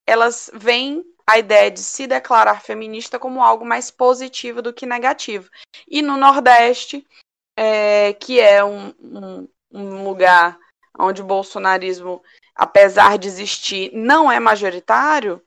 elas 0.08 0.50
veem 0.54 1.04
a 1.28 1.38
ideia 1.38 1.72
de 1.72 1.80
se 1.80 2.08
declarar 2.08 2.62
feminista 2.62 3.20
como 3.20 3.44
algo 3.44 3.66
mais 3.66 3.90
positivo 3.92 4.62
do 4.62 4.74
que 4.74 4.86
negativo. 4.86 5.50
E 5.88 6.02
no 6.02 6.18
Nordeste, 6.18 7.06
é, 7.56 8.14
que 8.14 8.40
é 8.40 8.64
um, 8.64 8.94
um, 9.00 9.48
um 9.72 10.04
lugar 10.04 10.58
onde 10.98 11.22
o 11.22 11.26
bolsonarismo, 11.26 12.22
apesar 12.56 13.18
de 13.18 13.28
existir, 13.28 13.92
não 13.94 14.32
é 14.32 14.40
majoritário, 14.40 15.42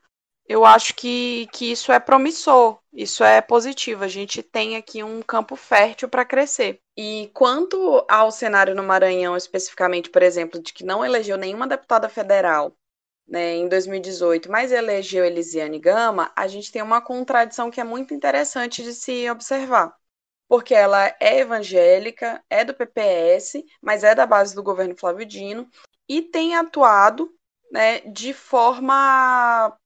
eu 0.47 0.63
acho 0.63 0.95
que, 0.95 1.47
que 1.51 1.71
isso 1.71 1.91
é 1.91 1.99
promissor, 1.99 2.79
isso 2.93 3.23
é 3.23 3.41
positivo. 3.41 4.03
A 4.03 4.07
gente 4.07 4.41
tem 4.41 4.77
aqui 4.77 5.03
um 5.03 5.21
campo 5.21 5.55
fértil 5.57 6.07
para 6.07 6.23
crescer. 6.23 6.79
E 6.95 7.29
quanto 7.33 8.05
ao 8.09 8.31
cenário 8.31 8.73
no 8.73 8.81
Maranhão, 8.81 9.35
especificamente, 9.35 10.09
por 10.09 10.23
exemplo, 10.23 10.61
de 10.61 10.71
que 10.73 10.85
não 10.85 11.03
elegeu 11.03 11.37
nenhuma 11.37 11.67
deputada 11.67 12.07
federal 12.07 12.73
né, 13.27 13.55
em 13.55 13.67
2018, 13.67 14.49
mas 14.49 14.71
elegeu 14.71 15.25
Elisiane 15.25 15.79
Gama, 15.79 16.31
a 16.33 16.47
gente 16.47 16.71
tem 16.71 16.81
uma 16.81 17.01
contradição 17.01 17.69
que 17.69 17.81
é 17.81 17.83
muito 17.83 18.13
interessante 18.13 18.81
de 18.81 18.93
se 18.93 19.29
observar. 19.29 19.93
Porque 20.47 20.73
ela 20.73 21.13
é 21.19 21.39
evangélica, 21.39 22.43
é 22.49 22.63
do 22.63 22.73
PPS, 22.73 23.63
mas 23.81 24.03
é 24.03 24.15
da 24.15 24.25
base 24.25 24.55
do 24.55 24.63
governo 24.63 24.95
Flávio 24.97 25.25
Dino, 25.25 25.69
e 26.07 26.21
tem 26.21 26.55
atuado 26.55 27.33
né, 27.71 27.99
de 28.01 28.33
forma 28.33 29.77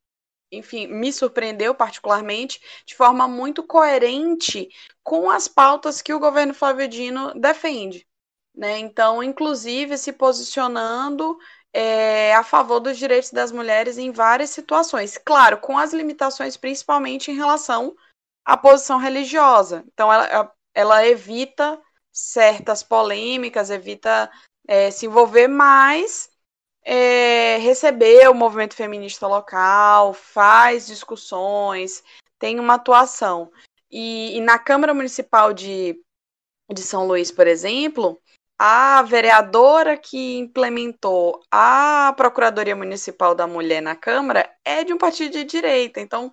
enfim, 0.52 0.86
me 0.88 1.14
surpreendeu 1.14 1.74
particularmente, 1.74 2.60
de 2.86 2.94
forma 2.94 3.28
muito 3.28 3.64
coerente 3.64 4.70
com 5.02 5.30
as 5.30 5.48
pautas 5.48 6.02
que 6.02 6.14
o 6.14 6.20
governo 6.20 6.54
Flávio 6.54 6.88
Dino 6.88 7.34
defende. 7.40 8.06
Né? 8.54 8.80
Então, 8.80 9.24
inclusive, 9.24 9.98
se 9.98 10.12
posicionando 10.12 11.38
é, 11.74 12.36
a 12.36 12.44
favor 12.44 12.82
dos 12.82 12.98
direitos 12.98 13.32
das 13.32 13.52
mulheres 13.52 13.98
em 13.98 14.12
várias 14.12 14.50
situações. 14.50 15.18
Claro, 15.18 15.58
com 15.58 15.78
as 15.78 15.94
limitações, 15.94 16.58
principalmente 16.58 17.32
em 17.32 17.36
relação 17.36 17.96
à 18.46 18.58
posição 18.58 18.98
religiosa. 18.98 19.84
Então, 19.94 20.12
ela, 20.12 20.54
ela 20.74 21.08
evita 21.08 21.80
certas 22.12 22.84
polêmicas, 22.84 23.70
evita 23.70 24.30
é, 24.68 24.92
se 24.92 25.06
envolver 25.06 25.48
mais 25.48 26.30
é, 26.84 27.58
receber 27.58 28.30
o 28.30 28.34
movimento 28.34 28.76
feminista 28.76 29.28
local, 29.28 30.14
faz 30.14 30.88
discussões, 30.88 32.04
tem 32.40 32.60
uma 32.60 32.76
atuação. 32.76 33.52
E, 33.90 34.38
e 34.38 34.42
na 34.42 34.58
Câmara 34.58 34.94
Municipal 34.94 35.54
de, 35.54 36.00
de 36.72 36.82
São 36.82 37.06
Luís, 37.06 37.32
por 37.32 37.46
exemplo, 37.48 38.20
a 38.58 39.02
vereadora 39.04 39.98
que 39.98 40.38
implementou 40.38 41.42
a 41.52 42.14
Procuradoria 42.16 42.76
Municipal 42.76 43.36
da 43.36 43.48
Mulher 43.48 43.82
na 43.82 43.96
Câmara 43.96 44.50
é 44.64 44.84
de 44.84 44.94
um 44.94 44.98
partido 44.98 45.32
de 45.32 45.44
direita. 45.44 46.00
Então, 46.00 46.32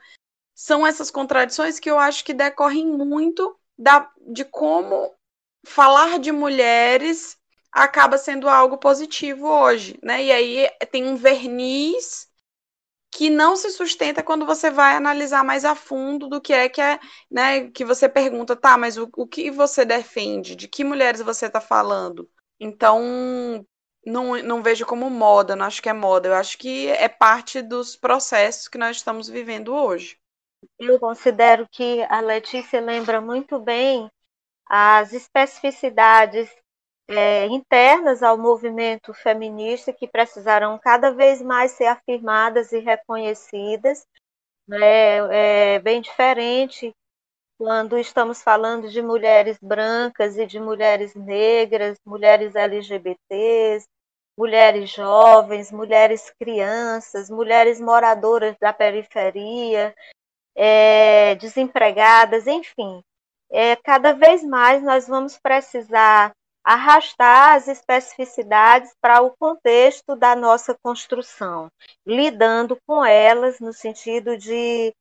são 0.59 0.85
essas 0.85 1.09
contradições 1.09 1.79
que 1.79 1.89
eu 1.89 2.01
acho 2.01 2.25
que 2.25 2.35
decorrem 2.35 2.85
muito 2.85 3.57
da, 3.79 4.11
de 4.27 4.45
como 4.45 5.15
falar 5.65 6.19
de 6.19 6.33
mulheres 6.33 7.39
acaba 7.71 8.19
sendo 8.19 8.49
algo 8.49 8.77
positivo 8.77 9.47
hoje, 9.47 9.97
né? 10.03 10.25
E 10.25 10.33
aí 10.33 10.69
tem 10.91 11.07
um 11.07 11.15
verniz 11.15 12.27
que 13.13 13.31
não 13.31 13.55
se 13.55 13.71
sustenta 13.71 14.21
quando 14.21 14.45
você 14.45 14.69
vai 14.69 14.97
analisar 14.97 15.45
mais 15.45 15.65
a 15.65 15.77
fundo 15.77 16.29
do 16.29 16.41
que 16.41 16.53
é 16.53 16.69
que 16.69 16.81
é, 16.81 16.99
né? 17.31 17.71
Que 17.71 17.85
você 17.85 18.09
pergunta, 18.09 18.57
tá, 18.57 18.77
mas 18.77 18.99
o, 18.99 19.09
o 19.17 19.29
que 19.29 19.53
você 19.53 19.85
defende? 19.85 20.57
De 20.57 20.67
que 20.67 20.83
mulheres 20.83 21.23
você 21.23 21.47
está 21.47 21.61
falando? 21.61 22.29
Então, 22.59 23.65
não, 24.05 24.43
não 24.43 24.61
vejo 24.61 24.85
como 24.85 25.09
moda, 25.09 25.55
não 25.55 25.67
acho 25.67 25.81
que 25.81 25.89
é 25.89 25.93
moda, 25.93 26.29
eu 26.29 26.35
acho 26.35 26.59
que 26.59 26.89
é 26.89 27.09
parte 27.09 27.63
dos 27.63 27.95
processos 27.95 28.67
que 28.67 28.77
nós 28.77 28.97
estamos 28.97 29.29
vivendo 29.29 29.73
hoje. 29.73 30.19
Eu 30.79 30.99
considero 30.99 31.69
que 31.71 32.03
a 32.09 32.21
Letícia 32.21 32.81
lembra 32.81 33.21
muito 33.21 33.59
bem 33.59 34.11
as 34.67 35.13
especificidades 35.13 36.49
é, 37.09 37.47
internas 37.47 38.23
ao 38.23 38.37
movimento 38.37 39.15
feminista 39.15 39.93
que 39.93 40.07
precisarão 40.07 40.79
cada 40.79 41.11
vez 41.11 41.41
mais 41.41 41.73
ser 41.73 41.87
afirmadas 41.87 42.73
e 42.73 42.79
reconhecidas. 42.79 44.07
Né? 44.67 45.75
É 45.77 45.79
bem 45.79 46.01
diferente 46.01 46.93
quando 47.59 47.99
estamos 47.99 48.43
falando 48.43 48.89
de 48.89 49.03
mulheres 49.03 49.59
brancas 49.61 50.37
e 50.37 50.47
de 50.47 50.61
mulheres 50.61 51.15
negras, 51.15 51.99
mulheres 52.05 52.55
LGBTs, 52.55 53.87
mulheres 54.39 54.91
jovens, 54.91 55.73
mulheres 55.73 56.31
crianças, 56.39 57.29
mulheres 57.29 57.81
moradoras 57.81 58.57
da 58.61 58.73
periferia, 58.73 59.93
é, 60.59 61.37
desempregadas, 61.37 62.49
enfim. 62.49 63.01
É, 63.51 63.77
cada 63.77 64.13
vez 64.13 64.43
mais 64.43 64.83
nós 64.83 65.07
vamos 65.07 65.39
precisar 65.39 66.33
arrastar 66.65 67.55
as 67.55 67.69
especificidades 67.69 68.93
para 69.01 69.23
o 69.23 69.31
contexto 69.39 70.17
da 70.17 70.35
nossa 70.35 70.77
construção, 70.83 71.71
lidando 72.05 72.77
com 72.87 73.05
elas 73.05 73.61
no 73.61 73.73
sentido 73.73 74.37
de 74.37 74.93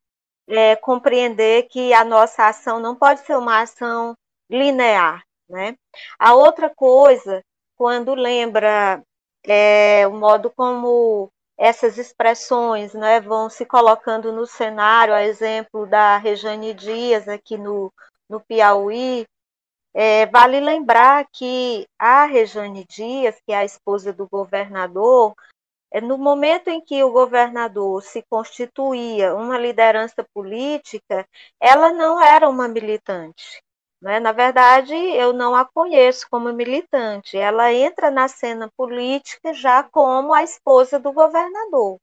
é, 0.47 0.75
compreender 0.75 1.63
que 1.63 1.91
a 1.91 2.05
nossa 2.05 2.47
ação 2.47 2.79
não 2.79 2.95
pode 2.95 3.21
ser 3.21 3.35
uma 3.35 3.61
ação 3.61 4.15
linear. 4.49 5.23
Né? 5.49 5.75
A 6.19 6.35
outra 6.35 6.69
coisa, 6.69 7.43
quando 7.75 8.13
lembra 8.13 9.01
é, 9.43 10.07
o 10.07 10.13
modo 10.13 10.51
como 10.51 11.29
essas 11.57 11.97
expressões 11.97 12.93
né, 12.93 13.19
vão 13.19 13.49
se 13.49 13.65
colocando 13.65 14.31
no 14.31 14.45
cenário, 14.45 15.13
a 15.13 15.23
exemplo 15.23 15.87
da 15.87 16.17
Rejane 16.17 16.73
Dias 16.73 17.27
aqui 17.27 17.57
no, 17.57 17.91
no 18.29 18.39
Piauí, 18.39 19.25
é, 19.93 20.27
vale 20.27 20.59
lembrar 20.59 21.25
que 21.31 21.87
a 21.97 22.25
Rejane 22.25 22.85
Dias, 22.85 23.35
que 23.45 23.51
é 23.51 23.57
a 23.57 23.65
esposa 23.65 24.13
do 24.13 24.27
governador, 24.27 25.33
é, 25.91 25.99
no 25.99 26.17
momento 26.17 26.67
em 26.67 26.79
que 26.79 27.03
o 27.03 27.11
governador 27.11 28.03
se 28.03 28.21
constituía 28.29 29.33
uma 29.33 29.57
liderança 29.57 30.23
política, 30.33 31.27
ela 31.59 31.91
não 31.91 32.21
era 32.21 32.47
uma 32.47 32.67
militante. 32.67 33.63
Né? 34.01 34.19
Na 34.19 34.31
verdade, 34.31 34.93
eu 34.93 35.33
não 35.33 35.55
a 35.55 35.65
conheço 35.65 36.27
como 36.29 36.53
militante. 36.53 37.37
Ela 37.37 37.73
entra 37.73 38.11
na 38.11 38.27
cena 38.27 38.71
política 38.77 39.53
já 39.53 39.83
como 39.83 40.33
a 40.33 40.43
esposa 40.43 40.99
do 40.99 41.11
governador. 41.11 41.97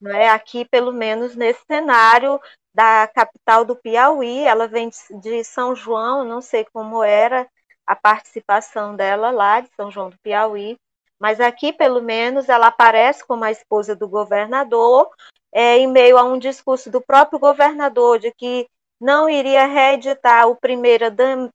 Né? 0.00 0.28
Aqui, 0.28 0.64
pelo 0.64 0.92
menos 0.92 1.34
nesse 1.34 1.64
cenário 1.66 2.40
da 2.74 3.08
capital 3.08 3.64
do 3.64 3.74
Piauí, 3.74 4.40
ela 4.40 4.68
vem 4.68 4.90
de 5.22 5.42
São 5.42 5.74
João, 5.74 6.24
não 6.24 6.42
sei 6.42 6.64
como 6.72 7.02
era 7.02 7.48
a 7.86 7.96
participação 7.96 8.94
dela 8.94 9.30
lá 9.30 9.60
de 9.60 9.70
São 9.74 9.90
João 9.90 10.10
do 10.10 10.18
Piauí, 10.18 10.76
mas 11.18 11.40
aqui, 11.40 11.72
pelo 11.72 12.02
menos, 12.02 12.48
ela 12.48 12.66
aparece 12.66 13.26
como 13.26 13.44
a 13.44 13.50
esposa 13.50 13.96
do 13.96 14.06
governador, 14.06 15.08
é, 15.50 15.78
em 15.78 15.86
meio 15.86 16.18
a 16.18 16.24
um 16.24 16.38
discurso 16.38 16.90
do 16.90 17.00
próprio 17.00 17.38
governador 17.38 18.18
de 18.18 18.30
que 18.32 18.68
não 19.00 19.28
iria 19.28 19.66
reeditar 19.66 20.48
o 20.48 20.56
primeiro 20.56 21.06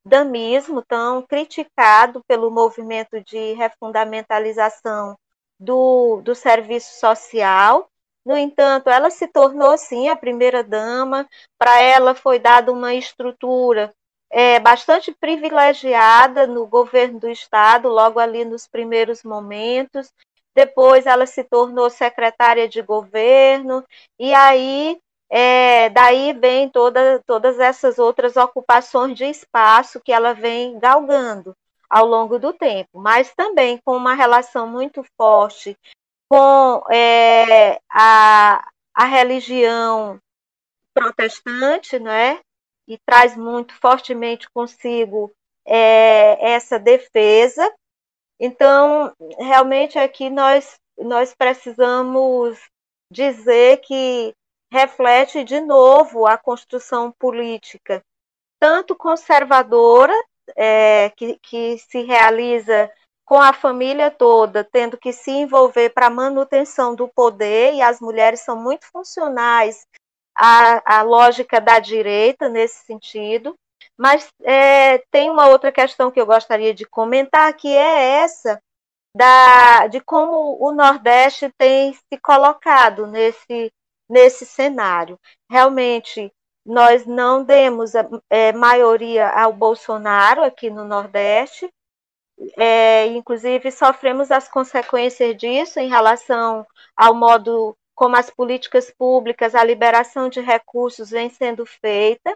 damismo, 0.06 0.84
tão 0.88 1.22
criticado 1.22 2.24
pelo 2.28 2.52
movimento 2.52 3.22
de 3.24 3.54
refundamentalização 3.54 5.18
do, 5.60 6.22
do 6.22 6.36
serviço 6.36 7.00
social. 7.00 7.90
No 8.26 8.38
entanto, 8.38 8.90
ela 8.90 9.10
se 9.10 9.28
tornou, 9.28 9.78
sim, 9.78 10.08
a 10.10 10.16
primeira-dama. 10.16 11.28
Para 11.58 11.82
ela 11.82 12.14
foi 12.14 12.38
dada 12.38 12.72
uma 12.72 12.94
estrutura 12.94 13.92
é, 14.30 14.60
bastante 14.60 15.14
privilegiada 15.14 16.48
no 16.48 16.66
governo 16.66 17.20
do 17.20 17.30
Estado, 17.30 17.90
logo 17.90 18.20
ali 18.20 18.46
nos 18.46 18.68
primeiros 18.68 19.24
momentos. 19.24 20.12
Depois, 20.56 21.06
ela 21.06 21.26
se 21.26 21.44
tornou 21.44 21.90
secretária 21.90 22.68
de 22.68 22.82
governo, 22.82 23.84
e 24.20 24.34
aí 24.34 25.00
é, 25.34 25.90
daí 25.90 26.34
vem 26.34 26.68
toda, 26.68 27.24
todas 27.26 27.58
essas 27.58 27.98
outras 27.98 28.36
ocupações 28.36 29.18
de 29.18 29.24
espaço 29.24 30.02
que 30.02 30.12
ela 30.12 30.34
vem 30.34 30.78
galgando 30.78 31.56
ao 31.90 32.06
longo 32.06 32.38
do 32.38 32.52
tempo, 32.52 33.00
mas 33.00 33.34
também 33.34 33.80
com 33.86 33.96
uma 33.96 34.14
relação 34.14 34.68
muito 34.68 35.06
forte 35.16 35.78
com 36.30 36.84
é, 36.92 37.80
a, 37.90 38.70
a 38.94 39.06
religião 39.06 40.20
protestante, 40.94 41.98
não 41.98 42.12
é? 42.12 42.42
E 42.86 42.98
traz 43.06 43.36
muito 43.38 43.74
fortemente 43.76 44.50
consigo 44.54 45.32
é, 45.66 46.52
essa 46.54 46.78
defesa. 46.78 47.74
Então, 48.38 49.14
realmente 49.40 49.98
aqui 49.98 50.30
nós, 50.30 50.78
nós 50.98 51.34
precisamos 51.34 52.60
dizer 53.10 53.78
que 53.82 54.34
reflete 54.72 55.44
de 55.44 55.60
novo 55.60 56.26
a 56.26 56.38
construção 56.38 57.12
política, 57.12 58.02
tanto 58.60 58.96
conservadora, 58.96 60.14
é, 60.56 61.12
que, 61.12 61.38
que 61.42 61.78
se 61.78 62.04
realiza 62.04 62.90
com 63.26 63.40
a 63.40 63.54
família 63.54 64.12
toda 64.12 64.64
tendo 64.64 64.98
que 64.98 65.14
se 65.14 65.32
envolver 65.32 65.90
para 65.92 66.08
a 66.08 66.10
manutenção 66.10 66.96
do 66.96 67.08
poder, 67.08 67.74
e 67.74 67.82
as 67.82 68.00
mulheres 68.00 68.42
são 68.42 68.56
muito 68.56 68.86
funcionais 68.92 69.86
à, 70.36 71.00
à 71.00 71.02
lógica 71.02 71.60
da 71.60 71.80
direita 71.80 72.50
nesse 72.50 72.86
sentido. 72.86 73.56
Mas 73.98 74.28
é, 74.44 75.00
tem 75.12 75.30
uma 75.30 75.48
outra 75.48 75.72
questão 75.72 76.12
que 76.12 76.20
eu 76.20 76.26
gostaria 76.26 76.74
de 76.74 76.86
comentar, 76.86 77.54
que 77.54 77.68
é 77.68 78.22
essa 78.24 78.60
da, 79.16 79.88
de 79.88 80.00
como 80.02 80.58
o 80.60 80.72
Nordeste 80.72 81.52
tem 81.58 81.94
se 81.94 82.20
colocado 82.22 83.06
nesse, 83.08 83.72
nesse 84.12 84.46
cenário. 84.46 85.18
Realmente, 85.50 86.32
nós 86.66 87.06
não 87.06 87.46
demos 87.46 87.94
é, 88.30 88.52
maioria 88.52 89.30
ao 89.30 89.54
Bolsonaro 89.54 90.44
aqui 90.44 90.70
no 90.70 90.84
Nordeste, 90.84 91.72
é, 92.58 93.08
inclusive, 93.08 93.72
sofremos 93.72 94.32
as 94.32 94.50
consequências 94.50 95.38
disso 95.38 95.80
em 95.80 95.88
relação 95.88 96.66
ao 96.96 97.14
modo 97.16 97.76
como 97.96 98.18
as 98.18 98.30
políticas 98.30 98.92
públicas, 98.92 99.56
a 99.56 99.64
liberação 99.64 100.28
de 100.28 100.42
recursos 100.42 101.12
vem 101.12 101.30
sendo 101.30 101.66
feita, 101.66 102.36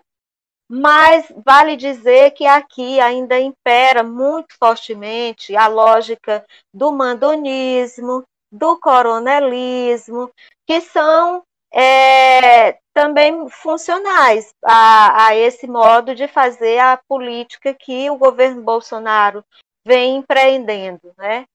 mas 0.69 1.31
vale 1.43 1.75
dizer 1.75 2.31
que 2.31 2.45
aqui 2.45 2.99
ainda 2.99 3.39
impera 3.39 4.03
muito 4.03 4.55
fortemente 4.57 5.55
a 5.55 5.67
lógica 5.67 6.45
do 6.73 6.91
mandonismo, 6.91 8.23
do 8.51 8.79
coronelismo, 8.79 10.31
que 10.67 10.81
são 10.81 11.43
é, 11.75 12.79
também 12.93 13.49
funcionais 13.49 14.53
a, 14.63 15.27
a 15.27 15.35
esse 15.35 15.67
modo 15.67 16.15
de 16.15 16.27
fazer 16.27 16.79
a 16.79 16.97
política 17.07 17.73
que 17.73 18.09
o 18.09 18.17
governo 18.17 18.61
Bolsonaro 18.61 19.43
vem 19.85 20.15
empreendendo, 20.15 21.13
né? 21.17 21.45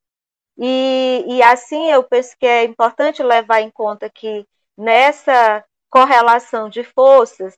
E, 0.59 1.25
e 1.27 1.43
assim 1.43 1.91
eu 1.91 2.03
penso 2.03 2.37
que 2.39 2.47
é 2.47 2.64
importante 2.64 3.23
levar 3.23 3.62
em 3.62 3.71
conta 3.71 4.11
que 4.11 4.47
nessa 4.77 5.64
correlação 5.89 6.68
de 6.68 6.85
forças, 6.85 7.57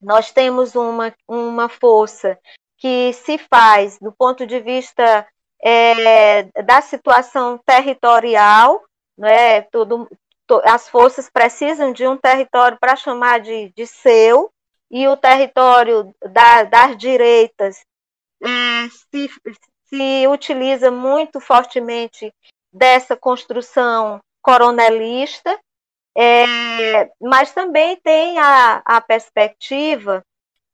nós 0.00 0.32
temos 0.32 0.74
uma, 0.74 1.14
uma 1.28 1.68
força 1.68 2.38
que 2.78 3.12
se 3.12 3.38
faz 3.38 3.98
do 3.98 4.12
ponto 4.12 4.46
de 4.46 4.60
vista 4.60 5.26
é, 5.62 6.44
da 6.62 6.80
situação 6.80 7.58
territorial, 7.58 8.82
né? 9.16 9.62
Tudo, 9.62 10.08
to, 10.08 10.16
as 10.64 10.88
forças 10.88 11.28
precisam 11.30 11.92
de 11.92 12.06
um 12.06 12.16
território 12.16 12.78
para 12.80 12.96
chamar 12.96 13.40
de, 13.40 13.72
de 13.76 13.86
seu, 13.86 14.50
e 14.90 15.08
o 15.08 15.16
território 15.16 16.14
da, 16.30 16.62
das 16.64 16.96
direitas 16.96 17.84
é, 18.42 18.88
se, 18.88 19.30
se 19.84 20.26
utiliza 20.28 20.90
muito 20.90 21.40
fortemente 21.40 22.32
dessa 22.72 23.16
construção 23.16 24.20
coronelista, 24.42 25.58
é, 26.16 27.10
mas 27.20 27.52
também 27.52 27.96
tem 27.96 28.38
a, 28.38 28.82
a 28.84 29.00
perspectiva 29.00 30.22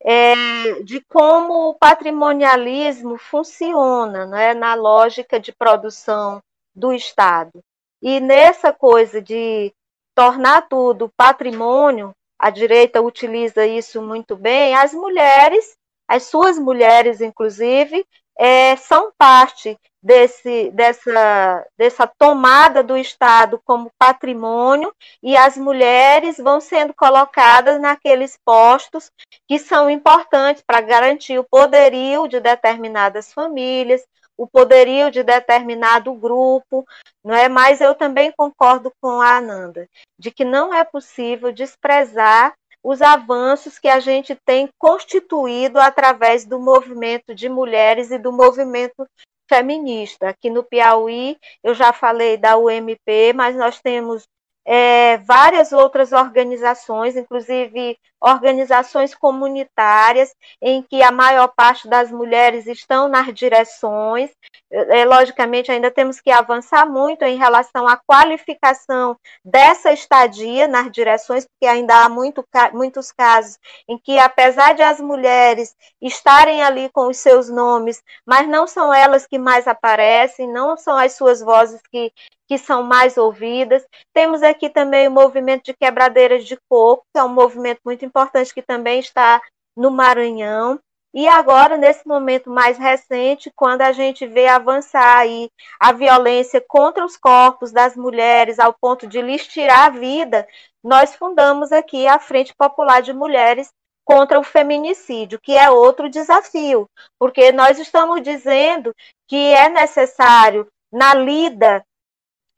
é, 0.04 0.82
de 0.82 1.00
como 1.08 1.70
o 1.70 1.74
patrimonialismo 1.74 3.16
funciona 3.16 4.26
né, 4.26 4.52
na 4.52 4.74
lógica 4.74 5.40
de 5.40 5.52
produção 5.52 6.42
do 6.74 6.92
Estado. 6.92 7.62
E 8.02 8.18
nessa 8.18 8.72
coisa 8.72 9.22
de 9.22 9.72
tornar 10.14 10.62
tudo 10.68 11.12
patrimônio, 11.16 12.12
a 12.38 12.50
direita 12.50 13.00
utiliza 13.00 13.64
isso 13.64 14.02
muito 14.02 14.34
bem, 14.34 14.74
as 14.74 14.92
mulheres, 14.92 15.76
as 16.08 16.24
suas 16.24 16.58
mulheres, 16.58 17.20
inclusive, 17.20 18.04
é, 18.36 18.74
são 18.76 19.12
parte 19.16 19.78
desse, 20.02 20.70
dessa, 20.72 21.66
dessa 21.78 22.06
tomada 22.06 22.82
do 22.82 22.96
Estado 22.96 23.62
como 23.64 23.92
patrimônio 23.96 24.92
e 25.22 25.36
as 25.36 25.56
mulheres 25.56 26.38
vão 26.38 26.60
sendo 26.60 26.92
colocadas 26.92 27.80
naqueles 27.80 28.36
postos 28.44 29.12
que 29.46 29.60
são 29.60 29.88
importantes 29.88 30.64
para 30.66 30.80
garantir 30.80 31.38
o 31.38 31.44
poderio 31.44 32.26
de 32.26 32.40
determinadas 32.40 33.32
famílias, 33.32 34.04
o 34.42 34.46
poderio 34.48 35.08
de 35.08 35.22
determinado 35.22 36.12
grupo, 36.14 36.84
não 37.24 37.32
é? 37.32 37.48
Mas 37.48 37.80
eu 37.80 37.94
também 37.94 38.32
concordo 38.36 38.92
com 39.00 39.20
a 39.20 39.36
Ananda 39.36 39.88
de 40.18 40.32
que 40.32 40.44
não 40.44 40.74
é 40.74 40.82
possível 40.82 41.52
desprezar 41.52 42.52
os 42.82 43.00
avanços 43.00 43.78
que 43.78 43.86
a 43.86 44.00
gente 44.00 44.34
tem 44.44 44.68
constituído 44.76 45.78
através 45.78 46.44
do 46.44 46.58
movimento 46.58 47.32
de 47.32 47.48
mulheres 47.48 48.10
e 48.10 48.18
do 48.18 48.32
movimento 48.32 49.06
feminista. 49.48 50.30
Aqui 50.30 50.50
no 50.50 50.64
Piauí, 50.64 51.38
eu 51.62 51.72
já 51.72 51.92
falei 51.92 52.36
da 52.36 52.56
UMP, 52.56 53.32
mas 53.36 53.54
nós 53.54 53.80
temos 53.80 54.24
é, 54.64 55.18
várias 55.18 55.72
outras 55.72 56.12
organizações, 56.12 57.16
inclusive 57.16 57.98
organizações 58.20 59.14
comunitárias, 59.14 60.32
em 60.60 60.80
que 60.82 61.02
a 61.02 61.10
maior 61.10 61.48
parte 61.48 61.88
das 61.88 62.12
mulheres 62.12 62.66
estão 62.68 63.08
nas 63.08 63.34
direções. 63.34 64.30
É, 64.70 65.04
logicamente, 65.04 65.70
ainda 65.72 65.90
temos 65.90 66.20
que 66.20 66.30
avançar 66.30 66.88
muito 66.88 67.24
em 67.24 67.36
relação 67.36 67.86
à 67.88 67.96
qualificação 67.96 69.16
dessa 69.44 69.92
estadia 69.92 70.68
nas 70.68 70.90
direções, 70.92 71.44
porque 71.44 71.66
ainda 71.66 72.04
há 72.04 72.08
muito, 72.08 72.46
muitos 72.72 73.10
casos 73.10 73.58
em 73.88 73.98
que, 73.98 74.18
apesar 74.18 74.74
de 74.74 74.82
as 74.82 75.00
mulheres 75.00 75.74
estarem 76.00 76.62
ali 76.62 76.88
com 76.90 77.08
os 77.08 77.18
seus 77.18 77.50
nomes, 77.50 78.02
mas 78.24 78.48
não 78.48 78.66
são 78.66 78.94
elas 78.94 79.26
que 79.26 79.38
mais 79.38 79.66
aparecem, 79.66 80.50
não 80.50 80.76
são 80.76 80.96
as 80.96 81.14
suas 81.14 81.40
vozes 81.40 81.80
que, 81.90 82.12
que 82.52 82.58
são 82.58 82.82
mais 82.82 83.16
ouvidas. 83.16 83.82
Temos 84.12 84.42
aqui 84.42 84.68
também 84.68 85.08
o 85.08 85.10
movimento 85.10 85.64
de 85.64 85.74
quebradeiras 85.74 86.44
de 86.44 86.58
coco, 86.68 87.02
que 87.10 87.18
é 87.18 87.24
um 87.24 87.30
movimento 87.30 87.80
muito 87.82 88.04
importante 88.04 88.52
que 88.52 88.60
também 88.60 89.00
está 89.00 89.40
no 89.74 89.90
Maranhão. 89.90 90.78
E 91.14 91.26
agora, 91.26 91.78
nesse 91.78 92.06
momento 92.06 92.50
mais 92.50 92.76
recente, 92.76 93.50
quando 93.56 93.80
a 93.80 93.92
gente 93.92 94.26
vê 94.26 94.48
avançar 94.48 95.16
aí 95.16 95.48
a 95.80 95.92
violência 95.92 96.62
contra 96.68 97.02
os 97.02 97.16
corpos 97.16 97.72
das 97.72 97.96
mulheres 97.96 98.58
ao 98.58 98.74
ponto 98.78 99.06
de 99.06 99.22
lhes 99.22 99.46
tirar 99.46 99.86
a 99.86 99.90
vida, 99.90 100.46
nós 100.84 101.14
fundamos 101.14 101.72
aqui 101.72 102.06
a 102.06 102.18
Frente 102.18 102.54
Popular 102.54 103.00
de 103.00 103.14
Mulheres 103.14 103.70
contra 104.04 104.38
o 104.38 104.44
Feminicídio, 104.44 105.40
que 105.42 105.56
é 105.56 105.70
outro 105.70 106.10
desafio, 106.10 106.86
porque 107.18 107.50
nós 107.50 107.78
estamos 107.78 108.20
dizendo 108.20 108.94
que 109.26 109.54
é 109.54 109.70
necessário, 109.70 110.66
na 110.92 111.14
lida 111.14 111.82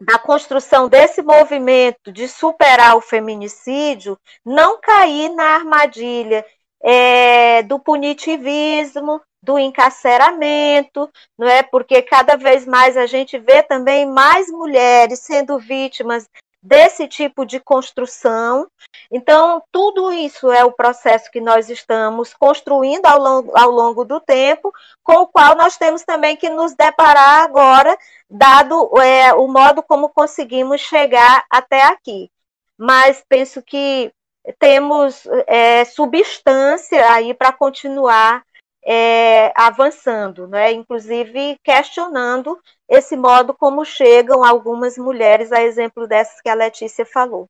da 0.00 0.18
construção 0.18 0.88
desse 0.88 1.22
movimento 1.22 2.12
de 2.12 2.28
superar 2.28 2.96
o 2.96 3.00
feminicídio, 3.00 4.18
não 4.44 4.80
cair 4.80 5.30
na 5.30 5.54
armadilha 5.54 6.44
é, 6.82 7.62
do 7.62 7.78
punitivismo, 7.78 9.20
do 9.42 9.58
encarceramento, 9.58 11.08
não 11.38 11.46
é? 11.46 11.62
Porque 11.62 12.00
cada 12.02 12.36
vez 12.36 12.66
mais 12.66 12.96
a 12.96 13.06
gente 13.06 13.38
vê 13.38 13.62
também 13.62 14.06
mais 14.06 14.50
mulheres 14.50 15.20
sendo 15.20 15.58
vítimas 15.58 16.28
desse 16.64 17.06
tipo 17.06 17.44
de 17.44 17.60
construção. 17.60 18.66
Então, 19.10 19.62
tudo 19.70 20.10
isso 20.10 20.50
é 20.50 20.64
o 20.64 20.72
processo 20.72 21.30
que 21.30 21.40
nós 21.40 21.68
estamos 21.68 22.32
construindo 22.32 23.04
ao 23.04 23.18
longo, 23.18 23.52
ao 23.54 23.70
longo 23.70 24.02
do 24.02 24.18
tempo, 24.18 24.72
com 25.02 25.16
o 25.16 25.26
qual 25.26 25.54
nós 25.54 25.76
temos 25.76 26.02
também 26.04 26.36
que 26.36 26.48
nos 26.48 26.74
deparar 26.74 27.42
agora, 27.42 27.96
dado 28.30 28.90
é, 28.98 29.34
o 29.34 29.46
modo 29.46 29.82
como 29.82 30.08
conseguimos 30.08 30.80
chegar 30.80 31.44
até 31.50 31.82
aqui. 31.82 32.30
Mas 32.78 33.22
penso 33.28 33.62
que 33.62 34.10
temos 34.58 35.26
é, 35.46 35.84
substância 35.84 37.12
aí 37.12 37.34
para 37.34 37.52
continuar 37.52 38.42
é, 38.86 39.52
avançando, 39.54 40.46
né? 40.46 40.72
inclusive 40.72 41.58
questionando 41.62 42.58
esse 42.88 43.16
modo 43.16 43.54
como 43.54 43.84
chegam 43.84 44.44
algumas 44.44 44.96
mulheres, 44.96 45.52
a 45.52 45.62
exemplo 45.62 46.06
dessas 46.06 46.40
que 46.40 46.48
a 46.48 46.54
Letícia 46.54 47.04
falou. 47.04 47.46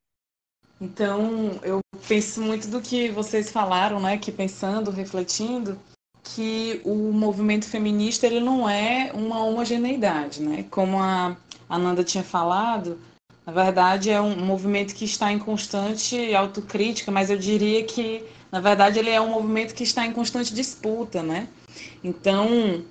Então, 0.81 1.59
eu 1.63 1.81
penso 2.07 2.43
muito 2.43 2.69
do 2.69 2.81
que 2.81 3.09
vocês 3.11 3.51
falaram, 3.51 4.01
né, 4.01 4.19
que 4.19 4.33
pensando, 4.33 4.91
refletindo, 4.91 5.79
que 6.23 6.81
o 6.85 7.13
movimento 7.13 7.69
feminista 7.69 8.27
ele 8.27 8.41
não 8.41 8.69
é 8.69 9.11
uma 9.15 9.45
homogeneidade, 9.45 10.43
né? 10.43 10.65
Como 10.71 10.99
a 10.99 11.37
Ananda 11.69 12.03
tinha 12.03 12.25
falado, 12.25 12.99
na 13.47 13.53
verdade 13.53 14.11
é 14.11 14.21
um 14.21 14.35
movimento 14.37 14.95
que 14.95 15.05
está 15.05 15.31
em 15.31 15.39
constante 15.39 16.35
autocrítica, 16.35 17.13
mas 17.13 17.29
eu 17.29 17.37
diria 17.37 17.85
que 17.85 18.25
na 18.55 18.61
verdade, 18.61 19.01
ele 19.01 19.11
é 19.11 19.21
um 19.21 19.31
movimento 19.31 19.75
que 19.75 19.83
está 19.83 20.07
em 20.07 20.13
constante 20.13 20.55
disputa, 20.55 21.25
né? 21.25 21.49
Então, 22.05 22.85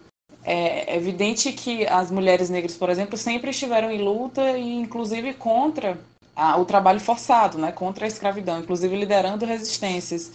é 0.44 0.96
evidente 0.96 1.52
que 1.54 1.86
as 1.88 2.12
mulheres 2.12 2.50
negras, 2.50 2.76
por 2.76 2.90
exemplo, 2.90 3.18
sempre 3.18 3.52
estiveram 3.52 3.90
em 3.92 4.02
luta 4.02 4.58
e, 4.58 4.76
inclusive, 4.76 5.34
contra 5.34 5.98
a, 6.36 6.58
o 6.58 6.66
trabalho 6.66 7.00
forçado, 7.00 7.58
né? 7.58 7.72
Contra 7.72 8.06
a 8.06 8.08
escravidão, 8.08 8.60
inclusive 8.60 8.96
liderando 8.96 9.46
resistências. 9.46 10.32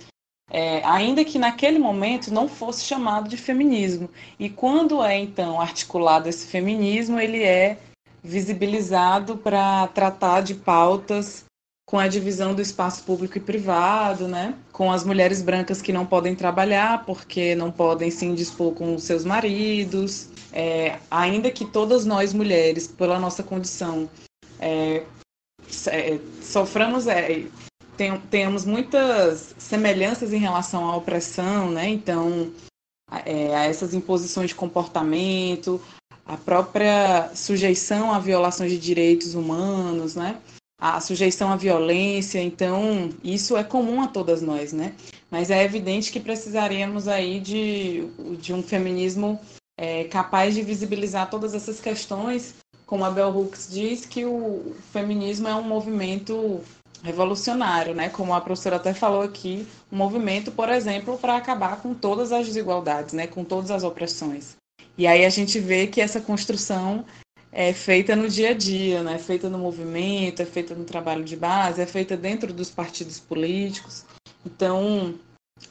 É, 0.51 0.83
ainda 0.85 1.25
que 1.25 1.39
naquele 1.39 1.79
momento 1.79 2.33
não 2.33 2.49
fosse 2.49 2.85
chamado 2.85 3.29
de 3.29 3.37
feminismo. 3.37 4.09
E 4.39 4.49
quando 4.49 5.03
é 5.03 5.19
então 5.19 5.61
articulado 5.61 6.29
esse 6.29 6.47
feminismo, 6.47 7.21
ele 7.21 7.43
é 7.43 7.77
visibilizado 8.23 9.37
para 9.37 9.87
tratar 9.89 10.41
de 10.41 10.55
pautas 10.55 11.45
com 11.89 11.99
a 11.99 12.07
divisão 12.07 12.55
do 12.55 12.61
espaço 12.61 13.03
público 13.03 13.39
e 13.39 13.41
privado, 13.41 14.29
né? 14.29 14.55
com 14.71 14.93
as 14.93 15.05
mulheres 15.05 15.41
brancas 15.41 15.81
que 15.81 15.91
não 15.91 16.05
podem 16.05 16.35
trabalhar 16.37 17.07
porque 17.07 17.55
não 17.55 17.73
podem 17.73 18.11
se 18.11 18.27
indispor 18.27 18.75
com 18.75 18.99
seus 18.99 19.25
maridos, 19.25 20.29
é, 20.53 20.99
ainda 21.11 21.51
que 21.51 21.65
todas 21.65 22.05
nós 22.05 22.35
mulheres, 22.35 22.87
pela 22.87 23.19
nossa 23.19 23.43
condição, 23.43 24.07
é, 24.61 25.03
é, 25.87 26.19
soframos, 26.43 27.07
é, 27.07 27.47
tem, 27.97 28.21
tenhamos 28.31 28.67
muitas 28.67 29.55
semelhanças 29.57 30.31
em 30.35 30.39
relação 30.39 30.87
à 30.87 30.95
opressão, 30.95 31.71
né? 31.71 31.89
Então, 31.89 32.53
é, 33.25 33.57
a 33.57 33.65
essas 33.65 33.95
imposições 33.95 34.51
de 34.51 34.55
comportamento, 34.55 35.81
a 36.27 36.37
própria 36.37 37.31
sujeição 37.35 38.13
a 38.13 38.19
violações 38.19 38.71
de 38.71 38.79
direitos 38.79 39.35
humanos, 39.35 40.15
né? 40.15 40.37
A 40.81 41.01
sujeição 41.01 41.51
à 41.51 41.57
violência, 41.57 42.41
então 42.41 43.11
isso 43.25 43.57
é 43.57 43.65
comum 43.65 44.01
a 44.01 44.07
todas 44.07 44.41
nós, 44.41 44.73
né? 44.73 44.95
Mas 45.29 45.51
é 45.51 45.65
evidente 45.65 46.13
que 46.13 46.21
precisaríamos 46.21 47.09
aí 47.09 47.41
de, 47.41 48.05
de 48.41 48.55
um 48.55 48.63
feminismo 48.63 49.41
é, 49.77 50.05
capaz 50.05 50.55
de 50.55 50.63
visibilizar 50.63 51.29
todas 51.29 51.53
essas 51.53 51.81
questões, 51.81 52.55
como 52.87 53.05
a 53.05 53.11
Bell 53.11 53.37
Hooks 53.37 53.69
diz, 53.71 54.07
que 54.07 54.25
o 54.25 54.75
feminismo 54.93 55.49
é 55.49 55.55
um 55.55 55.63
movimento 55.63 56.61
revolucionário, 57.03 57.95
né? 57.95 58.09
Como 58.09 58.33
a 58.33 58.41
professora 58.41 58.77
até 58.77 58.95
falou 58.95 59.23
aqui, 59.23 59.67
um 59.91 59.97
movimento, 59.97 60.53
por 60.53 60.69
exemplo, 60.69 61.19
para 61.19 61.37
acabar 61.37 61.81
com 61.83 61.93
todas 61.93 62.31
as 62.33 62.47
desigualdades, 62.47 63.13
né? 63.13 63.27
Com 63.27 63.45
todas 63.45 63.71
as 63.71 63.83
opressões. 63.83 64.57
E 64.97 65.07
aí 65.07 65.25
a 65.25 65.31
gente 65.31 65.61
vê 65.61 65.87
que 65.87 66.01
essa 66.01 66.21
construção 66.21 67.05
é 67.53 67.73
feita 67.73 68.15
no 68.15 68.29
dia 68.29 68.51
a 68.51 68.55
dia, 68.55 69.03
né? 69.03 69.15
é 69.15 69.19
feita 69.19 69.49
no 69.49 69.59
movimento, 69.59 70.43
é 70.43 70.45
feita 70.45 70.75
no 70.75 70.85
trabalho 70.85 71.25
de 71.25 71.37
base, 71.37 71.81
é 71.81 71.87
feita 71.87 72.17
dentro 72.17 72.53
dos 72.53 72.71
partidos 72.71 73.19
políticos. 73.19 74.05
Então, 74.45 75.15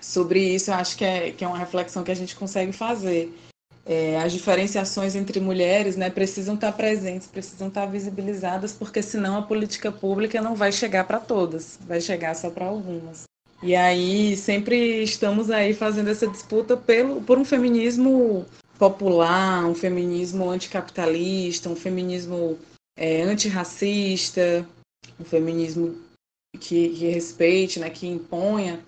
sobre 0.02 0.40
isso, 0.40 0.72
eu 0.72 0.76
acho 0.76 0.98
que 0.98 1.06
é, 1.06 1.32
que 1.32 1.44
é 1.44 1.48
uma 1.48 1.58
reflexão 1.58 2.04
que 2.04 2.12
a 2.12 2.16
gente 2.16 2.36
consegue 2.36 2.72
fazer. 2.72 3.34
É, 3.86 4.20
as 4.20 4.34
diferenciações 4.34 5.16
entre 5.16 5.40
mulheres 5.40 5.96
né, 5.96 6.10
precisam 6.10 6.56
estar 6.56 6.74
presentes, 6.74 7.26
precisam 7.26 7.70
estar 7.70 7.86
visibilizadas, 7.86 8.74
porque 8.74 9.02
senão 9.02 9.38
a 9.38 9.42
política 9.42 9.92
pública 9.92 10.42
não 10.42 10.56
vai 10.56 10.74
chegar 10.74 11.06
para 11.06 11.20
todas, 11.20 11.80
vai 11.88 12.02
chegar 12.02 12.36
só 12.36 12.50
para 12.50 12.66
algumas. 12.66 13.24
E 13.64 13.76
aí 13.76 14.36
sempre 14.36 15.02
estamos 15.02 15.50
aí 15.50 15.74
fazendo 15.74 16.10
essa 16.10 16.28
disputa 16.28 16.76
pelo, 16.76 17.22
por 17.22 17.40
um 17.40 17.46
feminismo 17.46 18.46
popular, 18.78 19.66
um 19.66 19.76
feminismo 19.76 20.50
anticapitalista, 20.50 21.70
um 21.70 21.76
feminismo 21.76 22.58
é, 22.98 23.22
antirracista, 23.22 24.68
um 25.20 25.24
feminismo 25.24 26.02
que, 26.60 26.90
que 26.90 27.08
respeite, 27.08 27.80
né, 27.80 27.90
que 27.90 28.08
imponha 28.08 28.84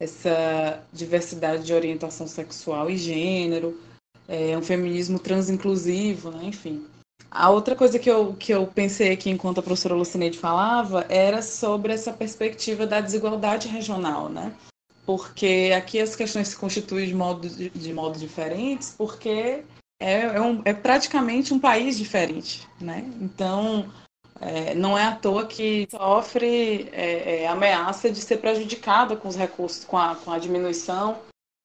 essa 0.00 0.82
diversidade 0.92 1.64
de 1.64 1.74
orientação 1.74 2.26
sexual 2.26 2.90
e 2.90 2.96
gênero, 2.96 3.78
é, 4.26 4.56
um 4.56 4.62
feminismo 4.62 5.18
transinclusivo, 5.18 6.30
né, 6.30 6.44
enfim. 6.44 6.86
A 7.30 7.50
outra 7.50 7.76
coisa 7.76 7.98
que 7.98 8.10
eu, 8.10 8.34
que 8.34 8.52
eu 8.52 8.66
pensei 8.66 9.12
aqui 9.12 9.30
enquanto 9.30 9.58
a 9.58 9.62
professora 9.62 9.94
Lucineide 9.94 10.38
falava 10.38 11.06
era 11.08 11.42
sobre 11.42 11.92
essa 11.92 12.12
perspectiva 12.12 12.86
da 12.86 13.00
desigualdade 13.00 13.68
regional, 13.68 14.28
né? 14.28 14.52
Porque 15.10 15.72
aqui 15.76 16.00
as 16.00 16.14
questões 16.14 16.48
se 16.48 16.56
constituem 16.56 17.08
de 17.08 17.14
modo, 17.14 17.48
de, 17.48 17.68
de 17.68 17.92
modo 17.92 18.16
diferentes, 18.16 18.94
porque 18.96 19.64
é, 20.00 20.20
é, 20.22 20.40
um, 20.40 20.62
é, 20.64 20.72
praticamente 20.72 21.52
um 21.52 21.58
país 21.58 21.98
diferente, 21.98 22.68
né? 22.80 23.04
Então, 23.20 23.92
é, 24.40 24.72
não 24.72 24.96
é 24.96 25.04
à 25.04 25.16
toa 25.16 25.48
que 25.48 25.88
sofre 25.90 26.88
é, 26.92 27.42
é, 27.42 27.48
ameaça 27.48 28.08
de 28.08 28.20
ser 28.20 28.36
prejudicada 28.36 29.16
com 29.16 29.26
os 29.26 29.34
recursos, 29.34 29.84
com 29.84 29.98
a, 29.98 30.14
com 30.14 30.30
a 30.30 30.38
diminuição 30.38 31.18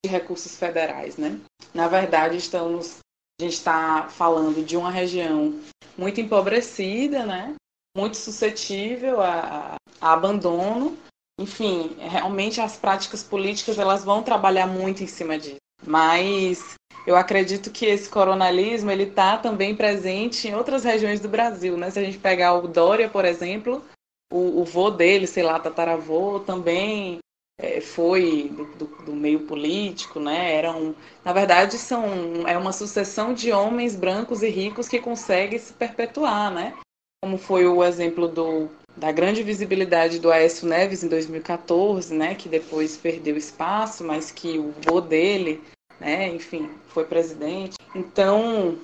de 0.04 0.12
recursos 0.12 0.58
federais, 0.58 1.16
né? 1.16 1.40
Na 1.72 1.88
verdade, 1.88 2.38
estamos, 2.38 2.98
a 3.40 3.44
gente 3.44 3.54
está 3.54 4.10
falando 4.10 4.66
de 4.66 4.76
uma 4.76 4.90
região 4.90 5.54
muito 5.96 6.20
empobrecida, 6.20 7.28
né? 7.28 7.54
Muito 7.96 8.18
suscetível 8.18 9.22
a, 9.22 9.76
a 10.02 10.14
abandono 10.14 10.98
enfim, 11.40 11.96
realmente 12.00 12.62
as 12.62 12.78
práticas 12.78 13.24
políticas 13.24 13.78
elas 13.78 14.04
vão 14.04 14.24
trabalhar 14.24 14.68
muito 14.68 15.04
em 15.04 15.08
cima 15.08 15.38
disso. 15.38 15.58
Mas 15.86 16.76
eu 17.06 17.16
acredito 17.16 17.72
que 17.72 17.86
esse 17.86 18.10
coronalismo 18.10 18.90
ele 18.90 19.04
está 19.04 19.38
também 19.38 19.76
presente 19.76 20.48
em 20.48 20.56
outras 20.56 20.84
regiões 20.84 21.20
do 21.20 21.30
Brasil, 21.30 21.78
né? 21.78 21.92
Se 21.92 22.00
a 22.00 22.04
gente 22.04 22.18
pegar 22.18 22.54
o 22.54 22.68
Dória, 22.68 23.10
por 23.10 23.26
exemplo, 23.26 23.84
o, 24.32 24.62
o 24.62 24.64
vô 24.64 24.90
dele, 24.90 25.28
sei 25.28 25.44
lá, 25.44 25.60
tataravô, 25.60 26.40
também 26.40 27.20
é, 27.60 27.80
foi 27.80 28.50
do, 28.50 28.66
do, 28.76 29.06
do, 29.06 29.14
meio 29.14 29.46
político, 29.46 30.20
né? 30.20 30.56
Eram, 30.56 30.96
na 31.24 31.32
verdade, 31.32 31.78
são 31.78 32.48
é 32.48 32.58
uma 32.58 32.74
sucessão 32.74 33.34
de 33.34 33.52
homens 33.52 33.96
brancos 33.96 34.42
e 34.42 34.50
ricos 34.50 34.88
que 34.88 35.00
conseguem 35.00 35.60
se 35.60 35.74
perpetuar, 35.74 36.52
né? 36.52 36.78
Como 37.24 37.38
foi 37.38 37.66
o 37.68 37.84
exemplo 37.84 38.28
do 38.28 38.70
da 38.96 39.12
grande 39.12 39.44
visibilidade 39.44 40.20
do 40.20 40.32
Aécio 40.32 40.68
Neves 40.68 41.04
em 41.04 41.10
2014, 41.10 42.14
né, 42.14 42.36
que 42.36 42.48
depois 42.48 42.96
perdeu 42.96 43.36
espaço, 43.36 44.04
mas 44.04 44.32
que 44.32 44.58
o 44.58 44.74
vô 44.86 45.02
dele, 45.02 45.62
né, 46.00 46.30
enfim, 46.30 46.70
foi 46.88 47.06
presidente. 47.06 47.78
Então, 47.94 48.80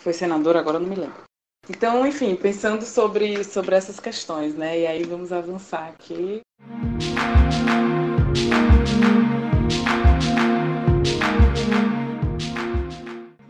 foi 0.00 0.12
senador, 0.12 0.56
agora 0.56 0.80
não 0.80 0.88
me 0.88 0.96
lembro. 0.96 1.22
Então, 1.68 2.04
enfim, 2.04 2.34
pensando 2.34 2.82
sobre, 2.82 3.44
sobre 3.44 3.76
essas 3.76 4.00
questões, 4.00 4.54
né, 4.54 4.80
e 4.80 4.86
aí 4.86 5.04
vamos 5.04 5.32
avançar 5.32 5.88
aqui. 5.88 6.42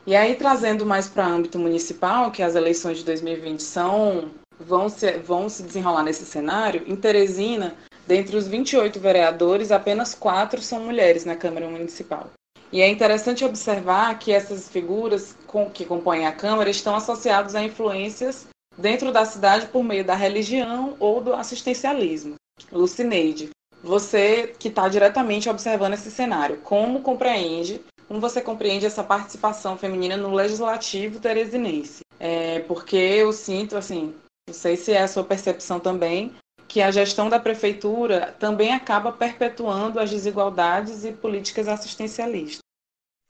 E 0.07 0.17
aí, 0.17 0.35
trazendo 0.35 0.85
mais 0.85 1.09
para 1.09 1.27
âmbito 1.27 1.57
municipal, 1.57 2.33
que 2.33 2.43
as 2.43 2.57
eleições 2.57 2.99
de 2.99 3.05
2020 3.05 3.63
são, 3.63 4.31
vão, 4.59 4.89
se, 4.89 5.13
vão 5.19 5.49
se 5.49 5.63
desenrolar 5.63 6.03
nesse 6.03 6.25
cenário, 6.25 6.83
em 6.87 6.97
Teresina, 6.97 7.77
Dentre 8.11 8.37
os 8.37 8.49
28 8.49 8.99
vereadores, 8.99 9.71
apenas 9.71 10.17
quatro 10.17 10.61
são 10.61 10.81
mulheres 10.81 11.25
na 11.25 11.37
Câmara 11.37 11.69
Municipal. 11.69 12.29
E 12.73 12.83
é 12.83 12.89
interessante 12.89 13.45
observar 13.45 14.19
que 14.19 14.33
essas 14.33 14.69
figuras 14.69 15.37
que 15.73 15.85
compõem 15.85 16.27
a 16.27 16.33
Câmara 16.33 16.69
estão 16.69 16.97
associadas 16.97 17.55
a 17.55 17.63
influências 17.63 18.49
dentro 18.77 19.13
da 19.13 19.25
cidade 19.25 19.69
por 19.69 19.85
meio 19.85 20.05
da 20.05 20.17
religião 20.17 20.97
ou 20.99 21.21
do 21.21 21.33
assistencialismo. 21.33 22.35
Lucineide, 22.73 23.51
você 23.81 24.57
que 24.59 24.67
está 24.67 24.89
diretamente 24.89 25.49
observando 25.49 25.95
esse 25.95 26.11
cenário, 26.11 26.57
como 26.65 27.03
compreende, 27.03 27.81
como 28.09 28.19
você 28.19 28.41
compreende 28.41 28.87
essa 28.87 29.05
participação 29.05 29.79
feminina 29.79 30.17
no 30.17 30.35
legislativo 30.35 31.21
teresinense? 31.21 32.01
É, 32.19 32.59
porque 32.59 32.97
eu 32.97 33.33
sinto, 33.33 33.77
assim, 33.77 34.13
não 34.49 34.55
sei 34.55 34.77
se 34.77 34.91
é 34.91 35.03
a 35.03 35.07
sua 35.07 35.23
percepção 35.23 35.79
também, 35.79 36.35
que 36.71 36.81
a 36.81 36.93
gestão 36.93 37.29
da 37.29 37.41
prefeitura 37.41 38.33
também 38.39 38.73
acaba 38.73 39.11
perpetuando 39.11 39.99
as 39.99 40.09
desigualdades 40.09 41.05
e 41.05 41.11
políticas 41.11 41.67
assistencialistas. 41.67 42.61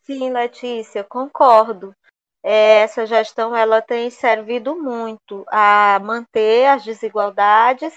Sim, 0.03 0.31
Letícia, 0.31 1.03
concordo. 1.03 1.95
É, 2.45 2.83
essa 2.83 3.07
gestão 3.07 3.57
ela 3.57 3.81
tem 3.81 4.11
servido 4.11 4.77
muito 4.77 5.43
a 5.49 5.99
manter 6.03 6.67
as 6.67 6.85
desigualdades 6.85 7.95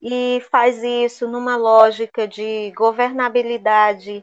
e 0.00 0.40
faz 0.48 0.80
isso 0.84 1.26
numa 1.26 1.56
lógica 1.56 2.28
de 2.28 2.70
governabilidade 2.70 4.20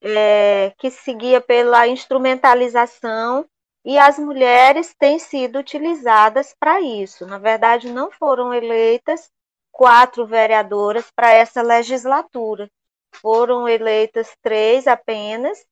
é, 0.00 0.72
que 0.78 0.88
seguia 0.88 1.40
pela 1.40 1.88
instrumentalização 1.88 3.44
e 3.84 3.98
as 3.98 4.20
mulheres 4.20 4.94
têm 4.96 5.18
sido 5.18 5.58
utilizadas 5.58 6.54
para 6.60 6.80
isso. 6.80 7.26
Na 7.26 7.38
verdade, 7.38 7.92
não 7.92 8.08
foram 8.12 8.54
eleitas 8.54 9.28
quatro 9.70 10.26
vereadoras 10.26 11.10
para 11.10 11.32
essa 11.32 11.62
legislatura. 11.62 12.70
Foram 13.16 13.68
eleitas 13.68 14.36
três 14.42 14.86
apenas, 14.86 15.64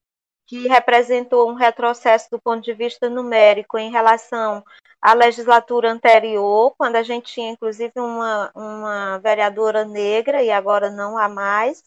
que 0.46 0.66
representou 0.66 1.50
um 1.50 1.54
retrocesso 1.54 2.28
do 2.30 2.40
ponto 2.40 2.62
de 2.62 2.72
vista 2.72 3.08
numérico 3.10 3.78
em 3.78 3.90
relação 3.90 4.64
à 5.00 5.12
legislatura 5.12 5.90
anterior, 5.92 6.74
quando 6.78 6.96
a 6.96 7.02
gente 7.02 7.32
tinha 7.32 7.50
inclusive 7.52 7.92
uma, 7.96 8.50
uma 8.54 9.18
vereadora 9.18 9.84
negra 9.84 10.42
e 10.42 10.50
agora 10.50 10.90
não 10.90 11.18
há 11.18 11.28
mais. 11.28 11.84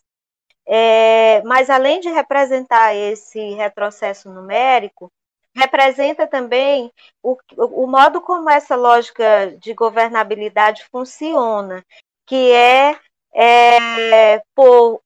É, 0.68 1.42
mas 1.42 1.72
além 1.72 2.00
de 2.00 2.10
representar 2.10 2.96
esse 2.96 3.40
retrocesso 3.56 4.30
numérico, 4.30 5.12
representa 5.56 6.28
também 6.28 6.92
o, 7.22 7.38
o 7.58 7.88
modo 7.88 8.22
como 8.22 8.50
essa 8.50 8.76
lógica 8.76 9.56
de 9.58 9.74
governabilidade 9.74 10.86
funciona, 10.92 11.84
que 12.26 12.52
é, 12.52 12.98
é 13.34 14.42
por 14.56 15.02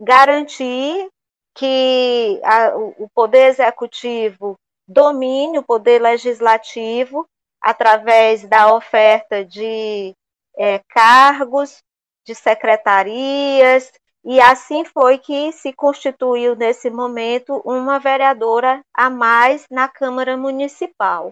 garantir 0.00 1.08
que 1.54 2.40
a, 2.42 2.76
o 2.76 3.08
poder 3.14 3.48
executivo 3.48 4.56
domine 4.86 5.58
o 5.58 5.62
poder 5.62 6.00
legislativo 6.00 7.26
através 7.60 8.42
da 8.48 8.74
oferta 8.74 9.44
de 9.44 10.14
é, 10.56 10.80
cargos, 10.88 11.82
de 12.24 12.34
secretarias, 12.34 13.92
e 14.24 14.40
assim 14.40 14.84
foi 14.84 15.18
que 15.18 15.50
se 15.52 15.72
constituiu 15.72 16.54
nesse 16.54 16.90
momento 16.90 17.60
uma 17.64 17.98
vereadora 17.98 18.82
a 18.92 19.08
mais 19.08 19.64
na 19.70 19.88
Câmara 19.88 20.36
Municipal. 20.36 21.30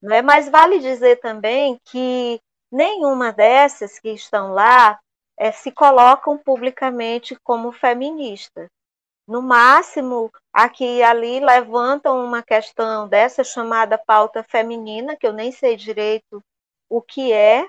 Não 0.00 0.14
é? 0.14 0.22
Mas 0.22 0.48
vale 0.48 0.78
dizer 0.78 1.20
também 1.20 1.78
que 1.84 2.40
nenhuma 2.70 3.32
dessas 3.32 3.98
que 3.98 4.10
estão 4.10 4.52
lá 4.52 4.98
é, 5.38 5.52
se 5.52 5.70
colocam 5.70 6.38
publicamente 6.38 7.36
como 7.44 7.70
feminista. 7.70 8.66
No 9.28 9.42
máximo, 9.42 10.30
aqui 10.52 10.84
e 10.84 11.02
ali 11.02 11.38
levantam 11.38 12.24
uma 12.24 12.42
questão 12.42 13.06
dessa 13.06 13.44
chamada 13.44 13.96
pauta 13.96 14.42
feminina, 14.42 15.16
que 15.16 15.26
eu 15.26 15.32
nem 15.32 15.52
sei 15.52 15.76
direito 15.76 16.42
o 16.88 17.00
que 17.00 17.32
é, 17.32 17.68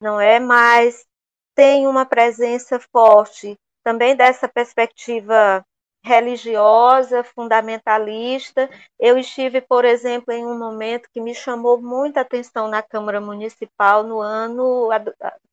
não 0.00 0.20
é? 0.20 0.38
Mas 0.38 1.06
tem 1.54 1.86
uma 1.86 2.04
presença 2.04 2.78
forte 2.92 3.56
também 3.90 4.14
dessa 4.14 4.48
perspectiva 4.48 5.64
religiosa, 6.04 7.24
fundamentalista. 7.24 8.70
Eu 8.98 9.18
estive, 9.18 9.60
por 9.60 9.84
exemplo, 9.84 10.32
em 10.32 10.46
um 10.46 10.56
momento 10.56 11.08
que 11.12 11.20
me 11.20 11.34
chamou 11.34 11.82
muita 11.82 12.20
atenção 12.20 12.68
na 12.68 12.82
Câmara 12.82 13.20
Municipal 13.20 14.04
no 14.04 14.20
ano, 14.20 14.90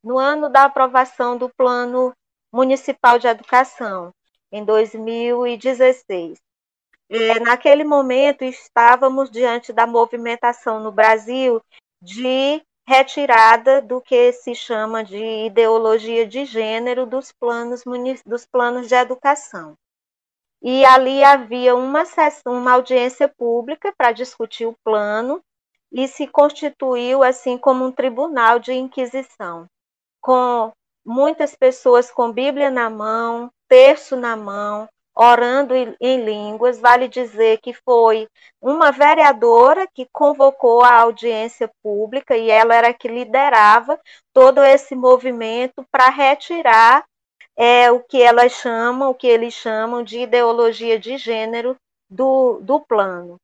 no 0.03 0.19
ano 0.19 0.49
da 0.49 0.65
aprovação 0.65 1.35
do 1.35 1.49
Plano 1.49 2.13
Municipal 2.53 3.17
de 3.17 3.27
Educação, 3.27 4.13
em 4.51 4.63
2016. 4.63 6.37
É, 7.09 7.39
naquele 7.39 7.83
momento, 7.83 8.43
estávamos 8.43 9.31
diante 9.31 9.73
da 9.73 9.87
movimentação 9.87 10.79
no 10.79 10.91
Brasil 10.91 11.59
de 11.99 12.61
retirada 12.87 13.81
do 13.81 13.99
que 13.99 14.31
se 14.31 14.55
chama 14.55 15.03
de 15.03 15.45
ideologia 15.45 16.25
de 16.25 16.45
gênero 16.45 17.05
dos 17.05 17.33
planos, 17.33 17.83
dos 18.25 18.45
planos 18.45 18.87
de 18.87 18.95
educação. 18.95 19.75
E 20.61 20.85
ali 20.85 21.21
havia 21.21 21.75
uma 21.75 22.05
sessão, 22.05 22.53
uma 22.53 22.71
audiência 22.71 23.27
pública 23.27 23.93
para 23.95 24.13
discutir 24.13 24.65
o 24.65 24.75
plano 24.85 25.43
e 25.91 26.07
se 26.07 26.27
constituiu 26.27 27.23
assim 27.23 27.57
como 27.57 27.85
um 27.85 27.91
tribunal 27.91 28.57
de 28.57 28.73
inquisição, 28.73 29.67
com 30.21 30.71
muitas 31.05 31.55
pessoas 31.55 32.09
com 32.09 32.31
Bíblia 32.31 32.71
na 32.71 32.89
mão, 32.89 33.51
terço 33.67 34.15
na 34.15 34.37
mão, 34.37 34.87
orando 35.17 35.73
em 35.75 36.23
línguas. 36.23 36.79
Vale 36.79 37.07
dizer 37.07 37.59
que 37.59 37.73
foi 37.73 38.27
uma 38.61 38.91
vereadora 38.91 39.87
que 39.93 40.07
convocou 40.11 40.83
a 40.83 41.01
audiência 41.01 41.69
pública 41.81 42.37
e 42.37 42.49
ela 42.49 42.75
era 42.75 42.93
que 42.93 43.07
liderava 43.07 43.99
todo 44.31 44.63
esse 44.63 44.95
movimento 44.95 45.83
para 45.91 46.09
retirar 46.09 47.03
é 47.59 47.91
o 47.91 47.99
que 47.99 48.21
elas 48.21 48.51
chamam, 48.51 49.09
o 49.09 49.15
que 49.15 49.25
eles 49.25 49.53
chamam 49.53 50.03
de 50.03 50.19
ideologia 50.19 50.99
de 50.99 51.17
gênero 51.17 51.75
do, 52.07 52.59
do 52.61 52.79
plano. 52.79 53.37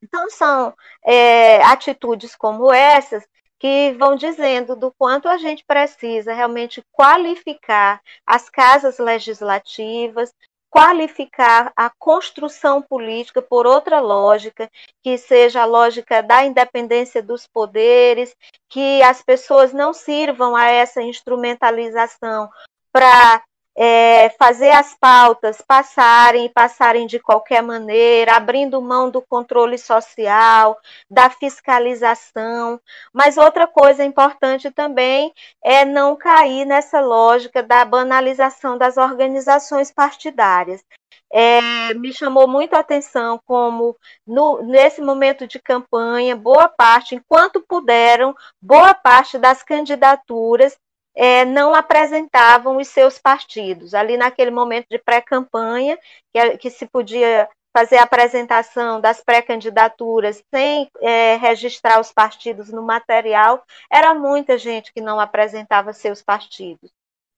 Então, 0.00 0.30
são 0.30 0.72
é, 1.04 1.60
atitudes 1.64 2.36
como 2.36 2.72
essas 2.72 3.26
que 3.58 3.92
vão 3.98 4.16
dizendo 4.16 4.74
do 4.74 4.90
quanto 4.96 5.28
a 5.28 5.36
gente 5.36 5.62
precisa 5.66 6.32
realmente 6.32 6.82
qualificar 6.90 8.00
as 8.26 8.48
casas 8.48 8.98
legislativas, 8.98 10.32
qualificar 10.70 11.72
a 11.76 11.90
construção 11.90 12.80
política 12.80 13.42
por 13.42 13.66
outra 13.66 13.98
lógica, 13.98 14.70
que 15.02 15.18
seja 15.18 15.62
a 15.62 15.66
lógica 15.66 16.22
da 16.22 16.44
independência 16.44 17.20
dos 17.20 17.46
poderes, 17.46 18.34
que 18.68 19.02
as 19.02 19.20
pessoas 19.20 19.72
não 19.72 19.92
sirvam 19.92 20.54
a 20.54 20.66
essa 20.66 21.02
instrumentalização 21.02 22.48
para 22.92 23.42
é, 23.82 24.28
fazer 24.38 24.68
as 24.72 24.94
pautas 24.94 25.62
passarem 25.66 26.44
e 26.44 26.48
passarem 26.50 27.06
de 27.06 27.18
qualquer 27.18 27.62
maneira, 27.62 28.36
abrindo 28.36 28.82
mão 28.82 29.08
do 29.10 29.22
controle 29.22 29.78
social, 29.78 30.78
da 31.10 31.30
fiscalização. 31.30 32.78
Mas 33.10 33.38
outra 33.38 33.66
coisa 33.66 34.04
importante 34.04 34.70
também 34.70 35.32
é 35.64 35.86
não 35.86 36.14
cair 36.14 36.66
nessa 36.66 37.00
lógica 37.00 37.62
da 37.62 37.82
banalização 37.86 38.76
das 38.76 38.98
organizações 38.98 39.90
partidárias. 39.90 40.84
É, 41.32 41.94
me 41.94 42.12
chamou 42.12 42.46
muito 42.46 42.74
a 42.74 42.80
atenção 42.80 43.40
como 43.46 43.96
no, 44.26 44.60
nesse 44.62 45.00
momento 45.00 45.46
de 45.46 45.58
campanha, 45.58 46.36
boa 46.36 46.68
parte, 46.68 47.14
enquanto 47.14 47.62
puderam, 47.62 48.34
boa 48.60 48.92
parte 48.92 49.38
das 49.38 49.62
candidaturas 49.62 50.76
é, 51.14 51.44
não 51.44 51.74
apresentavam 51.74 52.76
os 52.76 52.88
seus 52.88 53.18
partidos. 53.18 53.94
Ali 53.94 54.16
naquele 54.16 54.50
momento 54.50 54.86
de 54.90 54.98
pré-campanha, 54.98 55.98
que, 56.32 56.58
que, 56.58 56.70
se 56.70 56.86
podia 56.86 57.48
fazer 57.76 57.98
a 57.98 58.02
apresentação 58.02 59.00
das 59.00 59.22
pré-candidaturas 59.22 60.42
sem 60.52 60.88
é, 61.00 61.36
registrar 61.36 62.00
os 62.00 62.12
partidos 62.12 62.70
no 62.70 62.82
material, 62.82 63.64
era 63.90 64.14
muita 64.14 64.58
gente 64.58 64.92
que 64.92 65.00
não 65.00 65.20
apresentava 65.20 65.92
seus 65.92 66.22
partidos. 66.22 66.90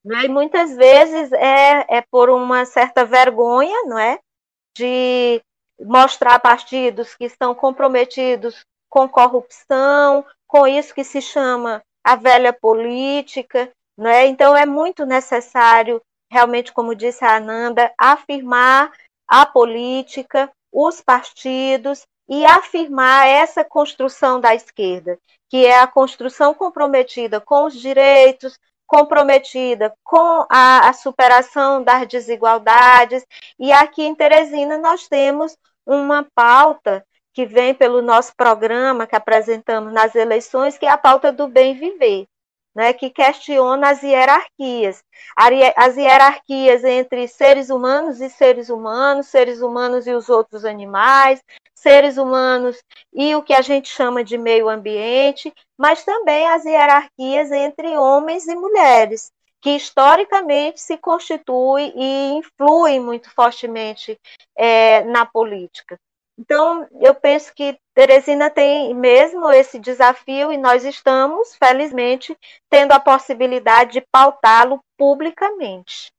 Né? 0.05 0.25
E 0.25 0.29
muitas 0.29 0.75
vezes 0.75 1.33
é, 1.33 1.87
é 1.89 2.05
por 2.11 2.29
uma 2.29 2.64
certa 2.64 3.05
vergonha, 3.05 3.85
não 3.85 3.99
é? 3.99 4.18
De 4.77 5.41
mostrar 5.79 6.39
partidos 6.39 7.14
que 7.14 7.25
estão 7.25 7.55
comprometidos 7.55 8.64
com 8.89 9.09
corrupção, 9.09 10.25
com 10.47 10.66
isso 10.66 10.95
que 10.95 11.05
se 11.05 11.20
chama 11.20 11.83
a 12.05 12.16
velha 12.16 12.53
política, 12.53 13.70
né? 13.96 14.26
Então 14.26 14.57
é 14.57 14.66
muito 14.66 15.05
necessário, 15.07 16.00
realmente, 16.30 16.72
como 16.72 16.94
disse 16.94 17.24
a 17.24 17.36
Ananda, 17.36 17.92
afirmar 17.98 18.92
a 19.28 19.46
política, 19.46 20.50
os 20.72 21.00
partidos 21.00 22.03
e 22.28 22.44
afirmar 22.44 23.26
essa 23.26 23.64
construção 23.64 24.40
da 24.40 24.55
esquerda, 24.55 25.18
que 25.50 25.66
é 25.66 25.78
a 25.78 25.86
construção 25.86 26.55
comprometida 26.55 27.40
com 27.40 27.64
os 27.66 27.74
direitos, 27.74 28.59
comprometida 28.86 29.94
com 30.05 30.46
a, 30.50 30.88
a 30.88 30.92
superação 30.92 31.82
das 31.82 32.07
desigualdades. 32.07 33.24
E 33.59 33.72
aqui 33.72 34.03
em 34.03 34.14
Teresina 34.14 34.76
nós 34.78 35.09
temos 35.09 35.57
uma 35.86 36.26
pauta 36.34 37.05
que 37.33 37.47
vem 37.47 37.74
pelo 37.74 38.03
nosso 38.03 38.35
programa 38.37 39.07
que 39.07 39.16
apresentamos 39.16 39.93
nas 39.93 40.14
eleições, 40.14 40.76
que 40.76 40.87
é 40.87 40.91
a 40.91 40.99
pauta 40.99 41.33
do 41.33 41.49
bem 41.49 41.74
viver, 41.74 42.26
né, 42.74 42.93
que 42.93 43.11
questiona 43.11 43.91
as 43.91 44.03
hierarquias, 44.03 45.03
as 45.37 45.97
hierarquias 45.97 46.85
entre 46.85 47.28
seres 47.28 47.70
humanos 47.70 48.20
e 48.20 48.30
seres 48.30 48.70
humanos, 48.70 49.26
seres 49.26 49.61
humanos 49.61 50.07
e 50.07 50.12
os 50.12 50.28
outros 50.28 50.64
animais, 50.64 51.43
seres 51.74 52.16
humanos 52.16 52.83
e 53.12 53.35
o 53.35 53.43
que 53.43 53.53
a 53.53 53.61
gente 53.61 53.89
chama 53.89 54.24
de 54.24 54.39
meio 54.39 54.68
ambiente, 54.68 55.53
mas 55.76 56.05
também 56.05 56.47
as 56.47 56.64
hierarquias 56.64 57.51
entre 57.51 57.97
homens 57.97 58.47
e 58.47 58.55
mulheres, 58.55 59.33
que 59.61 59.70
historicamente 59.70 60.80
se 60.80 60.97
constituem 60.97 61.93
e 61.97 62.33
influem 62.39 63.01
muito 63.01 63.30
fortemente 63.30 64.18
é, 64.57 65.05
na 65.05 65.26
política. 65.26 65.99
Então, 66.39 66.87
eu 67.01 67.14
penso 67.14 67.53
que 67.55 67.78
Teresina 67.95 68.49
tem 68.49 68.95
mesmo 68.95 69.51
esse 69.51 69.78
desafio 69.78 70.51
e 70.51 70.57
nós 70.57 70.85
estamos, 70.85 71.55
felizmente, 71.57 72.37
tendo 72.70 72.93
a 72.93 73.01
possibilidade 73.01 73.93
de 73.93 74.07
pautá-lo 74.11 74.80
publicamente. 74.97 76.11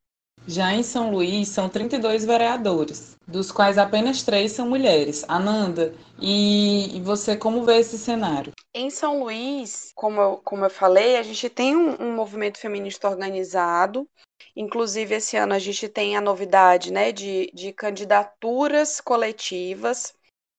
Já 0.45 0.74
em 0.74 0.84
São 0.84 1.09
Luís, 1.09 1.47
são 1.47 1.70
32 1.70 2.26
vereadores, 2.26 3.16
dos 3.26 3.49
quais 3.49 3.78
apenas 3.78 4.24
três 4.24 4.51
são 4.51 4.68
mulheres. 4.68 5.24
Ananda, 5.28 5.95
e, 6.20 6.95
e 6.97 7.01
você 7.01 7.38
como 7.38 7.64
vê 7.64 7.78
esse 7.78 7.97
cenário? 7.97 8.51
Em 8.74 8.89
São 8.89 9.24
Luís, 9.24 9.91
como 9.95 10.20
eu, 10.20 10.41
como 10.43 10.66
eu 10.66 10.70
falei, 10.70 11.16
a 11.16 11.24
gente 11.24 11.49
tem 11.49 11.76
um, 11.76 11.95
um 12.01 12.14
movimento 12.14 12.57
feminista 12.57 13.09
organizado, 13.09 14.05
Inclusive, 14.56 15.16
esse 15.16 15.38
ano 15.38 15.54
a 15.54 15.60
gente 15.60 15.88
tem 15.89 16.16
a 16.16 16.22
novidade 16.22 16.91
né, 16.91 17.12
de, 17.12 17.52
de 17.54 17.72
candidaturas 17.74 19.02
coletivas, 19.02 20.14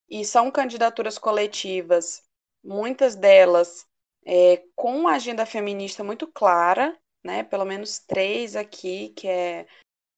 e 0.09 0.25
são 0.25 0.51
candidaturas 0.51 1.19
coletivas, 1.19 2.23
muitas 2.63 3.15
delas 3.15 3.87
é, 4.25 4.63
com 4.75 5.09
agenda 5.09 5.45
feminista 5.47 6.05
muito 6.05 6.27
clara, 6.27 6.97
né, 7.23 7.43
pelo 7.43 7.65
menos 7.65 7.99
três 7.99 8.55
aqui, 8.57 9.11
que 9.11 9.27
é, 9.29 9.67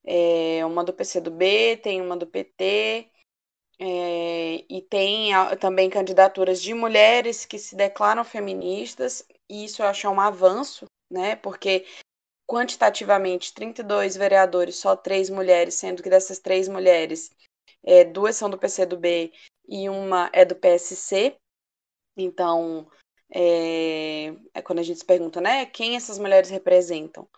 é 0.04 0.64
uma 0.66 0.84
do 0.84 0.92
PCdoB, 0.92 1.76
tem 1.82 2.00
uma 2.00 2.16
do 2.16 2.26
PT, 2.26 3.10
é, 3.78 4.64
e 4.68 4.82
tem 4.88 5.30
também 5.60 5.90
candidaturas 5.90 6.62
de 6.62 6.72
mulheres 6.72 7.44
que 7.44 7.58
se 7.58 7.76
declaram 7.76 8.24
feministas, 8.24 9.26
e 9.48 9.64
isso 9.64 9.82
eu 9.82 9.86
acho 9.86 10.08
um 10.08 10.20
avanço, 10.20 10.86
né? 11.10 11.36
Porque 11.36 11.84
quantitativamente 12.46 13.52
32 13.52 14.16
vereadores, 14.16 14.76
só 14.76 14.96
três 14.96 15.28
mulheres, 15.28 15.74
sendo 15.74 16.02
que 16.02 16.10
dessas 16.10 16.38
três 16.38 16.68
mulheres, 16.68 17.30
é, 17.84 18.04
duas 18.04 18.36
são 18.36 18.48
do 18.48 18.58
PCdoB 18.58 19.32
e 19.68 19.88
uma 19.88 20.30
é 20.32 20.44
do 20.44 20.54
PSC. 20.54 21.36
Então, 22.16 22.88
é, 23.32 24.34
é, 24.54 24.62
quando 24.62 24.78
a 24.78 24.82
gente 24.82 25.00
se 25.00 25.04
pergunta, 25.04 25.40
né, 25.40 25.66
quem 25.66 25.96
essas 25.96 26.18
mulheres 26.18 26.50
representam. 26.50 27.28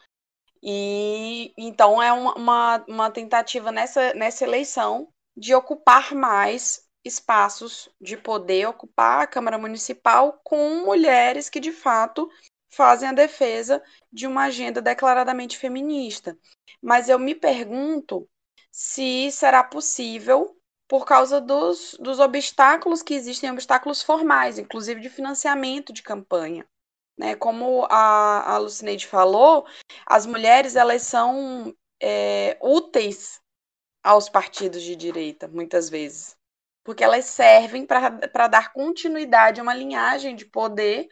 E 0.63 1.53
então 1.57 2.03
é 2.03 2.13
uma, 2.13 2.35
uma, 2.35 2.85
uma 2.89 3.11
tentativa 3.11 3.71
nessa, 3.71 4.13
nessa 4.15 4.45
eleição 4.45 5.09
de 5.37 5.55
ocupar 5.55 6.15
mais 6.15 6.89
espaços 7.05 7.89
de 8.01 8.17
poder, 8.17 8.67
ocupar 8.67 9.23
a 9.23 9.27
Câmara 9.27 9.57
Municipal 9.57 10.41
com 10.43 10.85
mulheres 10.85 11.49
que 11.49 11.61
de 11.61 11.71
fato 11.71 12.29
fazem 12.71 13.09
a 13.09 13.13
defesa 13.13 13.83
de 14.13 14.27
uma 14.27 14.45
agenda 14.45 14.81
declaradamente 14.81 15.57
feminista. 15.57 16.37
Mas 16.83 17.09
eu 17.09 17.19
me 17.19 17.35
pergunto 17.35 18.29
se 18.71 19.31
será 19.33 19.65
possível 19.65 20.57
por 20.87 21.05
causa 21.05 21.41
dos, 21.41 21.97
dos 22.01 22.19
obstáculos 22.19 23.03
que 23.03 23.15
existem, 23.15 23.51
obstáculos 23.51 24.03
formais, 24.03 24.59
inclusive 24.59 25.01
de 25.01 25.11
financiamento 25.11 25.93
de 25.93 26.03
campanha. 26.03 26.67
Né? 27.17 27.35
Como 27.35 27.87
a, 27.91 28.55
a 28.55 28.59
Lucineide 28.59 29.07
falou, 29.07 29.67
as 30.07 30.25
mulheres 30.25 30.77
elas 30.77 31.03
são 31.03 31.75
é, 32.01 32.57
úteis 32.63 33.41
aos 34.03 34.29
partidos 34.29 34.83
de 34.83 34.97
direita, 34.97 35.49
muitas 35.49 35.91
vezes, 35.91 36.37
porque 36.85 37.05
elas 37.05 37.27
servem 37.27 37.85
para 37.85 38.49
dar 38.49 38.73
continuidade 38.73 39.61
a 39.61 39.63
uma 39.63 39.75
linhagem 39.75 40.35
de 40.35 40.47
poder 40.47 41.09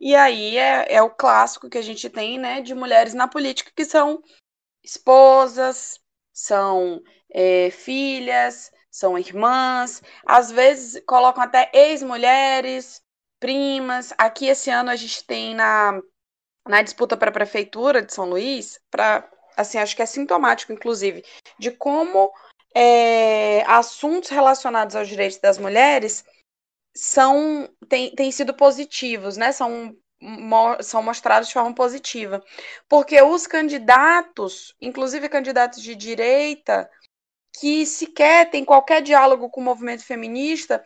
e 0.00 0.14
aí 0.14 0.58
é, 0.58 0.94
é 0.94 1.02
o 1.02 1.10
clássico 1.10 1.68
que 1.68 1.78
a 1.78 1.82
gente 1.82 2.08
tem, 2.10 2.38
né, 2.38 2.60
de 2.60 2.74
mulheres 2.74 3.14
na 3.14 3.28
política 3.28 3.70
que 3.74 3.84
são 3.84 4.22
esposas, 4.84 5.98
são 6.32 7.02
é, 7.32 7.70
filhas, 7.70 8.70
são 8.90 9.18
irmãs, 9.18 10.02
às 10.24 10.50
vezes 10.50 11.02
colocam 11.06 11.42
até 11.42 11.70
ex-mulheres, 11.72 13.02
primas. 13.40 14.12
Aqui 14.18 14.46
esse 14.46 14.70
ano 14.70 14.90
a 14.90 14.96
gente 14.96 15.24
tem 15.24 15.54
na, 15.54 16.00
na 16.68 16.82
disputa 16.82 17.16
para 17.16 17.30
a 17.30 17.32
prefeitura 17.32 18.02
de 18.02 18.12
São 18.12 18.26
Luís, 18.26 18.80
para 18.90 19.28
assim, 19.56 19.78
acho 19.78 19.96
que 19.96 20.02
é 20.02 20.06
sintomático, 20.06 20.72
inclusive, 20.72 21.24
de 21.58 21.70
como 21.70 22.30
é, 22.74 23.62
assuntos 23.66 24.28
relacionados 24.28 24.94
aos 24.94 25.08
direitos 25.08 25.38
das 25.38 25.56
mulheres 25.56 26.24
são 26.96 27.68
têm, 27.88 28.14
têm 28.14 28.32
sido 28.32 28.54
positivos, 28.54 29.36
né? 29.36 29.52
São, 29.52 29.94
são 30.82 31.02
mostrados 31.02 31.48
de 31.48 31.54
forma 31.54 31.74
positiva. 31.74 32.42
Porque 32.88 33.20
os 33.22 33.46
candidatos, 33.46 34.74
inclusive 34.80 35.28
candidatos 35.28 35.82
de 35.82 35.94
direita, 35.94 36.90
que 37.58 37.86
sequer 37.86 38.50
têm 38.50 38.64
qualquer 38.64 39.02
diálogo 39.02 39.50
com 39.50 39.60
o 39.60 39.64
movimento 39.64 40.04
feminista, 40.04 40.84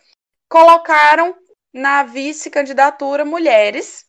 colocaram 0.48 1.36
na 1.72 2.02
vice-candidatura 2.02 3.24
mulheres 3.24 4.06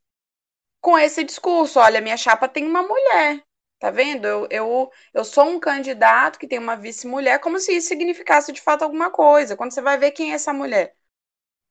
com 0.82 0.98
esse 0.98 1.24
discurso: 1.24 1.80
olha, 1.80 2.02
minha 2.02 2.18
chapa 2.18 2.48
tem 2.50 2.66
uma 2.66 2.84
mulher. 2.84 3.44
Tá 3.80 3.90
vendo? 3.92 4.28
Eu, 4.28 4.48
eu, 4.52 4.92
eu 5.14 5.26
sou 5.26 5.46
um 5.46 5.60
candidato 5.60 6.38
que 6.40 6.48
tem 6.48 6.60
uma 6.60 6.76
vice-mulher, 6.76 7.40
como 7.40 7.60
se 7.60 7.76
isso 7.76 7.88
significasse 7.88 8.52
de 8.52 8.62
fato 8.62 8.84
alguma 8.84 9.10
coisa. 9.12 9.58
Quando 9.58 9.74
você 9.74 9.82
vai 9.82 9.98
ver 9.98 10.12
quem 10.12 10.32
é 10.32 10.36
essa 10.36 10.54
mulher 10.54 10.96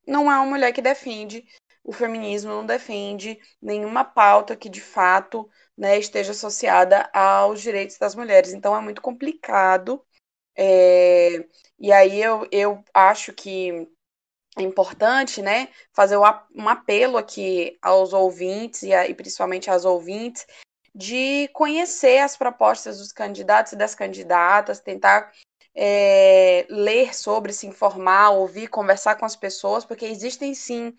não 0.07 0.31
é 0.31 0.37
uma 0.37 0.47
mulher 0.47 0.73
que 0.73 0.83
defende 0.83 1.45
o 1.83 1.93
feminismo, 1.93 2.51
não 2.51 2.67
defende 2.67 3.39
nenhuma 3.61 4.05
pauta 4.05 4.57
que 4.57 4.69
de 4.69 4.81
fato 4.81 5.49
né, 5.77 5.99
esteja 5.99 6.33
associada 6.33 7.09
aos 7.13 7.61
direitos 7.61 7.99
das 7.99 8.15
mulheres. 8.15 8.53
Então 8.53 8.77
é 8.77 8.81
muito 8.81 9.01
complicado. 9.01 10.05
É... 10.57 11.45
E 11.79 11.91
aí 11.93 12.23
eu, 12.23 12.47
eu 12.53 12.85
acho 12.93 13.33
que 13.33 13.89
é 14.59 14.63
importante 14.63 15.41
né, 15.41 15.69
fazer 15.93 16.17
um 16.17 16.69
apelo 16.69 17.17
aqui 17.17 17.79
aos 17.81 18.13
ouvintes 18.13 18.83
e, 18.83 18.93
a, 18.93 19.09
e 19.09 19.15
principalmente 19.15 19.71
às 19.71 19.85
ouvintes 19.85 20.47
de 20.95 21.49
conhecer 21.53 22.19
as 22.19 22.37
propostas 22.37 22.99
dos 22.99 23.13
candidatos 23.13 23.73
e 23.73 23.77
das 23.77 23.95
candidatas, 23.95 24.81
tentar 24.81 25.33
é, 25.75 26.67
ler 26.71 27.15
sobre, 27.15 27.53
se 27.53 27.67
informar, 27.67 28.31
ouvir, 28.31 28.69
conversar 28.69 29.17
com 29.17 29.25
as 29.25 29.37
pessoas, 29.37 29.85
porque 29.85 30.05
existem 30.07 30.55
sim 30.55 30.95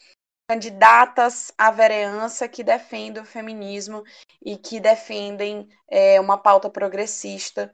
candidatas 0.47 1.51
à 1.57 1.72
vereança 1.72 2.47
que 2.47 2.63
defendem 2.63 3.24
o 3.24 3.26
feminismo 3.26 4.03
e 4.45 4.57
que 4.57 4.80
defendem 4.80 5.67
é, 5.89 6.19
uma 6.19 6.38
pauta 6.38 6.69
progressista. 6.69 7.74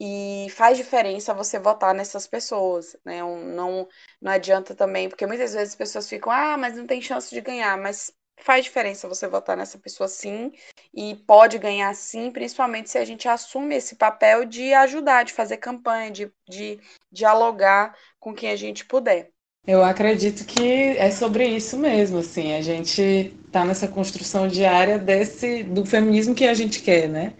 E 0.00 0.48
faz 0.50 0.76
diferença 0.76 1.32
você 1.34 1.58
votar 1.60 1.94
nessas 1.94 2.26
pessoas, 2.26 2.96
né? 3.04 3.20
Não, 3.22 3.88
não 4.20 4.32
adianta 4.32 4.74
também, 4.74 5.08
porque 5.08 5.26
muitas 5.26 5.54
vezes 5.54 5.70
as 5.70 5.76
pessoas 5.76 6.08
ficam, 6.08 6.32
ah, 6.32 6.56
mas 6.58 6.76
não 6.76 6.86
tem 6.86 7.00
chance 7.00 7.30
de 7.30 7.40
ganhar, 7.40 7.78
mas 7.78 8.12
faz 8.42 8.64
diferença 8.64 9.08
você 9.08 9.26
votar 9.26 9.56
nessa 9.56 9.78
pessoa 9.78 10.08
sim, 10.08 10.52
e 10.92 11.14
pode 11.26 11.58
ganhar 11.58 11.94
sim, 11.94 12.30
principalmente 12.30 12.90
se 12.90 12.98
a 12.98 13.04
gente 13.04 13.28
assume 13.28 13.76
esse 13.76 13.96
papel 13.96 14.44
de 14.44 14.72
ajudar, 14.74 15.24
de 15.24 15.32
fazer 15.32 15.56
campanha, 15.56 16.10
de, 16.10 16.30
de 16.48 16.80
dialogar 17.10 17.96
com 18.18 18.34
quem 18.34 18.50
a 18.50 18.56
gente 18.56 18.84
puder. 18.84 19.30
Eu 19.64 19.84
acredito 19.84 20.44
que 20.44 20.96
é 20.98 21.10
sobre 21.10 21.46
isso 21.46 21.78
mesmo, 21.78 22.18
assim, 22.18 22.52
a 22.54 22.60
gente 22.60 23.32
está 23.46 23.64
nessa 23.64 23.86
construção 23.86 24.48
diária 24.48 24.98
desse 24.98 25.62
do 25.62 25.86
feminismo 25.86 26.34
que 26.34 26.46
a 26.46 26.54
gente 26.54 26.82
quer, 26.82 27.08
né? 27.08 27.34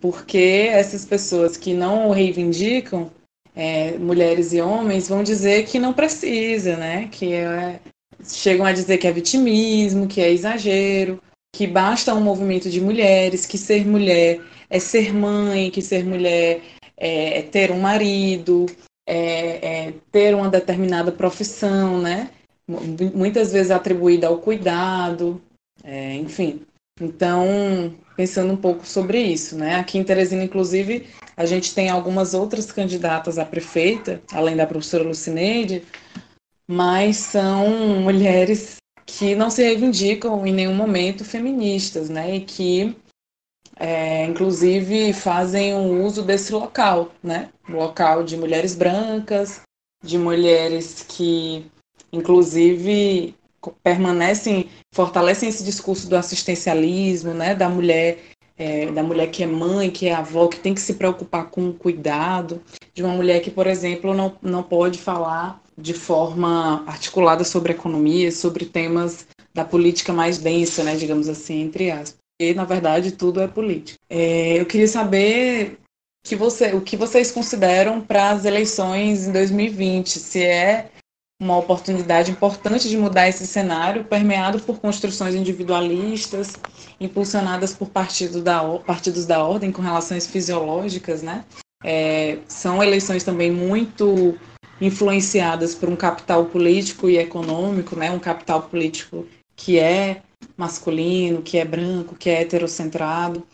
Porque 0.00 0.68
essas 0.68 1.04
pessoas 1.04 1.56
que 1.56 1.72
não 1.72 2.10
reivindicam, 2.10 3.10
é, 3.54 3.92
mulheres 3.98 4.52
e 4.52 4.60
homens, 4.60 5.08
vão 5.08 5.22
dizer 5.22 5.64
que 5.66 5.78
não 5.78 5.92
precisa, 5.92 6.76
né? 6.76 7.08
Que 7.12 7.34
é, 7.34 7.80
chegam 8.26 8.66
a 8.66 8.72
dizer 8.72 8.98
que 8.98 9.06
é 9.06 9.12
vitimismo, 9.12 10.06
que 10.06 10.20
é 10.20 10.30
exagero, 10.30 11.20
que 11.54 11.66
basta 11.66 12.14
um 12.14 12.20
movimento 12.20 12.68
de 12.68 12.80
mulheres, 12.80 13.46
que 13.46 13.56
ser 13.56 13.86
mulher 13.86 14.40
é 14.68 14.78
ser 14.80 15.14
mãe, 15.14 15.70
que 15.70 15.80
ser 15.80 16.04
mulher 16.04 16.60
é, 16.96 17.38
é 17.38 17.42
ter 17.42 17.70
um 17.70 17.80
marido, 17.80 18.66
é, 19.06 19.86
é, 19.86 19.94
ter 20.10 20.34
uma 20.34 20.48
determinada 20.48 21.12
profissão, 21.12 22.00
né? 22.00 22.30
Muitas 22.66 23.52
vezes 23.52 23.70
atribuída 23.70 24.26
ao 24.26 24.38
cuidado, 24.38 25.40
é, 25.82 26.14
enfim. 26.14 26.62
Então, 27.00 27.94
pensando 28.16 28.52
um 28.52 28.56
pouco 28.56 28.86
sobre 28.86 29.20
isso, 29.20 29.56
né? 29.56 29.76
Aqui 29.76 29.98
em 29.98 30.04
Teresina, 30.04 30.44
inclusive, 30.44 31.06
a 31.36 31.44
gente 31.44 31.74
tem 31.74 31.90
algumas 31.90 32.34
outras 32.34 32.72
candidatas 32.72 33.38
a 33.38 33.44
prefeita, 33.44 34.22
além 34.32 34.56
da 34.56 34.66
professora 34.66 35.04
Lucineide, 35.04 35.82
mas 36.66 37.16
são 37.16 38.00
mulheres 38.00 38.76
que 39.06 39.34
não 39.34 39.50
se 39.50 39.62
reivindicam 39.62 40.46
em 40.46 40.52
nenhum 40.52 40.74
momento 40.74 41.24
feministas, 41.24 42.08
né? 42.08 42.36
E 42.36 42.40
que, 42.40 42.96
é, 43.76 44.24
inclusive, 44.24 45.12
fazem 45.12 45.74
um 45.74 46.04
uso 46.04 46.22
desse 46.22 46.52
local, 46.52 47.12
né? 47.22 47.50
local 47.68 48.22
de 48.22 48.36
mulheres 48.36 48.74
brancas, 48.74 49.62
de 50.02 50.18
mulheres 50.18 51.04
que, 51.08 51.66
inclusive, 52.12 53.34
permanecem, 53.82 54.68
fortalecem 54.92 55.48
esse 55.48 55.64
discurso 55.64 56.08
do 56.08 56.16
assistencialismo, 56.16 57.32
né? 57.32 57.54
Da 57.54 57.68
mulher 57.68 58.18
é, 58.56 58.90
da 58.92 59.02
mulher 59.02 59.30
que 59.30 59.42
é 59.42 59.46
mãe, 59.46 59.90
que 59.90 60.06
é 60.06 60.14
avó, 60.14 60.46
que 60.46 60.60
tem 60.60 60.74
que 60.74 60.80
se 60.80 60.94
preocupar 60.94 61.50
com 61.50 61.68
o 61.68 61.74
cuidado, 61.74 62.62
de 62.92 63.02
uma 63.02 63.12
mulher 63.12 63.40
que, 63.40 63.50
por 63.50 63.66
exemplo, 63.66 64.14
não, 64.14 64.36
não 64.40 64.62
pode 64.62 64.98
falar 64.98 65.60
de 65.76 65.94
forma 65.94 66.84
articulada 66.86 67.44
sobre 67.44 67.72
economia, 67.72 68.30
sobre 68.30 68.64
temas 68.64 69.26
da 69.52 69.64
política 69.64 70.12
mais 70.12 70.38
densa, 70.38 70.82
né, 70.82 70.96
digamos 70.96 71.28
assim, 71.28 71.62
entre 71.62 71.90
aspas. 71.90 72.16
E, 72.40 72.52
na 72.54 72.64
verdade, 72.64 73.12
tudo 73.12 73.40
é 73.40 73.46
política. 73.46 73.98
É, 74.10 74.60
eu 74.60 74.66
queria 74.66 74.88
saber 74.88 75.78
que 76.24 76.34
você, 76.34 76.72
o 76.74 76.80
que 76.80 76.96
vocês 76.96 77.30
consideram 77.30 78.00
para 78.00 78.30
as 78.30 78.44
eleições 78.44 79.28
em 79.28 79.32
2020, 79.32 80.18
se 80.18 80.42
é 80.42 80.90
uma 81.40 81.58
oportunidade 81.58 82.30
importante 82.30 82.88
de 82.88 82.96
mudar 82.96 83.28
esse 83.28 83.46
cenário, 83.46 84.04
permeado 84.04 84.58
por 84.60 84.80
construções 84.80 85.34
individualistas, 85.34 86.54
impulsionadas 86.98 87.74
por 87.74 87.90
partido 87.90 88.40
da, 88.40 88.62
partidos 88.78 89.26
da 89.26 89.44
ordem 89.44 89.70
com 89.70 89.82
relações 89.82 90.26
fisiológicas, 90.26 91.22
né? 91.22 91.44
É, 91.84 92.38
são 92.48 92.82
eleições 92.82 93.24
também 93.24 93.50
muito 93.50 94.38
influenciadas 94.84 95.74
por 95.74 95.88
um 95.88 95.96
capital 95.96 96.46
político 96.46 97.08
e 97.08 97.18
econômico, 97.18 97.96
né? 97.96 98.10
Um 98.10 98.18
capital 98.18 98.62
político 98.62 99.26
que 99.56 99.78
é 99.78 100.22
masculino, 100.56 101.42
que 101.42 101.58
é 101.58 101.64
branco, 101.64 102.16
que 102.16 102.28
é 102.28 102.42
heterocentrado. 102.42 103.46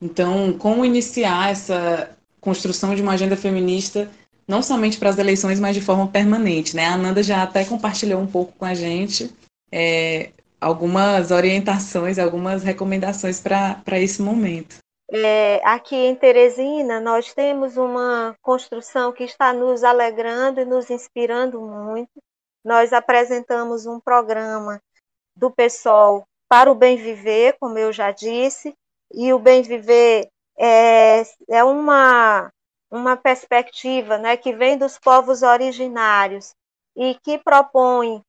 Então, 0.00 0.52
como 0.52 0.84
iniciar 0.84 1.50
essa 1.50 2.16
construção 2.40 2.94
de 2.94 3.02
uma 3.02 3.12
agenda 3.12 3.36
feminista 3.36 4.10
não 4.46 4.62
somente 4.62 4.96
para 4.96 5.10
as 5.10 5.18
eleições, 5.18 5.60
mas 5.60 5.74
de 5.74 5.82
forma 5.82 6.08
permanente, 6.08 6.74
né? 6.74 6.86
A 6.86 6.94
Ananda 6.94 7.22
já 7.22 7.42
até 7.42 7.64
compartilhou 7.64 8.20
um 8.20 8.26
pouco 8.26 8.54
com 8.56 8.64
a 8.64 8.72
gente 8.72 9.30
é, 9.70 10.30
algumas 10.58 11.30
orientações, 11.30 12.18
algumas 12.18 12.62
recomendações 12.62 13.40
para 13.40 14.00
esse 14.00 14.22
momento. 14.22 14.78
É, 15.10 15.60
aqui 15.64 15.96
em 15.96 16.14
Teresina, 16.14 17.00
nós 17.00 17.32
temos 17.32 17.78
uma 17.78 18.36
construção 18.42 19.10
que 19.10 19.24
está 19.24 19.54
nos 19.54 19.82
alegrando 19.82 20.60
e 20.60 20.66
nos 20.66 20.90
inspirando 20.90 21.60
muito. 21.60 22.22
Nós 22.62 22.92
apresentamos 22.92 23.86
um 23.86 23.98
programa 23.98 24.80
do 25.34 25.50
PSOL 25.50 26.24
para 26.48 26.70
o 26.70 26.74
bem 26.74 26.96
viver, 26.96 27.56
como 27.58 27.78
eu 27.78 27.90
já 27.92 28.10
disse, 28.10 28.74
e 29.12 29.32
o 29.32 29.38
bem 29.38 29.62
viver 29.62 30.28
é, 30.58 31.22
é 31.48 31.64
uma, 31.64 32.52
uma 32.90 33.16
perspectiva 33.16 34.18
né, 34.18 34.36
que 34.36 34.52
vem 34.52 34.76
dos 34.76 34.98
povos 34.98 35.42
originários 35.42 36.54
e 36.94 37.14
que 37.22 37.38
propõe 37.38 38.22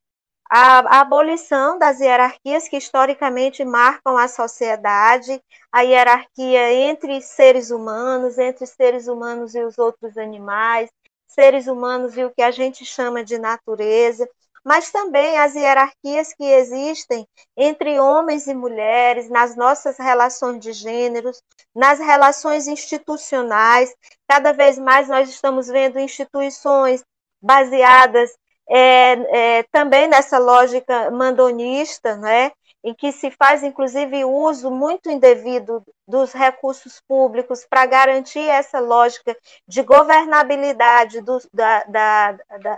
a, 0.50 1.02
abolição 1.02 1.78
das 1.78 2.00
hierarquias 2.00 2.68
que 2.68 2.78
historicamente 2.78 3.64
marcam 3.64 4.18
a 4.18 4.28
sociedade, 4.28 5.39
a 5.72 5.82
hierarquia 5.82 6.74
entre 6.74 7.22
seres 7.22 7.70
humanos, 7.70 8.38
entre 8.39 8.66
seres 8.66 9.08
humanos 9.08 9.54
e 9.54 9.64
os 9.64 9.78
outros 9.78 10.18
animais, 10.18 10.89
seres 11.28 11.68
humanos 11.68 12.18
e 12.18 12.24
o 12.24 12.32
que 12.32 12.41
a 12.41 12.50
gente 12.50 12.84
chama 12.84 13.24
de 13.24 13.38
natureza, 13.38 14.28
mas 14.66 14.91
também 14.91 15.38
as 15.38 15.54
hierarquias 15.56 16.34
que 16.34 16.43
existem 16.43 17.28
entre 17.56 18.00
homens 18.00 18.47
e 18.47 18.54
mulheres, 18.54 19.30
nas 19.30 19.56
nossas 19.56 19.97
relações 19.97 20.60
de 20.60 20.74
gêneros, 20.74 21.41
nas 21.74 22.00
relações 22.00 22.68
institucionais. 22.68 23.93
Cada 24.28 24.52
vez 24.52 24.78
mais 24.78 25.08
nós 25.08 25.30
estamos 25.30 25.68
vendo 25.68 26.00
instituições 26.00 27.04
baseadas 27.41 28.36
é, 28.70 29.57
é, 29.57 29.63
também 29.72 30.07
nessa 30.07 30.38
lógica 30.38 31.09
mandonista, 31.09 32.15
né, 32.15 32.51
em 32.84 32.93
que 32.93 33.11
se 33.11 33.30
faz 33.32 33.63
inclusive 33.63 34.24
uso 34.24 34.72
muito 34.72 35.09
indevido 35.09 35.84
dos 36.07 36.32
recursos 36.32 37.01
públicos 37.07 37.65
para 37.70 37.86
garantir 37.86 38.47
essa 38.47 38.80
lógica 38.80 39.36
de 39.67 39.82
governabilidade 39.82 41.22
do, 41.22 41.39
da, 41.53 41.84
da, 41.84 42.32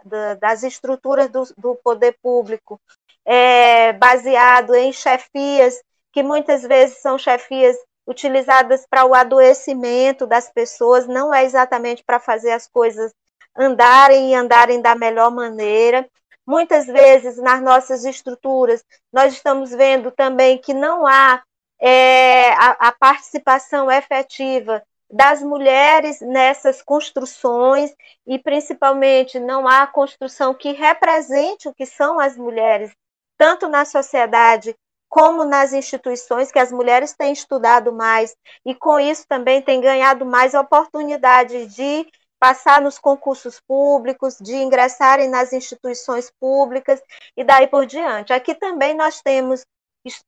da, 0.06 0.34
das 0.36 0.64
estruturas 0.64 1.30
do, 1.30 1.44
do 1.58 1.76
poder 1.84 2.18
público, 2.22 2.80
é, 3.26 3.94
baseado 3.94 4.74
em 4.74 4.92
chefias 4.92 5.82
que 6.12 6.24
muitas 6.24 6.64
vezes 6.64 6.98
são 6.98 7.18
chefias 7.18 7.78
utilizadas 8.08 8.86
para 8.90 9.06
o 9.06 9.14
adoecimento 9.14 10.26
das 10.26 10.52
pessoas, 10.52 11.08
não 11.08 11.34
é 11.34 11.46
exatamente 11.46 12.04
para 12.04 12.20
fazer 12.20 12.52
as 12.52 12.68
coisas 12.68 13.14
andarem 13.58 14.32
e 14.32 14.36
andarem 14.36 14.82
da 14.82 14.96
melhor 14.96 15.32
maneira. 15.32 16.08
Muitas 16.46 16.86
vezes, 16.86 17.38
nas 17.38 17.62
nossas 17.62 18.04
estruturas, 18.04 18.84
nós 19.12 19.34
estamos 19.34 19.72
vendo 19.72 20.12
também 20.12 20.58
que 20.58 20.74
não 20.74 21.06
há 21.06 21.44
é, 21.80 22.52
a, 22.54 22.88
a 22.88 22.92
participação 22.92 23.90
efetiva 23.90 24.84
das 25.12 25.42
mulheres 25.42 26.22
nessas 26.22 26.82
construções 26.82 27.94
e 28.26 28.40
principalmente 28.40 29.40
não 29.40 29.68
há 29.68 29.86
construção 29.86 30.54
que 30.54 30.72
represente 30.72 31.68
o 31.68 31.74
que 31.74 31.86
são 31.86 32.20
as 32.20 32.38
mulheres, 32.38 32.92
tanto 33.38 33.68
na 33.68 33.84
sociedade 33.84 34.76
como 35.10 35.44
nas 35.44 35.74
instituições, 35.74 36.52
que 36.52 36.60
as 36.60 36.72
mulheres 36.72 37.14
têm 37.14 37.34
estudado 37.34 37.92
mais 37.92 38.34
e 38.66 38.74
com 38.74 38.98
isso 38.98 39.28
também 39.28 39.62
têm 39.62 39.82
ganhado 39.82 40.26
mais 40.26 40.54
oportunidade 40.54 41.66
de 41.66 42.08
passar 42.42 42.82
nos 42.82 42.98
concursos 42.98 43.60
públicos, 43.60 44.40
de 44.42 44.56
ingressarem 44.56 45.30
nas 45.30 45.54
instituições 45.54 46.32
públicas 46.40 47.00
e 47.38 47.44
daí 47.44 47.68
por 47.68 47.86
diante. 47.86 48.34
Aqui 48.34 48.56
também 48.56 48.96
nós 48.96 49.22
temos 49.22 49.64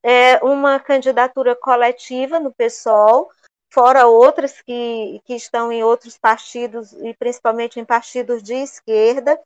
é, 0.03 0.37
uma 0.43 0.79
candidatura 0.79 1.55
coletiva 1.55 2.39
no 2.39 2.53
PSOL, 2.53 3.31
fora 3.71 4.05
outras 4.05 4.61
que, 4.61 5.19
que 5.25 5.33
estão 5.33 5.71
em 5.71 5.83
outros 5.83 6.15
partidos, 6.15 6.93
e 6.93 7.15
principalmente 7.15 7.79
em 7.79 7.85
partidos 7.85 8.43
de 8.43 8.53
esquerda. 8.53 9.41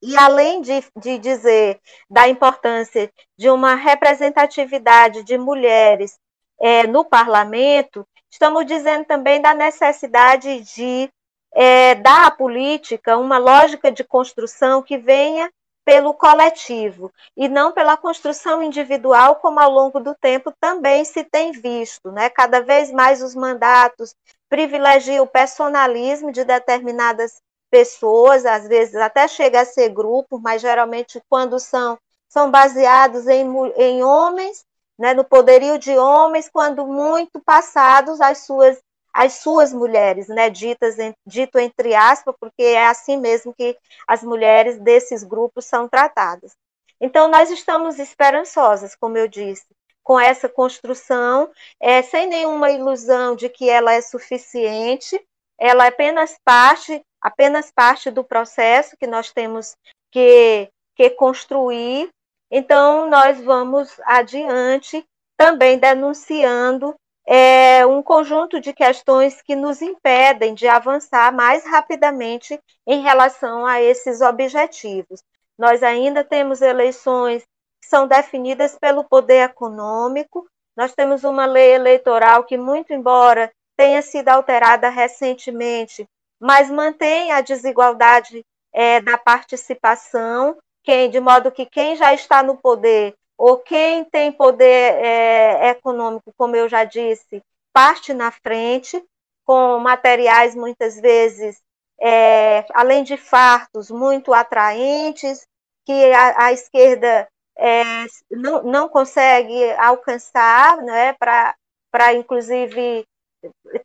E 0.00 0.16
além 0.16 0.62
de, 0.62 0.82
de 0.96 1.18
dizer 1.18 1.78
da 2.08 2.26
importância 2.26 3.12
de 3.36 3.50
uma 3.50 3.74
representatividade 3.74 5.24
de 5.24 5.36
mulheres 5.36 6.18
é, 6.58 6.86
no 6.86 7.04
parlamento, 7.04 8.08
estamos 8.30 8.64
dizendo 8.64 9.04
também 9.04 9.42
da 9.42 9.52
necessidade 9.52 10.60
de 10.74 11.12
é, 11.54 11.94
dar 11.96 12.26
à 12.26 12.30
política 12.30 13.16
uma 13.16 13.38
lógica 13.38 13.90
de 13.90 14.02
construção 14.02 14.82
que 14.82 14.96
venha 14.96 15.50
pelo 15.84 16.14
coletivo 16.14 17.12
e 17.36 17.48
não 17.48 17.72
pela 17.72 17.96
construção 17.96 18.62
individual, 18.62 19.36
como 19.36 19.58
ao 19.58 19.70
longo 19.70 19.98
do 20.00 20.14
tempo 20.14 20.52
também 20.60 21.04
se 21.04 21.24
tem 21.24 21.52
visto. 21.52 22.10
Né? 22.12 22.30
Cada 22.30 22.60
vez 22.60 22.90
mais 22.90 23.22
os 23.22 23.34
mandatos 23.34 24.14
privilegiam 24.48 25.24
o 25.24 25.28
personalismo 25.28 26.30
de 26.30 26.44
determinadas 26.44 27.40
pessoas, 27.70 28.44
às 28.44 28.68
vezes 28.68 28.94
até 28.96 29.26
chega 29.26 29.62
a 29.62 29.64
ser 29.64 29.88
grupo, 29.88 30.38
mas 30.38 30.60
geralmente 30.60 31.20
quando 31.28 31.58
são, 31.58 31.98
são 32.28 32.50
baseados 32.50 33.26
em, 33.26 33.46
em 33.76 34.04
homens, 34.04 34.64
né, 34.98 35.14
no 35.14 35.24
poderio 35.24 35.78
de 35.78 35.96
homens, 35.96 36.50
quando 36.52 36.86
muito 36.86 37.40
passados 37.40 38.20
às 38.20 38.44
suas 38.44 38.78
as 39.12 39.34
suas 39.34 39.72
mulheres, 39.72 40.28
né, 40.28 40.48
ditas 40.48 40.96
dito 41.26 41.58
entre 41.58 41.94
aspas, 41.94 42.34
porque 42.40 42.62
é 42.62 42.86
assim 42.86 43.16
mesmo 43.16 43.52
que 43.54 43.76
as 44.06 44.22
mulheres 44.22 44.78
desses 44.78 45.22
grupos 45.22 45.66
são 45.66 45.88
tratadas. 45.88 46.56
Então 47.00 47.28
nós 47.28 47.50
estamos 47.50 47.98
esperançosas, 47.98 48.94
como 48.94 49.18
eu 49.18 49.28
disse, 49.28 49.66
com 50.02 50.18
essa 50.18 50.48
construção, 50.48 51.50
é, 51.80 52.02
sem 52.02 52.26
nenhuma 52.26 52.70
ilusão 52.70 53.36
de 53.36 53.48
que 53.48 53.68
ela 53.68 53.92
é 53.92 54.00
suficiente, 54.00 55.20
ela 55.58 55.84
é 55.84 55.88
apenas 55.88 56.36
parte, 56.44 57.00
apenas 57.20 57.70
parte 57.70 58.10
do 58.10 58.24
processo 58.24 58.96
que 58.96 59.06
nós 59.06 59.32
temos 59.32 59.76
que, 60.10 60.68
que 60.96 61.10
construir. 61.10 62.08
Então, 62.50 63.08
nós 63.08 63.40
vamos 63.40 64.00
adiante 64.04 65.04
também 65.36 65.78
denunciando 65.78 66.94
é, 67.26 67.86
um 67.86 68.02
conjunto 68.02 68.60
de 68.60 68.72
questões 68.72 69.40
que 69.42 69.54
nos 69.54 69.80
impedem 69.80 70.54
de 70.54 70.66
avançar 70.66 71.32
mais 71.32 71.64
rapidamente 71.64 72.58
em 72.86 73.02
relação 73.02 73.64
a 73.64 73.80
esses 73.80 74.20
objetivos. 74.20 75.22
Nós 75.58 75.82
ainda 75.82 76.24
temos 76.24 76.60
eleições 76.60 77.42
que 77.80 77.88
são 77.88 78.06
definidas 78.06 78.76
pelo 78.78 79.04
poder 79.04 79.50
econômico, 79.50 80.46
nós 80.76 80.94
temos 80.94 81.22
uma 81.22 81.44
lei 81.44 81.74
eleitoral 81.74 82.44
que, 82.44 82.56
muito 82.56 82.92
embora 82.92 83.52
tenha 83.76 84.00
sido 84.02 84.28
alterada 84.28 84.88
recentemente, 84.88 86.08
mas 86.40 86.70
mantém 86.70 87.30
a 87.32 87.40
desigualdade 87.40 88.44
é, 88.72 89.00
da 89.00 89.18
participação, 89.18 90.56
quem, 90.82 91.10
de 91.10 91.20
modo 91.20 91.52
que 91.52 91.66
quem 91.66 91.94
já 91.94 92.12
está 92.12 92.42
no 92.42 92.56
poder 92.56 93.14
ou 93.42 93.58
quem 93.58 94.04
tem 94.04 94.30
poder 94.30 94.94
é, 95.04 95.70
econômico, 95.70 96.32
como 96.38 96.54
eu 96.54 96.68
já 96.68 96.84
disse, 96.84 97.42
parte 97.72 98.14
na 98.14 98.30
frente, 98.30 99.04
com 99.44 99.80
materiais 99.80 100.54
muitas 100.54 100.94
vezes, 101.00 101.60
é, 102.00 102.64
além 102.72 103.02
de 103.02 103.16
fartos, 103.16 103.90
muito 103.90 104.32
atraentes, 104.32 105.44
que 105.84 106.12
a, 106.12 106.44
a 106.44 106.52
esquerda 106.52 107.26
é, 107.58 107.82
não, 108.30 108.62
não 108.62 108.88
consegue 108.88 109.72
alcançar, 109.72 110.76
né, 110.76 111.12
para 111.14 112.14
inclusive 112.14 113.04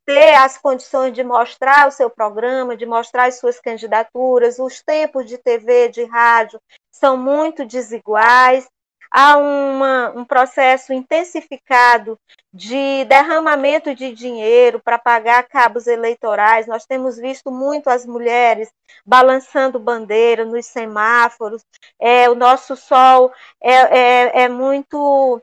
ter 0.06 0.36
as 0.36 0.56
condições 0.60 1.14
de 1.14 1.24
mostrar 1.24 1.88
o 1.88 1.92
seu 1.92 2.12
programa, 2.12 2.78
de 2.78 2.86
mostrar 2.86 3.26
as 3.26 3.40
suas 3.40 3.60
candidaturas, 3.60 4.60
os 4.60 4.84
tempos 4.84 5.26
de 5.26 5.40
TV, 5.40 5.90
de 5.90 6.04
rádio 6.04 6.62
são 6.92 7.18
muito 7.18 7.66
desiguais, 7.66 8.68
há 9.12 9.38
uma, 9.38 10.12
um 10.16 10.26
processo 10.26 10.94
intensificado 10.94 12.20
de 12.54 13.06
derramamento 13.06 13.94
de 13.94 14.14
dinheiro 14.14 14.80
para 14.80 14.98
pagar 14.98 15.48
cabos 15.48 15.88
eleitorais. 15.88 16.68
Nós 16.68 16.86
temos 16.86 17.18
visto 17.18 17.52
muito 17.52 17.90
as 17.90 18.06
mulheres 18.06 18.72
balançando 19.06 19.80
bandeira 19.80 20.46
nos 20.46 20.66
semáforos. 20.66 21.64
É, 22.00 22.30
o 22.30 22.36
nosso 22.36 22.76
sol 22.76 23.32
é, 23.62 23.74
é, 23.74 24.44
é 24.44 24.50
muito 24.50 25.42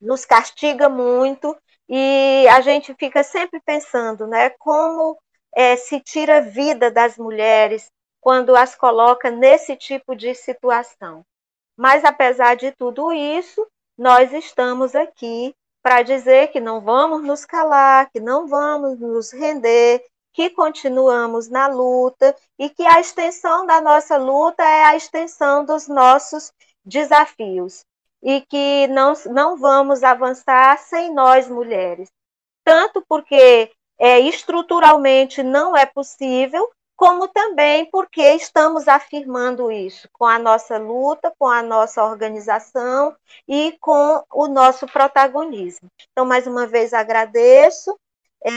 nos 0.00 0.24
castiga 0.24 0.88
muito 0.88 1.56
e 1.88 2.46
a 2.48 2.60
gente 2.60 2.94
fica 2.94 3.22
sempre 3.22 3.60
pensando, 3.60 4.26
né, 4.26 4.50
como 4.50 5.16
é, 5.54 5.76
se 5.76 6.00
tira 6.00 6.38
a 6.38 6.40
vida 6.40 6.90
das 6.90 7.16
mulheres 7.16 7.90
quando 8.20 8.56
as 8.56 8.74
coloca 8.74 9.30
nesse 9.30 9.76
tipo 9.76 10.16
de 10.16 10.34
situação. 10.34 11.24
Mas, 11.76 12.04
apesar 12.04 12.56
de 12.56 12.72
tudo 12.72 13.12
isso, 13.12 13.66
nós 13.96 14.32
estamos 14.32 14.94
aqui 14.94 15.54
para 15.82 16.02
dizer 16.02 16.48
que 16.48 16.60
não 16.60 16.80
vamos 16.80 17.22
nos 17.24 17.44
calar, 17.44 18.10
que 18.10 18.20
não 18.20 18.46
vamos 18.46 18.98
nos 19.00 19.32
render, 19.32 20.04
que 20.32 20.48
continuamos 20.50 21.48
na 21.48 21.66
luta 21.66 22.34
e 22.58 22.70
que 22.70 22.84
a 22.86 23.00
extensão 23.00 23.66
da 23.66 23.80
nossa 23.80 24.16
luta 24.16 24.62
é 24.62 24.84
a 24.84 24.96
extensão 24.96 25.64
dos 25.64 25.88
nossos 25.88 26.52
desafios 26.84 27.84
e 28.22 28.40
que 28.42 28.86
não, 28.88 29.12
não 29.26 29.56
vamos 29.56 30.02
avançar 30.02 30.78
sem 30.78 31.12
nós 31.12 31.48
mulheres. 31.48 32.08
Tanto 32.64 33.04
porque 33.08 33.70
é, 33.98 34.20
estruturalmente 34.20 35.42
não 35.42 35.76
é 35.76 35.84
possível, 35.84 36.70
como 37.02 37.26
também 37.26 37.84
porque 37.86 38.22
estamos 38.34 38.86
afirmando 38.86 39.72
isso 39.72 40.08
com 40.12 40.24
a 40.24 40.38
nossa 40.38 40.78
luta, 40.78 41.34
com 41.36 41.48
a 41.48 41.60
nossa 41.60 42.04
organização 42.04 43.16
e 43.48 43.76
com 43.80 44.22
o 44.32 44.46
nosso 44.46 44.86
protagonismo. 44.86 45.88
Então, 46.12 46.24
mais 46.24 46.46
uma 46.46 46.64
vez, 46.64 46.94
agradeço 46.94 47.98
é, 48.44 48.50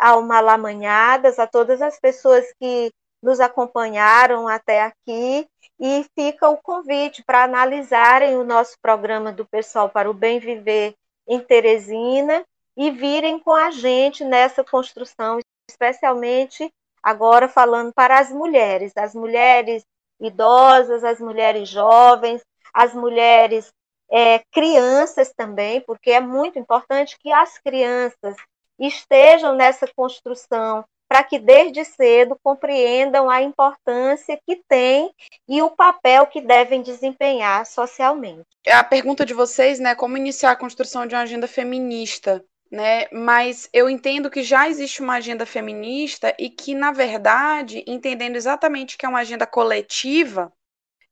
ao 0.00 0.22
Malamanhadas, 0.22 1.38
a 1.38 1.46
todas 1.46 1.82
as 1.82 2.00
pessoas 2.00 2.46
que 2.58 2.90
nos 3.22 3.40
acompanharam 3.40 4.48
até 4.48 4.80
aqui 4.80 5.46
e 5.78 6.06
fica 6.18 6.48
o 6.48 6.56
convite 6.56 7.22
para 7.22 7.44
analisarem 7.44 8.36
o 8.36 8.44
nosso 8.44 8.74
programa 8.80 9.30
do 9.30 9.44
Pessoal 9.44 9.90
para 9.90 10.10
o 10.10 10.14
Bem 10.14 10.38
Viver 10.38 10.94
em 11.28 11.40
Teresina 11.40 12.42
e 12.74 12.90
virem 12.90 13.38
com 13.38 13.52
a 13.52 13.70
gente 13.70 14.24
nessa 14.24 14.64
construção, 14.64 15.40
especialmente 15.68 16.72
agora 17.02 17.48
falando 17.48 17.92
para 17.92 18.18
as 18.18 18.30
mulheres, 18.30 18.92
as 18.96 19.14
mulheres 19.14 19.84
idosas, 20.20 21.02
as 21.02 21.18
mulheres 21.18 21.68
jovens, 21.68 22.42
as 22.72 22.94
mulheres 22.94 23.72
é, 24.10 24.40
crianças 24.50 25.32
também, 25.34 25.80
porque 25.80 26.10
é 26.10 26.20
muito 26.20 26.58
importante 26.58 27.18
que 27.18 27.32
as 27.32 27.58
crianças 27.58 28.36
estejam 28.78 29.54
nessa 29.54 29.86
construção 29.94 30.84
para 31.08 31.22
que 31.22 31.38
desde 31.38 31.84
cedo 31.84 32.38
compreendam 32.42 33.28
a 33.28 33.42
importância 33.42 34.40
que 34.46 34.62
tem 34.66 35.12
e 35.46 35.60
o 35.60 35.68
papel 35.68 36.26
que 36.26 36.40
devem 36.40 36.80
desempenhar 36.80 37.66
socialmente. 37.66 38.46
A 38.66 38.82
pergunta 38.82 39.26
de 39.26 39.34
vocês, 39.34 39.78
né, 39.78 39.94
como 39.94 40.16
iniciar 40.16 40.52
a 40.52 40.56
construção 40.56 41.06
de 41.06 41.14
uma 41.14 41.20
agenda 41.20 41.46
feminista? 41.46 42.42
Né? 42.72 43.06
Mas 43.12 43.68
eu 43.70 43.90
entendo 43.90 44.30
que 44.30 44.42
já 44.42 44.66
existe 44.66 45.02
uma 45.02 45.16
agenda 45.16 45.44
feminista 45.44 46.34
e 46.38 46.48
que, 46.48 46.74
na 46.74 46.90
verdade, 46.90 47.84
entendendo 47.86 48.36
exatamente 48.36 48.96
que 48.96 49.04
é 49.04 49.08
uma 49.08 49.20
agenda 49.20 49.46
coletiva, 49.46 50.50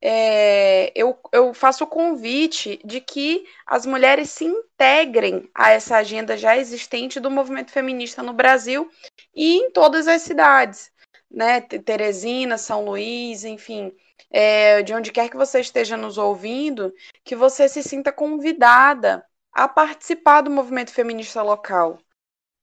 é, 0.02 0.90
eu, 0.94 1.18
eu 1.30 1.52
faço 1.52 1.84
o 1.84 1.86
convite 1.86 2.80
de 2.82 3.02
que 3.02 3.44
as 3.66 3.84
mulheres 3.84 4.30
se 4.30 4.46
integrem 4.46 5.50
a 5.54 5.70
essa 5.70 5.98
agenda 5.98 6.34
já 6.38 6.56
existente 6.56 7.20
do 7.20 7.30
movimento 7.30 7.70
feminista 7.70 8.22
no 8.22 8.32
Brasil 8.32 8.90
e 9.34 9.58
em 9.58 9.70
todas 9.70 10.08
as 10.08 10.22
cidades, 10.22 10.90
né? 11.30 11.60
Teresina, 11.60 12.56
São 12.56 12.86
Luís, 12.86 13.44
enfim. 13.44 13.92
É, 14.30 14.82
de 14.82 14.94
onde 14.94 15.12
quer 15.12 15.28
que 15.28 15.36
você 15.36 15.60
esteja 15.60 15.96
nos 15.96 16.16
ouvindo, 16.16 16.94
que 17.22 17.36
você 17.36 17.68
se 17.68 17.82
sinta 17.82 18.10
convidada 18.10 19.22
a 19.52 19.68
participar 19.68 20.42
do 20.42 20.50
movimento 20.50 20.92
feminista 20.92 21.42
local. 21.42 21.98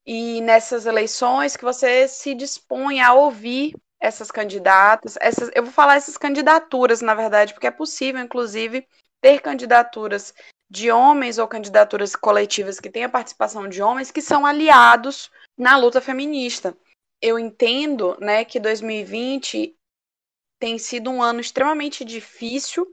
E 0.05 0.39
nessas 0.41 0.85
eleições 0.85 1.57
que 1.57 1.65
você 1.65 2.07
se 2.07 2.33
dispõe 2.33 3.01
a 3.01 3.13
ouvir 3.13 3.75
essas 3.99 4.31
candidatas, 4.31 5.17
essas, 5.19 5.49
eu 5.53 5.63
vou 5.63 5.71
falar 5.71 5.95
essas 5.95 6.17
candidaturas, 6.17 7.01
na 7.01 7.13
verdade, 7.13 7.53
porque 7.53 7.67
é 7.67 7.71
possível, 7.71 8.21
inclusive, 8.21 8.87
ter 9.19 9.41
candidaturas 9.41 10.33
de 10.69 10.91
homens 10.91 11.37
ou 11.37 11.47
candidaturas 11.47 12.15
coletivas 12.15 12.79
que 12.79 12.89
tenham 12.89 13.09
participação 13.09 13.67
de 13.67 13.81
homens 13.81 14.11
que 14.11 14.21
são 14.21 14.45
aliados 14.45 15.29
na 15.57 15.77
luta 15.77 15.99
feminista. 15.99 16.77
Eu 17.21 17.39
entendo, 17.39 18.17
né, 18.19 18.45
que 18.45 18.59
2020 18.59 19.75
tem 20.59 20.77
sido 20.77 21.09
um 21.09 21.21
ano 21.21 21.39
extremamente 21.39 22.05
difícil, 22.05 22.87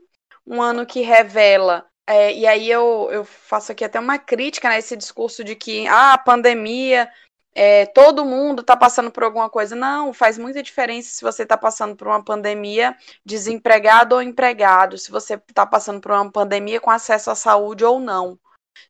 um 0.45 0.61
ano 0.61 0.85
que 0.85 1.01
revela 1.01 1.87
é, 2.07 2.33
e 2.33 2.45
aí 2.45 2.69
eu, 2.69 3.09
eu 3.11 3.25
faço 3.25 3.71
aqui 3.71 3.83
até 3.83 3.99
uma 3.99 4.19
crítica 4.19 4.69
né, 4.69 4.79
discurso 4.79 5.43
de 5.43 5.55
que 5.55 5.87
ah, 5.87 6.13
a 6.13 6.17
pandemia, 6.17 7.11
é, 7.53 7.85
todo 7.87 8.25
mundo 8.25 8.61
está 8.61 8.77
passando 8.77 9.11
por 9.11 9.23
alguma 9.23 9.49
coisa. 9.49 9.75
Não, 9.75 10.13
faz 10.13 10.37
muita 10.37 10.61
diferença 10.61 11.09
se 11.09 11.23
você 11.23 11.43
está 11.43 11.57
passando 11.57 11.95
por 11.95 12.07
uma 12.07 12.23
pandemia 12.23 12.95
desempregado 13.25 14.15
ou 14.15 14.21
empregado, 14.21 14.97
se 14.97 15.11
você 15.11 15.35
está 15.35 15.65
passando 15.65 15.99
por 16.01 16.11
uma 16.11 16.31
pandemia 16.31 16.79
com 16.79 16.91
acesso 16.91 17.31
à 17.31 17.35
saúde 17.35 17.83
ou 17.83 17.99
não. 17.99 18.39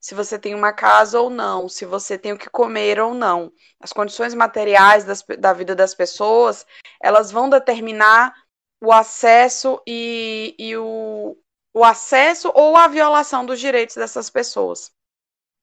se 0.02 0.16
você 0.16 0.40
tem 0.40 0.56
uma 0.56 0.74
casa 0.74 1.20
ou 1.22 1.30
não, 1.30 1.70
se 1.70 1.86
você 1.86 2.18
tem 2.18 2.34
o 2.34 2.38
que 2.38 2.50
comer 2.50 3.00
ou 3.00 3.14
não. 3.14 3.52
As 3.80 3.94
condições 3.94 4.34
materiais 4.34 5.06
das, 5.06 5.24
da 5.40 5.54
vida 5.54 5.76
das 5.76 5.96
pessoas, 5.96 6.66
elas 7.02 7.32
vão 7.32 7.50
determinar 7.50 8.34
o 8.82 8.92
acesso 8.92 9.82
e, 9.88 10.56
e 10.60 10.78
o, 10.78 11.38
o 11.76 11.84
acesso 11.84 12.50
ou 12.56 12.78
a 12.78 12.88
violação 12.88 13.46
dos 13.46 13.60
direitos 13.60 13.98
dessas 13.98 14.30
pessoas. 14.30 14.94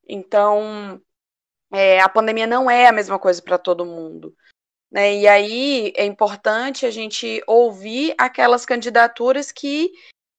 Então, 0.06 1.00
é, 1.72 2.00
a 2.00 2.08
pandemia 2.08 2.46
não 2.46 2.70
é 2.70 2.86
a 2.86 2.92
mesma 2.92 3.18
coisa 3.18 3.40
para 3.40 3.56
todo 3.56 3.86
mundo. 3.86 4.36
Né? 4.90 5.16
E 5.20 5.26
aí 5.26 5.90
é 5.96 6.04
importante 6.04 6.84
a 6.84 6.90
gente 6.90 7.42
ouvir 7.46 8.14
aquelas 8.18 8.66
candidaturas 8.66 9.50
que 9.50 9.90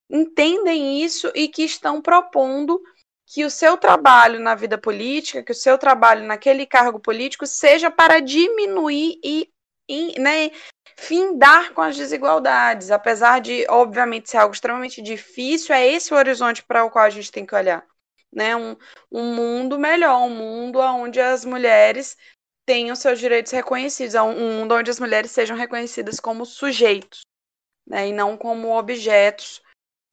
entendem 0.08 1.02
isso 1.04 1.32
e 1.34 1.48
que 1.48 1.64
estão 1.64 2.04
propondo 2.04 2.80
que 3.26 3.44
o 3.44 3.50
seu 3.50 3.76
trabalho 3.76 4.40
na 4.40 4.54
vida 4.54 4.78
política, 4.78 5.41
que 5.41 5.54
o 5.54 5.56
seu 5.56 5.76
trabalho 5.76 6.24
naquele 6.24 6.68
cargo 6.68 7.00
político 7.00 7.48
seja 7.48 7.90
para 7.90 8.20
diminuir 8.20 9.20
e, 9.24 9.52
e 9.90 10.20
né, 10.20 10.52
findar 10.98 11.74
com 11.74 11.82
as 11.82 11.95
desigualdades. 11.95 12.91
Apesar 12.91 13.40
de, 13.40 13.65
obviamente, 13.70 14.30
ser 14.30 14.38
algo 14.38 14.53
extremamente 14.53 15.02
difícil, 15.02 15.76
é 15.76 15.88
esse 15.88 16.14
o 16.14 16.18
horizonte 16.18 16.64
para 16.64 16.86
o 16.86 16.90
qual 16.90 17.06
a 17.06 17.10
gente 17.10 17.32
tem 17.32 17.45
que 17.45 17.56
olhar. 17.56 17.86
Né? 18.32 18.56
Um, 18.56 18.76
um 19.11 19.36
mundo 19.36 19.78
melhor, 19.78 20.20
um 20.22 20.30
mundo 20.30 20.80
onde 20.80 21.20
as 21.22 21.45
mulheres 21.45 22.18
tenham 22.65 22.95
seus 22.95 23.20
direitos 23.20 23.52
reconhecidos, 23.52 24.15
um 24.15 24.60
mundo 24.60 24.76
onde 24.76 24.90
as 24.90 24.99
mulheres 24.99 25.32
sejam 25.32 25.56
reconhecidas 25.56 26.20
como 26.20 26.45
sujeitos, 26.45 27.22
né, 27.86 28.07
e 28.07 28.14
não 28.14 28.38
como 28.38 28.78
objetos 28.78 29.61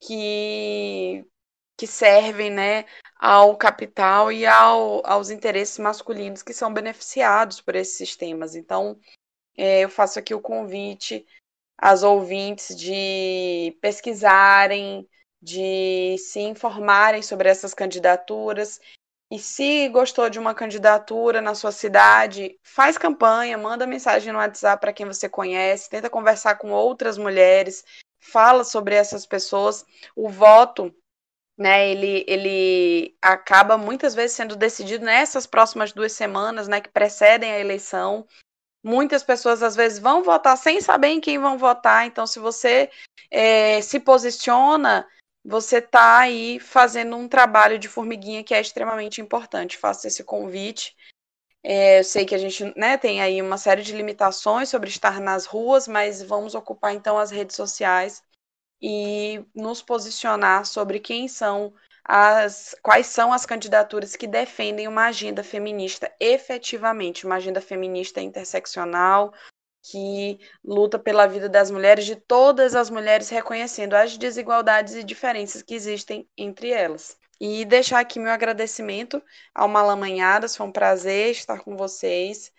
que, 0.01 1.25
que 1.77 1.87
servem 1.87 2.49
né, 2.49 2.85
ao 3.17 3.55
capital 3.55 4.31
e 4.31 4.45
ao, 4.45 5.05
aos 5.05 5.29
interesses 5.29 5.77
masculinos 5.79 6.43
que 6.43 6.53
são 6.53 6.73
beneficiados 6.73 7.61
por 7.61 7.75
esses 7.75 7.95
sistemas. 7.95 8.55
Então, 8.55 8.99
é, 8.99 9.20
eu 9.57 9.89
faço 9.89 10.19
aqui 10.19 10.33
o 10.33 10.41
convite 10.41 11.25
às 11.77 12.03
ouvintes 12.03 12.75
de 12.75 13.77
pesquisarem, 13.81 15.07
de 15.41 16.15
se 16.19 16.39
informarem 16.39 17.21
sobre 17.21 17.49
essas 17.49 17.73
candidaturas 17.73 18.79
e 19.31 19.39
se 19.39 19.87
gostou 19.87 20.29
de 20.29 20.37
uma 20.37 20.53
candidatura 20.53 21.39
na 21.41 21.55
sua 21.55 21.71
cidade, 21.71 22.59
faz 22.61 22.97
campanha, 22.97 23.57
manda 23.57 23.87
mensagem 23.87 24.33
no 24.33 24.39
WhatsApp 24.39 24.81
para 24.81 24.91
quem 24.91 25.05
você 25.05 25.29
conhece, 25.29 25.89
tenta 25.89 26.09
conversar 26.09 26.55
com 26.55 26.71
outras 26.71 27.17
mulheres, 27.17 27.85
fala 28.19 28.65
sobre 28.65 28.93
essas 28.93 29.25
pessoas. 29.25 29.85
O 30.17 30.27
voto, 30.27 30.93
né, 31.57 31.89
ele, 31.89 32.25
ele 32.27 33.15
acaba 33.21 33.77
muitas 33.77 34.13
vezes 34.13 34.35
sendo 34.35 34.53
decidido 34.55 35.05
nessas 35.05 35.47
próximas 35.47 35.93
duas 35.93 36.11
semanas, 36.11 36.67
né, 36.67 36.81
que 36.81 36.89
precedem 36.89 37.53
a 37.53 37.59
eleição. 37.59 38.27
Muitas 38.83 39.23
pessoas 39.23 39.61
às 39.61 39.75
vezes 39.75 39.99
vão 39.99 40.23
votar 40.23 40.57
sem 40.57 40.81
saber 40.81 41.09
em 41.09 41.21
quem 41.21 41.37
vão 41.37 41.57
votar. 41.57 42.05
Então, 42.05 42.25
se 42.25 42.39
você 42.39 42.89
é, 43.29 43.81
se 43.81 43.99
posiciona 43.99 45.07
você 45.43 45.77
está 45.77 46.19
aí 46.19 46.59
fazendo 46.59 47.15
um 47.15 47.27
trabalho 47.27 47.79
de 47.79 47.87
formiguinha 47.87 48.43
que 48.43 48.53
é 48.53 48.61
extremamente 48.61 49.19
importante. 49.21 49.77
Faço 49.77 50.07
esse 50.07 50.23
convite. 50.23 50.95
É, 51.63 51.99
eu 51.99 52.03
sei 52.03 52.25
que 52.25 52.35
a 52.35 52.37
gente 52.37 52.73
né, 52.77 52.97
tem 52.97 53.21
aí 53.21 53.41
uma 53.41 53.57
série 53.57 53.81
de 53.81 53.95
limitações 53.95 54.69
sobre 54.69 54.89
estar 54.89 55.19
nas 55.19 55.45
ruas, 55.45 55.87
mas 55.87 56.21
vamos 56.21 56.55
ocupar 56.55 56.93
então 56.93 57.17
as 57.17 57.31
redes 57.31 57.55
sociais 57.55 58.23
e 58.81 59.43
nos 59.53 59.81
posicionar 59.81 60.65
sobre 60.65 60.99
quem 60.99 61.27
são 61.27 61.73
as 62.13 62.75
quais 62.83 63.07
são 63.07 63.31
as 63.31 63.45
candidaturas 63.45 64.17
que 64.17 64.27
defendem 64.27 64.85
uma 64.85 65.05
agenda 65.05 65.41
feminista 65.45 66.13
efetivamente, 66.19 67.25
uma 67.25 67.35
agenda 67.35 67.61
feminista 67.61 68.19
interseccional, 68.19 69.33
que 69.81 70.37
luta 70.61 70.99
pela 70.99 71.25
vida 71.25 71.47
das 71.47 71.71
mulheres, 71.71 72.05
de 72.05 72.17
todas 72.17 72.75
as 72.75 72.89
mulheres, 72.89 73.29
reconhecendo 73.29 73.93
as 73.93 74.17
desigualdades 74.17 74.93
e 74.93 75.05
diferenças 75.05 75.61
que 75.61 75.73
existem 75.73 76.27
entre 76.37 76.71
elas. 76.71 77.17
E 77.39 77.63
deixar 77.63 78.01
aqui 78.01 78.19
meu 78.19 78.33
agradecimento 78.33 79.23
ao 79.55 79.69
Malamanhadas, 79.69 80.53
foi 80.53 80.67
um 80.67 80.71
prazer 80.71 81.31
estar 81.31 81.61
com 81.63 81.77
vocês. 81.77 82.51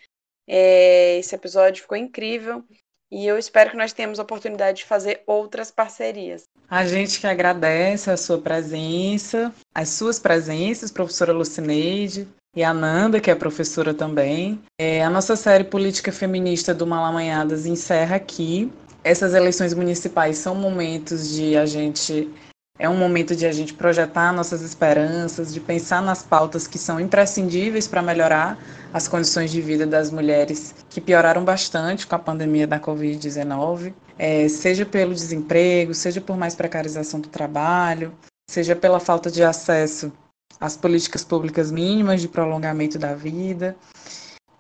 É, 0.49 1.19
esse 1.19 1.35
episódio 1.35 1.83
ficou 1.83 1.99
incrível 1.99 2.65
e 3.11 3.27
eu 3.27 3.37
espero 3.37 3.73
que 3.73 3.77
nós 3.77 3.93
tenhamos 3.93 4.19
a 4.19 4.23
oportunidade 4.23 4.79
de 4.79 4.87
fazer 4.87 5.23
outras 5.27 5.71
parcerias. 5.71 6.49
A 6.73 6.87
gente 6.87 7.21
que 7.21 7.27
agradece 7.27 8.11
a 8.11 8.17
sua 8.17 8.39
presença, 8.39 9.53
as 9.75 9.91
suas 9.91 10.19
presenças, 10.19 10.91
professora 10.91 11.31
Lucineide, 11.31 12.27
e 12.57 12.65
a 12.65 12.73
Nanda, 12.73 13.21
que 13.21 13.31
é 13.31 13.35
professora 13.35 13.93
também. 13.93 14.59
É, 14.81 15.05
a 15.05 15.11
nossa 15.11 15.37
série 15.37 15.65
Política 15.65 16.11
Feminista 16.11 16.73
do 16.73 16.87
Malamanhadas 16.87 17.67
encerra 17.67 18.17
aqui. 18.17 18.73
Essas 19.05 19.35
eleições 19.35 19.75
municipais 19.75 20.39
são 20.39 20.55
momentos 20.55 21.29
de 21.29 21.59
a 21.59 21.67
gente. 21.67 22.31
É 22.79 22.89
um 22.89 22.97
momento 22.97 23.37
de 23.37 23.45
a 23.45 23.53
gente 23.53 23.75
projetar 23.75 24.33
nossas 24.33 24.63
esperanças, 24.63 25.53
de 25.53 25.61
pensar 25.61 26.01
nas 26.01 26.23
pautas 26.23 26.67
que 26.67 26.79
são 26.79 26.99
imprescindíveis 26.99 27.87
para 27.87 28.01
melhorar 28.01 28.59
as 28.95 29.07
condições 29.07 29.53
de 29.53 29.61
vida 29.61 29.87
das 29.87 30.11
mulheres 30.11 30.75
que 30.89 31.03
pioraram 31.03 31.45
bastante 31.45 32.07
com 32.07 32.15
a 32.17 32.19
pandemia 32.19 32.67
da 32.67 32.81
Covid-19, 32.81 33.93
é, 34.19 34.49
seja 34.49 34.85
pelo 34.85 35.15
desemprego, 35.15 35.95
seja 35.95 36.21
por 36.21 36.37
mais 36.37 36.55
precarização 36.55 37.21
do 37.21 37.29
trabalho, 37.29 38.13
seja 38.49 38.77
pela 38.77 39.01
falta 39.01 39.31
de 39.31 39.43
acesso 39.43 40.13
as 40.61 40.77
políticas 40.77 41.25
públicas 41.25 41.73
mínimas 41.73 42.21
de 42.21 42.29
prolongamento 42.29 42.99
da 42.99 43.15
vida. 43.15 43.77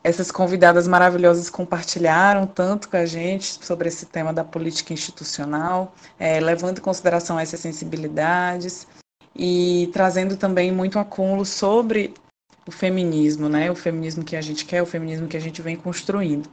Essas 0.02 0.32
convidadas 0.32 0.88
maravilhosas 0.88 1.48
compartilharam 1.48 2.44
tanto 2.44 2.88
com 2.88 2.96
a 2.96 3.06
gente 3.06 3.64
sobre 3.64 3.88
esse 3.88 4.06
tema 4.06 4.32
da 4.32 4.42
política 4.42 4.92
institucional, 4.92 5.94
é, 6.18 6.40
levando 6.40 6.78
em 6.78 6.82
consideração 6.82 7.38
essas 7.38 7.60
sensibilidades 7.60 8.86
e 9.36 9.88
trazendo 9.92 10.36
também 10.36 10.72
muito 10.72 10.98
acúmulo 10.98 11.46
sobre 11.46 12.12
o 12.66 12.72
feminismo, 12.72 13.48
né? 13.48 13.70
O 13.70 13.76
feminismo 13.76 14.24
que 14.24 14.34
a 14.34 14.40
gente 14.40 14.64
quer, 14.64 14.82
o 14.82 14.86
feminismo 14.86 15.28
que 15.28 15.36
a 15.36 15.40
gente 15.40 15.62
vem 15.62 15.76
construindo. 15.76 16.48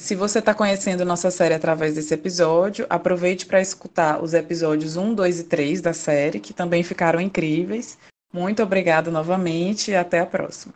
Se 0.00 0.14
você 0.14 0.38
está 0.38 0.54
conhecendo 0.54 1.04
nossa 1.04 1.30
série 1.30 1.52
através 1.52 1.94
desse 1.94 2.14
episódio, 2.14 2.86
aproveite 2.88 3.44
para 3.44 3.60
escutar 3.60 4.20
os 4.24 4.32
episódios 4.32 4.96
1, 4.96 5.14
2 5.14 5.40
e 5.40 5.44
3 5.44 5.80
da 5.82 5.92
série, 5.92 6.40
que 6.40 6.54
também 6.54 6.82
ficaram 6.82 7.20
incríveis. 7.20 7.98
Muito 8.32 8.62
obrigada 8.62 9.10
novamente 9.10 9.90
e 9.90 9.94
até 9.94 10.18
a 10.18 10.26
próxima. 10.26 10.72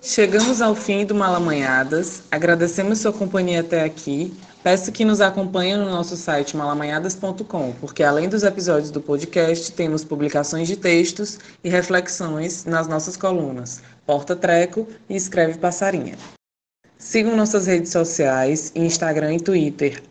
Chegamos 0.00 0.62
ao 0.62 0.74
fim 0.74 1.04
do 1.04 1.16
Malamanhadas. 1.16 2.22
Agradecemos 2.30 3.00
sua 3.00 3.12
companhia 3.12 3.60
até 3.60 3.82
aqui. 3.82 4.32
Peço 4.66 4.90
que 4.90 5.04
nos 5.04 5.20
acompanhe 5.20 5.76
no 5.76 5.84
nosso 5.84 6.16
site 6.16 6.56
malamanhadas.com, 6.56 7.72
porque 7.80 8.02
além 8.02 8.28
dos 8.28 8.42
episódios 8.42 8.90
do 8.90 9.00
podcast, 9.00 9.70
temos 9.70 10.02
publicações 10.04 10.66
de 10.66 10.74
textos 10.74 11.38
e 11.62 11.68
reflexões 11.68 12.64
nas 12.64 12.88
nossas 12.88 13.16
colunas 13.16 13.80
Porta 14.04 14.34
Treco 14.34 14.88
e 15.08 15.14
Escreve 15.14 15.56
Passarinha. 15.58 16.16
Sigam 16.98 17.36
nossas 17.36 17.68
redes 17.68 17.92
sociais, 17.92 18.72
Instagram 18.74 19.34
e 19.34 19.40
Twitter, 19.40 20.02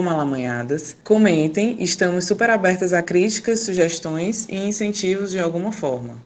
malamanhadas. 0.00 0.96
Comentem, 1.02 1.82
estamos 1.82 2.24
super 2.24 2.50
abertas 2.50 2.92
a 2.92 3.02
críticas, 3.02 3.64
sugestões 3.64 4.46
e 4.48 4.54
incentivos 4.54 5.32
de 5.32 5.40
alguma 5.40 5.72
forma. 5.72 6.22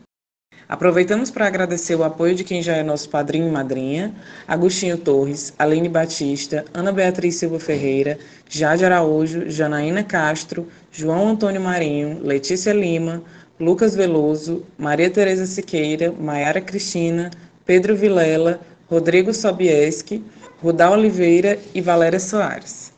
Aproveitamos 0.68 1.30
para 1.30 1.46
agradecer 1.46 1.94
o 1.94 2.04
apoio 2.04 2.34
de 2.34 2.44
quem 2.44 2.62
já 2.62 2.76
é 2.76 2.82
nosso 2.82 3.08
padrinho 3.08 3.48
e 3.48 3.50
madrinha, 3.50 4.14
Agostinho 4.46 4.98
Torres, 4.98 5.54
Aline 5.58 5.88
Batista, 5.88 6.62
Ana 6.74 6.92
Beatriz 6.92 7.36
Silva 7.36 7.58
Ferreira, 7.58 8.18
Jade 8.50 8.84
Araújo, 8.84 9.48
Janaína 9.48 10.04
Castro, 10.04 10.68
João 10.92 11.30
Antônio 11.30 11.60
Marinho, 11.60 12.20
Letícia 12.22 12.74
Lima, 12.74 13.22
Lucas 13.58 13.96
Veloso, 13.96 14.62
Maria 14.76 15.08
Tereza 15.08 15.46
Siqueira, 15.46 16.12
Maiara 16.12 16.60
Cristina, 16.60 17.30
Pedro 17.64 17.96
Vilela, 17.96 18.60
Rodrigo 18.90 19.32
Sobieski, 19.32 20.22
Rudá 20.62 20.90
Oliveira 20.90 21.58
e 21.74 21.80
Valéria 21.80 22.20
Soares. 22.20 22.92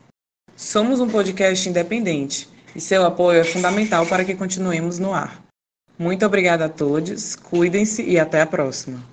Somos 0.57 0.99
um 0.99 1.07
podcast 1.07 1.69
independente 1.69 2.49
e 2.75 2.81
seu 2.81 3.05
apoio 3.05 3.39
é 3.39 3.43
fundamental 3.45 4.05
para 4.05 4.25
que 4.25 4.35
continuemos 4.35 4.99
no 4.99 5.13
ar. 5.13 5.50
Muito 6.01 6.25
obrigada 6.25 6.65
a 6.65 6.69
todos, 6.69 7.35
cuidem-se 7.35 8.01
e 8.01 8.17
até 8.17 8.41
a 8.41 8.47
próxima. 8.47 9.10